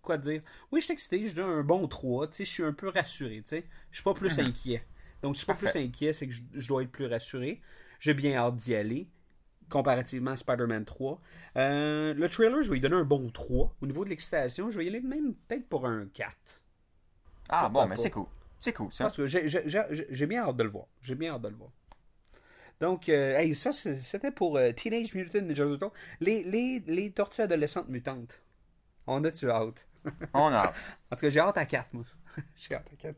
Quoi 0.03 0.19
dire 0.19 0.43
Oui, 0.71 0.81
je 0.81 0.87
suis 0.87 0.93
excité, 0.93 1.27
je 1.27 1.35
donne 1.35 1.51
un 1.51 1.63
bon 1.63 1.89
3, 1.89 2.29
je 2.39 2.45
suis 2.45 2.65
un 2.65 2.73
peu 2.73 2.89
rassuré, 2.89 3.43
je 3.51 3.63
suis 3.93 4.05
pas 4.05 4.15
plus 4.15 4.37
mhm. 4.37 4.47
inquiet. 4.47 4.85
Donc, 5.23 5.35
je 5.35 5.39
suis 5.39 5.47
pas 5.47 5.55
plus 5.55 5.75
inquiet, 5.77 6.13
c'est 6.13 6.27
que 6.27 6.33
je, 6.33 6.69
dois 6.69 6.83
être 6.83 6.91
plus 6.91 7.07
rassuré. 7.07 7.61
J'ai 7.99 8.15
bien 8.15 8.35
hâte 8.37 8.57
d'y 8.57 8.75
aller, 8.75 9.09
comparativement 9.69 10.33
à 10.33 10.37
Spider-Man 10.37 10.85
3. 10.85 11.21
Euh, 11.57 12.15
le 12.15 12.29
trailer, 12.29 12.63
je 12.63 12.69
vais 12.69 12.75
lui 12.75 12.81
donner 12.81 12.97
un 12.97 13.05
bon 13.05 13.31
3. 13.31 13.77
Au 13.81 13.87
niveau 13.87 14.05
de 14.05 14.11
l'excitation, 14.11 14.71
je 14.71 14.79
vais 14.79 14.87
y 14.87 14.89
aller 14.89 15.01
même 15.01 15.35
peut-être 15.35 15.69
pour 15.69 15.87
un 15.87 16.07
4. 16.07 16.63
Ah 17.51 17.69
bon, 17.69 17.87
mais 17.87 17.97
c'est 17.97 18.11
cool. 18.11 18.27
C'est 18.61 18.73
cool, 18.73 18.93
ça. 18.93 19.05
Parce 19.05 19.17
que 19.17 19.27
j'ai 19.27 20.27
bien 20.27 20.47
hâte 20.47 20.57
de 20.57 20.63
le 20.63 20.71
voir. 20.71 20.87
J'ai 21.03 21.15
bien 21.15 21.35
hâte 21.35 21.43
de 21.43 21.49
le 21.49 21.57
voir. 21.57 21.71
Donc, 22.81 23.11
euh, 23.11 23.55
ça, 23.55 23.73
c'était 23.73 24.31
pour 24.31 24.57
euh, 24.57 24.73
Teenage 24.73 25.15
Mutant 25.15 25.43
Ninja 25.43 25.65
Turtles. 25.65 25.91
Les, 26.21 26.43
les, 26.45 26.81
les 26.87 27.11
tortues 27.11 27.43
adolescentes 27.43 27.89
mutantes. 27.89 28.43
On 29.07 29.23
a-tu 29.25 29.51
hâte? 29.51 29.87
On 30.33 30.53
a 30.53 30.73
En 31.11 31.17
tout 31.17 31.21
cas, 31.23 31.31
j'ai 31.31 31.41
hâte 31.41 31.59
à 31.59 31.67
4, 31.67 31.93
moi. 31.93 32.05
j'ai 32.57 32.75
hâte 32.75 32.89
à 32.93 32.97
4. 32.97 33.17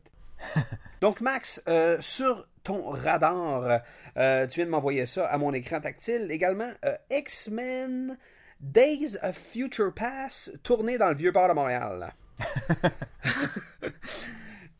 Donc, 1.03 1.19
Max, 1.19 1.61
euh, 1.67 1.97
sur 1.99 2.47
ton 2.63 2.91
radar, 2.91 3.81
euh, 4.15 4.47
tu 4.47 4.55
viens 4.55 4.65
de 4.65 4.69
m'envoyer 4.69 5.05
ça 5.05 5.25
à 5.25 5.37
mon 5.37 5.51
écran 5.51 5.81
tactile. 5.81 6.31
Également, 6.31 6.71
euh, 6.85 6.95
X-Men 7.11 8.17
Days 8.61 9.17
of 9.21 9.37
Future 9.51 9.93
Pass, 9.93 10.49
tourné 10.63 10.97
dans 10.97 11.09
le 11.09 11.15
vieux 11.15 11.33
port 11.33 11.49
de 11.49 11.53
Montréal. 11.53 12.13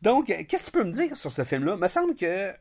Donc, 0.00 0.28
qu'est-ce 0.28 0.62
que 0.62 0.64
tu 0.64 0.70
peux 0.70 0.84
me 0.84 0.92
dire 0.92 1.14
sur 1.14 1.30
ce 1.30 1.44
film-là? 1.44 1.74
Il 1.74 1.80
me 1.80 1.88
semble 1.88 2.16
que. 2.16 2.52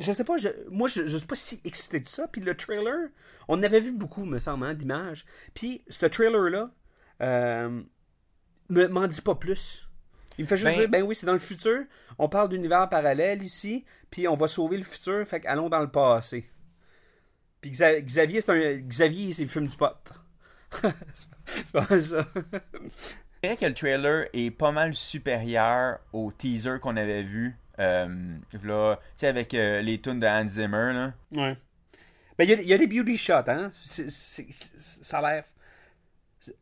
Je 0.00 0.10
sais 0.10 0.24
pas, 0.24 0.34
moi 0.70 0.88
je, 0.88 1.06
je 1.06 1.16
suis 1.16 1.26
pas 1.26 1.36
si 1.36 1.60
excité 1.64 2.00
de 2.00 2.08
ça. 2.08 2.26
Puis 2.26 2.40
le 2.40 2.56
trailer, 2.56 3.10
on 3.46 3.62
avait 3.62 3.80
vu 3.80 3.92
beaucoup, 3.92 4.24
me 4.24 4.40
semble, 4.40 4.66
hein, 4.66 4.74
d'images. 4.74 5.24
Puis 5.54 5.84
ce 5.88 6.06
trailer-là, 6.06 6.70
m'en 8.70 9.06
dit 9.06 9.20
pas 9.20 9.36
plus. 9.36 9.87
Il 10.38 10.44
me 10.44 10.48
fait 10.48 10.56
juste 10.56 10.70
ben- 10.70 10.78
dire, 10.78 10.88
ben 10.88 11.02
oui, 11.02 11.14
c'est 11.14 11.26
dans 11.26 11.32
le 11.32 11.38
futur. 11.38 11.84
On 12.18 12.28
parle 12.28 12.48
d'univers 12.48 12.88
parallèle 12.88 13.42
ici, 13.42 13.84
puis 14.10 14.28
on 14.28 14.36
va 14.36 14.48
sauver 14.48 14.76
le 14.76 14.84
futur, 14.84 15.26
fait 15.26 15.44
allons 15.46 15.68
dans 15.68 15.80
le 15.80 15.90
passé. 15.90 16.48
Puis 17.60 17.70
Xavier, 17.70 18.40
c'est 18.40 18.50
un. 18.50 18.78
Xavier, 18.78 19.32
c'est 19.32 19.42
le 19.42 19.48
film 19.48 19.66
du 19.66 19.76
pot. 19.76 20.14
c'est 20.82 21.72
pas 21.72 21.86
mal 21.90 22.04
ça. 22.04 22.26
Je 23.42 23.48
dirais 23.48 23.56
que 23.56 23.66
le 23.66 23.74
trailer 23.74 24.28
est 24.32 24.50
pas 24.50 24.70
mal 24.70 24.94
supérieur 24.94 25.98
au 26.12 26.30
teaser 26.30 26.78
qu'on 26.80 26.96
avait 26.96 27.22
vu. 27.22 27.56
Euh, 27.78 28.36
là, 28.64 28.96
tu 28.96 29.02
sais, 29.16 29.26
avec 29.28 29.54
euh, 29.54 29.80
les 29.80 30.00
tunes 30.00 30.20
de 30.20 30.26
Hans 30.26 30.48
Zimmer, 30.48 30.92
là. 30.92 31.12
Ouais. 31.32 31.56
Ben, 32.36 32.48
il 32.48 32.68
y, 32.68 32.72
a 32.72 32.78
des 32.78 32.86
beauty 32.86 33.16
shots, 33.16 33.48
hein. 33.48 33.70
ça 33.72 35.18
a 35.18 35.22
l'air. 35.22 35.44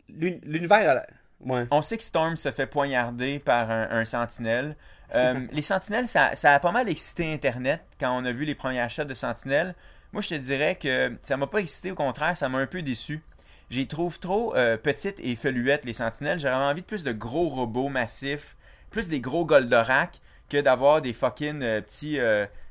L'univers 0.08 1.02
on 1.44 1.82
sait 1.82 1.98
que 1.98 2.04
Storm 2.04 2.36
se 2.36 2.50
fait 2.50 2.66
poignarder 2.66 3.38
par 3.38 3.70
un, 3.70 4.04
sentinelle. 4.04 4.76
Euh, 5.14 5.46
les 5.52 5.62
sentinelles, 5.62 6.08
ça, 6.08 6.30
a 6.42 6.58
pas 6.58 6.72
mal 6.72 6.88
excité 6.88 7.32
Internet 7.32 7.82
quand 8.00 8.16
on 8.16 8.24
a 8.24 8.32
vu 8.32 8.44
les 8.44 8.54
premiers 8.54 8.88
shots 8.88 9.04
de 9.04 9.14
sentinelles. 9.14 9.74
Moi, 10.12 10.22
je 10.22 10.30
te 10.30 10.34
dirais 10.34 10.76
que 10.76 11.16
ça 11.22 11.36
m'a 11.36 11.46
pas 11.46 11.58
excité, 11.58 11.90
au 11.90 11.94
contraire, 11.94 12.36
ça 12.36 12.48
m'a 12.48 12.58
un 12.58 12.66
peu 12.66 12.82
déçu. 12.82 13.22
J'y 13.68 13.86
trouve 13.86 14.18
trop 14.20 14.54
euh, 14.54 14.76
petites 14.76 15.18
et 15.18 15.34
feluettes, 15.34 15.84
les 15.84 15.92
sentinelles. 15.92 16.38
J'aurais 16.38 16.54
envie 16.54 16.82
de 16.82 16.86
plus 16.86 17.02
de 17.02 17.12
gros 17.12 17.48
robots 17.48 17.88
massifs, 17.88 18.56
plus 18.90 19.08
des 19.08 19.20
gros 19.20 19.44
Goldorak 19.44 20.20
que 20.48 20.60
d'avoir 20.60 21.02
des 21.02 21.12
fucking 21.12 21.62
euh, 21.62 21.80
petits, 21.80 22.18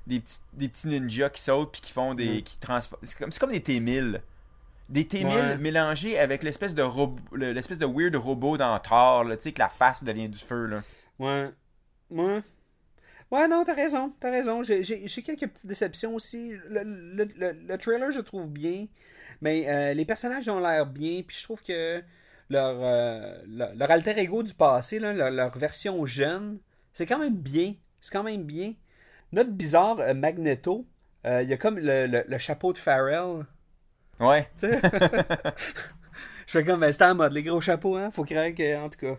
des 0.07 0.19
petits, 0.21 0.39
des 0.53 0.69
petits 0.69 0.87
ninjas 0.87 1.29
qui 1.29 1.41
sautent 1.41 1.73
puis 1.73 1.81
qui 1.81 1.91
font 1.91 2.13
des. 2.13 2.39
Mm. 2.39 2.43
qui 2.43 2.57
transforment. 2.57 3.01
C'est 3.03 3.17
comme, 3.17 3.31
comme 3.31 3.51
des 3.51 3.61
T-1000. 3.61 4.21
Des 4.89 5.07
T-1000 5.07 5.57
mélangés 5.57 6.19
avec 6.19 6.43
l'espèce 6.43 6.75
de 6.75 6.83
l'espèce 7.35 7.79
de 7.79 7.87
weird 7.87 8.15
robot 8.15 8.57
dans 8.57 8.77
Thor, 8.79 9.25
tu 9.31 9.41
sais, 9.41 9.51
que 9.51 9.59
la 9.59 9.69
face 9.69 10.03
devient 10.03 10.29
du 10.29 10.37
feu, 10.37 10.67
là. 10.67 10.81
Ouais. 11.17 11.49
Ouais. 12.11 12.41
Ouais, 13.31 13.47
non, 13.47 13.63
t'as 13.65 13.73
raison, 13.73 14.13
t'as 14.19 14.29
raison. 14.29 14.61
J'ai 14.63 15.07
quelques 15.07 15.47
petites 15.47 15.65
déceptions 15.65 16.13
aussi. 16.15 16.53
Le, 16.69 17.75
trailer, 17.77 18.11
je 18.11 18.21
trouve 18.21 18.49
bien, 18.49 18.87
mais 19.41 19.67
euh, 19.67 19.93
les 19.93 20.05
personnages 20.05 20.47
ont 20.47 20.59
l'air 20.59 20.85
bien, 20.85 21.23
puis 21.25 21.35
je 21.37 21.43
trouve 21.43 21.63
que 21.63 22.03
leur, 22.49 22.77
euh, 22.79 23.37
leur, 23.47 23.89
alter 23.89 24.17
ego 24.19 24.43
du 24.43 24.53
passé, 24.53 24.99
leur, 24.99 25.57
version 25.57 26.05
jeune, 26.05 26.59
c'est 26.93 27.05
quand 27.05 27.19
même 27.19 27.35
bien. 27.35 27.73
C'est 27.99 28.13
quand 28.13 28.23
même 28.23 28.43
bien. 28.43 28.73
Notre 29.31 29.51
bizarre 29.51 29.99
euh, 29.99 30.13
Magneto, 30.13 30.85
il 31.25 31.49
y 31.49 31.53
a 31.53 31.57
comme 31.57 31.79
le, 31.79 32.37
chapeau 32.37 32.71
de 32.71 32.77
Pharrell 32.77 33.45
Ouais. 34.19 34.47
Tu 34.57 34.67
sais? 34.67 34.79
je 36.47 36.51
fais 36.51 36.63
comme, 36.63 36.79
ben, 36.79 36.91
c'était 36.91 37.05
en 37.05 37.15
mode, 37.15 37.33
les 37.33 37.43
gros 37.43 37.61
chapeaux, 37.61 37.97
hein? 37.97 38.11
Faut 38.11 38.23
craindre 38.23 38.55
que, 38.55 38.77
en 38.77 38.89
tout 38.89 38.99
cas. 38.99 39.15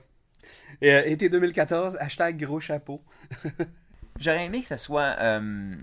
Et, 0.80 0.92
euh, 0.92 1.02
été 1.06 1.28
2014, 1.28 1.96
hashtag 2.00 2.44
gros 2.44 2.60
chapeau. 2.60 3.02
J'aurais 4.18 4.46
aimé 4.46 4.60
que 4.60 4.66
ça 4.66 4.76
soit. 4.76 5.16
Euh, 5.18 5.74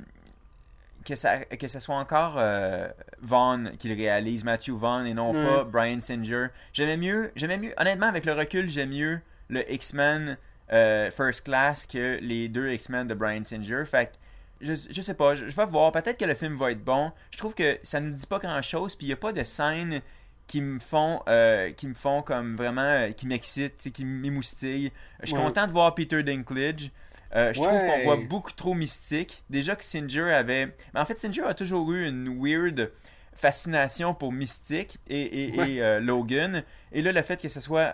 que, 1.06 1.16
ça, 1.16 1.40
que 1.46 1.68
ça 1.68 1.80
soit 1.80 1.98
encore 1.98 2.36
euh, 2.38 2.88
Vaughn 3.22 3.74
qui 3.78 3.90
le 3.90 3.96
réalise, 3.96 4.44
Matthew 4.44 4.72
Vaughn, 4.72 5.06
et 5.06 5.14
non 5.14 5.34
pas 5.34 5.66
Brian 5.66 6.00
Singer. 6.00 6.48
J'aimais 6.72 6.98
mieux, 6.98 7.32
j'aimais 7.36 7.58
mieux, 7.58 7.74
honnêtement, 7.78 8.08
avec 8.08 8.26
le 8.26 8.32
recul, 8.32 8.70
j'aime 8.70 8.92
mieux 8.92 9.20
le 9.50 9.70
X-Men 9.72 10.38
First 10.70 11.44
Class 11.44 11.86
que 11.86 12.20
les 12.22 12.48
deux 12.48 12.72
X-Men 12.72 13.08
de 13.08 13.14
Brian 13.14 13.44
Singer. 13.44 13.84
Fait 13.86 14.08
que 14.08 14.23
je, 14.64 14.74
je 14.90 15.02
sais 15.02 15.14
pas, 15.14 15.36
je, 15.36 15.46
vais 15.46 15.66
voir. 15.66 15.92
Peut-être 15.92 16.18
que 16.18 16.26
le 16.26 16.36
film 16.36 16.56
va 16.56 16.72
être 16.72 16.84
bon. 16.84 17.12
Je 17.32 17.38
trouve 17.38 17.54
que 17.54 17.78
ça 17.84 18.00
nous 18.00 18.12
dit 18.12 18.26
pas 18.26 18.40
grand-chose, 18.40 18.96
puis 18.96 19.08
il 19.08 19.10
y 19.10 19.14
a 19.14 19.18
pas 19.18 19.34
de 19.34 19.44
scènes 19.44 20.02
qui 20.48 20.62
me 20.62 20.80
font 20.80 21.22
euh, 21.28 21.72
qui 21.72 21.88
me 21.88 21.94
font 21.94 22.22
comme 22.22 22.56
vraiment 22.56 22.82
euh, 22.82 23.12
qui 23.12 23.28
m'excitent, 23.28 23.92
qui 23.92 24.06
m'émoustillent. 24.06 24.92
Je 25.22 25.28
suis 25.28 25.36
content 25.36 25.68
de 25.68 25.72
voir 25.72 25.94
Peter 25.96 26.24
Dinklage. 26.24 26.92
Euh, 27.36 27.52
je 27.54 27.62
trouve 27.62 27.80
qu'on 27.80 28.04
voit 28.04 28.20
beaucoup 28.30 28.52
trop 28.52 28.74
mystique. 28.74 29.44
Déjà 29.50 29.76
que 29.76 29.84
Singer 29.84 30.32
avait. 30.32 30.68
Mais 30.94 31.00
en 31.00 31.06
fait, 31.06 31.18
Singer 31.18 31.44
a 31.44 31.54
toujours 31.54 31.92
eu 31.92 32.08
une 32.08 32.40
weird 32.40 32.92
fascination 33.36 34.14
pour 34.14 34.32
Mystique 34.32 35.00
et, 35.08 35.46
et, 35.46 36.00
Logan. 36.00 36.64
Et 36.92 37.02
là, 37.02 37.12
le 37.12 37.22
fait 37.24 37.42
que 37.42 37.50
ce 37.50 37.60
soit 37.60 37.92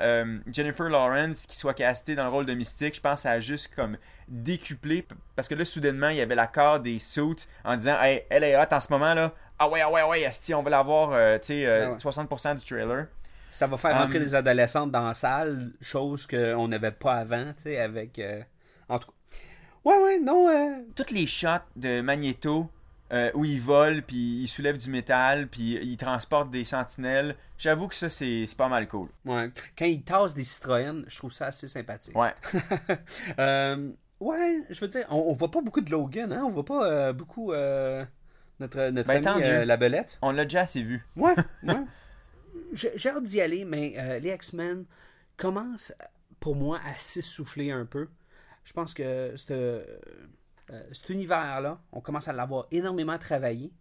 Jennifer 0.51 0.89
Lawrence 0.89 1.45
qui 1.45 1.55
soit 1.55 1.73
castée 1.73 2.15
dans 2.15 2.25
le 2.25 2.29
rôle 2.29 2.45
de 2.45 2.53
Mystique, 2.53 2.95
je 2.95 3.01
pense 3.01 3.25
a 3.25 3.39
juste 3.39 3.73
comme 3.73 3.97
décuplé 4.29 5.05
parce 5.35 5.47
que 5.47 5.55
là, 5.55 5.65
soudainement, 5.65 6.09
il 6.09 6.17
y 6.17 6.21
avait 6.21 6.35
l'accord 6.35 6.79
des 6.79 6.99
suits 6.99 7.47
en 7.65 7.75
disant 7.75 7.99
Hey, 8.01 8.23
elle 8.29 8.43
est 8.43 8.55
hot 8.55 8.67
en 8.71 8.79
ce 8.79 8.87
moment 8.91 9.13
là. 9.13 9.33
Ah 9.61 9.67
ouais, 9.67 9.81
ah 9.81 9.91
ouais, 9.91 10.01
ah 10.01 10.07
ouais, 10.07 10.31
on 10.53 10.63
va 10.63 10.69
l'avoir, 10.69 11.11
euh, 11.11 11.37
tu 11.37 11.47
sais, 11.47 11.65
60% 11.65 12.47
euh, 12.47 12.53
du 12.55 12.65
trailer. 12.65 13.07
Ça 13.51 13.67
va 13.67 13.75
faire 13.75 13.97
rentrer 13.97 14.19
um, 14.19 14.23
des 14.23 14.35
adolescentes 14.35 14.91
dans 14.91 15.05
la 15.05 15.13
salle, 15.13 15.73
chose 15.81 16.25
qu'on 16.25 16.67
n'avait 16.69 16.91
pas 16.91 17.15
avant, 17.15 17.51
tu 17.57 17.63
sais, 17.63 17.77
avec. 17.77 18.19
Euh, 18.19 18.41
en 18.87 18.99
tout 18.99 19.07
cas. 19.07 19.13
Ouais, 19.83 19.97
ouais, 20.01 20.19
non. 20.19 20.85
Toutes 20.95 21.11
les 21.11 21.27
shots 21.27 21.65
de 21.75 21.99
Magneto 21.99 22.69
où 23.33 23.43
il 23.43 23.59
vole, 23.59 24.03
puis 24.03 24.43
il 24.43 24.47
soulève 24.47 24.77
du 24.77 24.89
métal, 24.89 25.47
puis 25.47 25.79
il 25.81 25.97
transporte 25.97 26.51
des 26.51 26.63
sentinelles, 26.63 27.35
j'avoue 27.57 27.87
que 27.87 27.95
ça, 27.95 28.07
c'est 28.07 28.45
pas 28.55 28.69
mal 28.69 28.87
cool. 28.87 29.09
Ouais. 29.25 29.51
Quand 29.77 29.85
il 29.85 30.03
tasse 30.03 30.35
des 30.35 30.43
Citroën, 30.43 31.03
je 31.07 31.17
trouve 31.17 31.33
ça 31.33 31.47
assez 31.47 31.67
sympathique. 31.67 32.15
Ouais. 32.15 32.33
Ouais, 34.19 34.63
je 34.69 34.79
veux 34.81 34.87
dire, 34.87 35.05
on, 35.09 35.33
voit 35.33 35.49
pas 35.51 35.61
beaucoup 35.61 35.81
de 35.81 35.89
Logan, 35.91 36.31
hein? 36.33 36.43
On 36.45 36.51
voit 36.51 36.65
pas 36.65 36.91
euh, 36.91 37.13
beaucoup 37.13 37.53
euh, 37.53 38.03
notre, 38.59 38.89
notre 38.89 39.07
ben, 39.07 39.25
ami 39.25 39.43
euh, 39.43 39.65
la 39.65 39.77
belette. 39.77 40.17
On 40.21 40.31
l'a 40.31 40.43
déjà 40.43 40.61
assez 40.61 40.81
vu. 40.83 41.05
Ouais, 41.15 41.35
ouais. 41.63 41.85
J'ai 42.73 43.09
hâte 43.09 43.23
d'y 43.23 43.39
aller, 43.41 43.63
mais 43.65 44.19
les 44.19 44.33
X-Men 44.33 44.85
commencent 45.37 45.93
pour 46.39 46.55
moi, 46.55 46.79
à 46.85 46.93
s'essouffler 46.97 47.71
un 47.71 47.85
peu. 47.85 48.07
Je 48.63 48.73
pense 48.73 48.93
que 48.93 49.33
ce- 49.35 49.83
cet 50.91 51.09
univers-là, 51.09 51.79
on 51.91 52.01
commence 52.01 52.27
à 52.27 52.33
l'avoir 52.33 52.67
énormément 52.71 53.17
travaillé. 53.17 53.71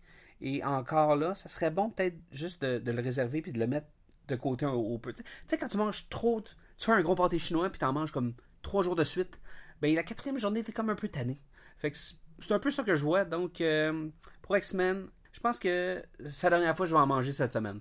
Et 0.41 0.64
encore 0.64 1.16
là, 1.16 1.34
ça 1.34 1.49
serait 1.49 1.70
bon 1.70 1.91
peut-être 1.91 2.16
juste 2.32 2.62
de, 2.62 2.78
de 2.78 2.91
le 2.93 3.03
réserver 3.03 3.43
puis 3.43 3.53
de 3.53 3.59
le 3.59 3.66
mettre 3.66 3.86
de 4.28 4.36
côté 4.36 4.64
un- 4.64 4.70
au 4.70 4.99
peu. 4.99 5.12
Tu 5.12 5.22
sais, 5.47 5.59
quand 5.59 5.68
tu 5.68 5.76
manges 5.76 6.09
trop, 6.09 6.41
tu 6.41 6.55
fais 6.78 6.93
un 6.93 7.03
gros 7.03 7.14
pâté 7.14 7.39
chinois 7.39 7.68
puis 7.70 7.78
t'en 7.78 7.93
manges 7.93 8.12
comme 8.12 8.34
trois 8.62 8.82
jours 8.82 8.97
de 8.97 9.05
suite, 9.05 9.39
ben 9.81 9.95
la 9.95 10.03
quatrième 10.03 10.39
journée, 10.39 10.62
t'es 10.62 10.72
comme 10.72 10.91
un 10.91 10.95
peu 10.95 11.09
tanné. 11.09 11.41
Fait 11.79 11.91
que 11.91 11.97
c'est 11.97 12.53
un 12.53 12.59
peu 12.59 12.70
ça 12.70 12.83
que 12.83 12.97
je 12.97 13.05
vois. 13.05 13.24
Donc, 13.24 13.61
euh, 13.61 14.09
pour 14.43 14.57
X-Men, 14.57 15.09
je 15.33 15.41
pense 15.41 15.59
que 15.59 16.03
c'est 16.26 16.51
la 16.51 16.59
dernière 16.59 16.76
fois 16.76 16.87
que 16.87 16.91
je 16.91 16.95
vais 16.95 17.01
en 17.01 17.07
manger 17.07 17.33
cette 17.33 17.53
semaine. 17.53 17.81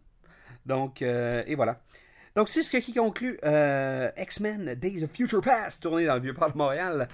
Donc, 0.65 1.01
euh, 1.01 1.43
et 1.47 1.55
voilà. 1.55 1.81
Donc, 2.35 2.49
c'est 2.49 2.61
ce 2.61 2.77
qui 2.77 2.93
conclut 2.93 3.39
euh, 3.43 4.11
X-Men 4.17 4.75
Days 4.75 5.03
of 5.03 5.11
Future 5.11 5.41
Past, 5.41 5.81
tourné 5.81 6.05
dans 6.05 6.15
le 6.15 6.21
Vieux-Port 6.21 6.51
de 6.51 6.57
Montréal. 6.57 7.07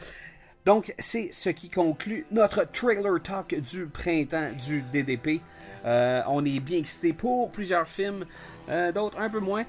Donc, 0.65 0.93
c'est 0.99 1.29
ce 1.31 1.49
qui 1.49 1.69
conclut 1.69 2.25
notre 2.31 2.69
trailer 2.71 3.21
talk 3.21 3.55
du 3.55 3.85
printemps 3.85 4.51
du 4.53 4.81
DDP. 4.81 5.41
Euh, 5.85 6.21
on 6.27 6.43
est 6.45 6.59
bien 6.59 6.79
excité 6.79 7.13
pour 7.13 7.51
plusieurs 7.51 7.87
films, 7.87 8.25
d'autres 8.93 9.19
un 9.19 9.29
peu 9.29 9.39
moins. 9.39 9.65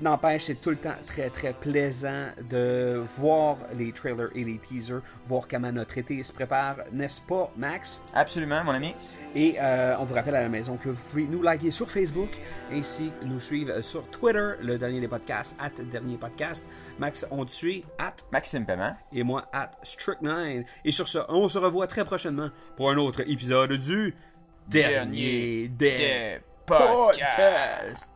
N'empêche, 0.00 0.44
c'est 0.44 0.54
tout 0.54 0.70
le 0.70 0.76
temps 0.76 0.94
très 1.06 1.28
très 1.28 1.52
plaisant 1.52 2.28
de 2.48 3.02
voir 3.18 3.56
les 3.76 3.90
trailers 3.90 4.28
et 4.36 4.44
les 4.44 4.58
teasers, 4.58 5.00
voir 5.26 5.48
comment 5.48 5.72
notre 5.72 5.98
été 5.98 6.22
se 6.22 6.32
prépare, 6.32 6.76
n'est-ce 6.92 7.20
pas, 7.20 7.50
Max? 7.56 8.00
Absolument, 8.14 8.62
mon 8.62 8.70
ami. 8.72 8.94
Et 9.34 9.56
euh, 9.60 9.96
on 9.98 10.04
vous 10.04 10.14
rappelle 10.14 10.36
à 10.36 10.42
la 10.42 10.48
maison 10.48 10.76
que 10.76 10.88
vous 10.88 11.02
pouvez 11.10 11.24
nous 11.26 11.42
liker 11.42 11.72
sur 11.72 11.90
Facebook, 11.90 12.30
ainsi 12.72 13.10
nous 13.24 13.40
suivre 13.40 13.80
sur 13.80 14.08
Twitter, 14.10 14.52
le 14.62 14.78
dernier 14.78 15.00
des 15.00 15.08
podcasts, 15.08 15.56
at 15.58 15.82
dernier 15.90 16.16
podcast. 16.16 16.64
Max, 17.00 17.26
on 17.32 17.44
te 17.44 17.50
suit, 17.50 17.84
at? 17.98 18.14
Maxime 18.30 18.64
Paiement. 18.64 18.96
et 19.12 19.24
moi, 19.24 19.46
at 19.52 19.72
Strict9. 19.84 20.64
Et 20.84 20.90
sur 20.92 21.08
ce, 21.08 21.18
on 21.28 21.48
se 21.48 21.58
revoit 21.58 21.88
très 21.88 22.04
prochainement 22.04 22.50
pour 22.76 22.90
un 22.90 22.96
autre 22.96 23.20
épisode 23.28 23.72
du 23.72 24.14
Dernier, 24.68 25.68
des 25.68 25.68
des 25.68 26.38
podcasts. 26.66 27.18
podcasts. 27.18 28.10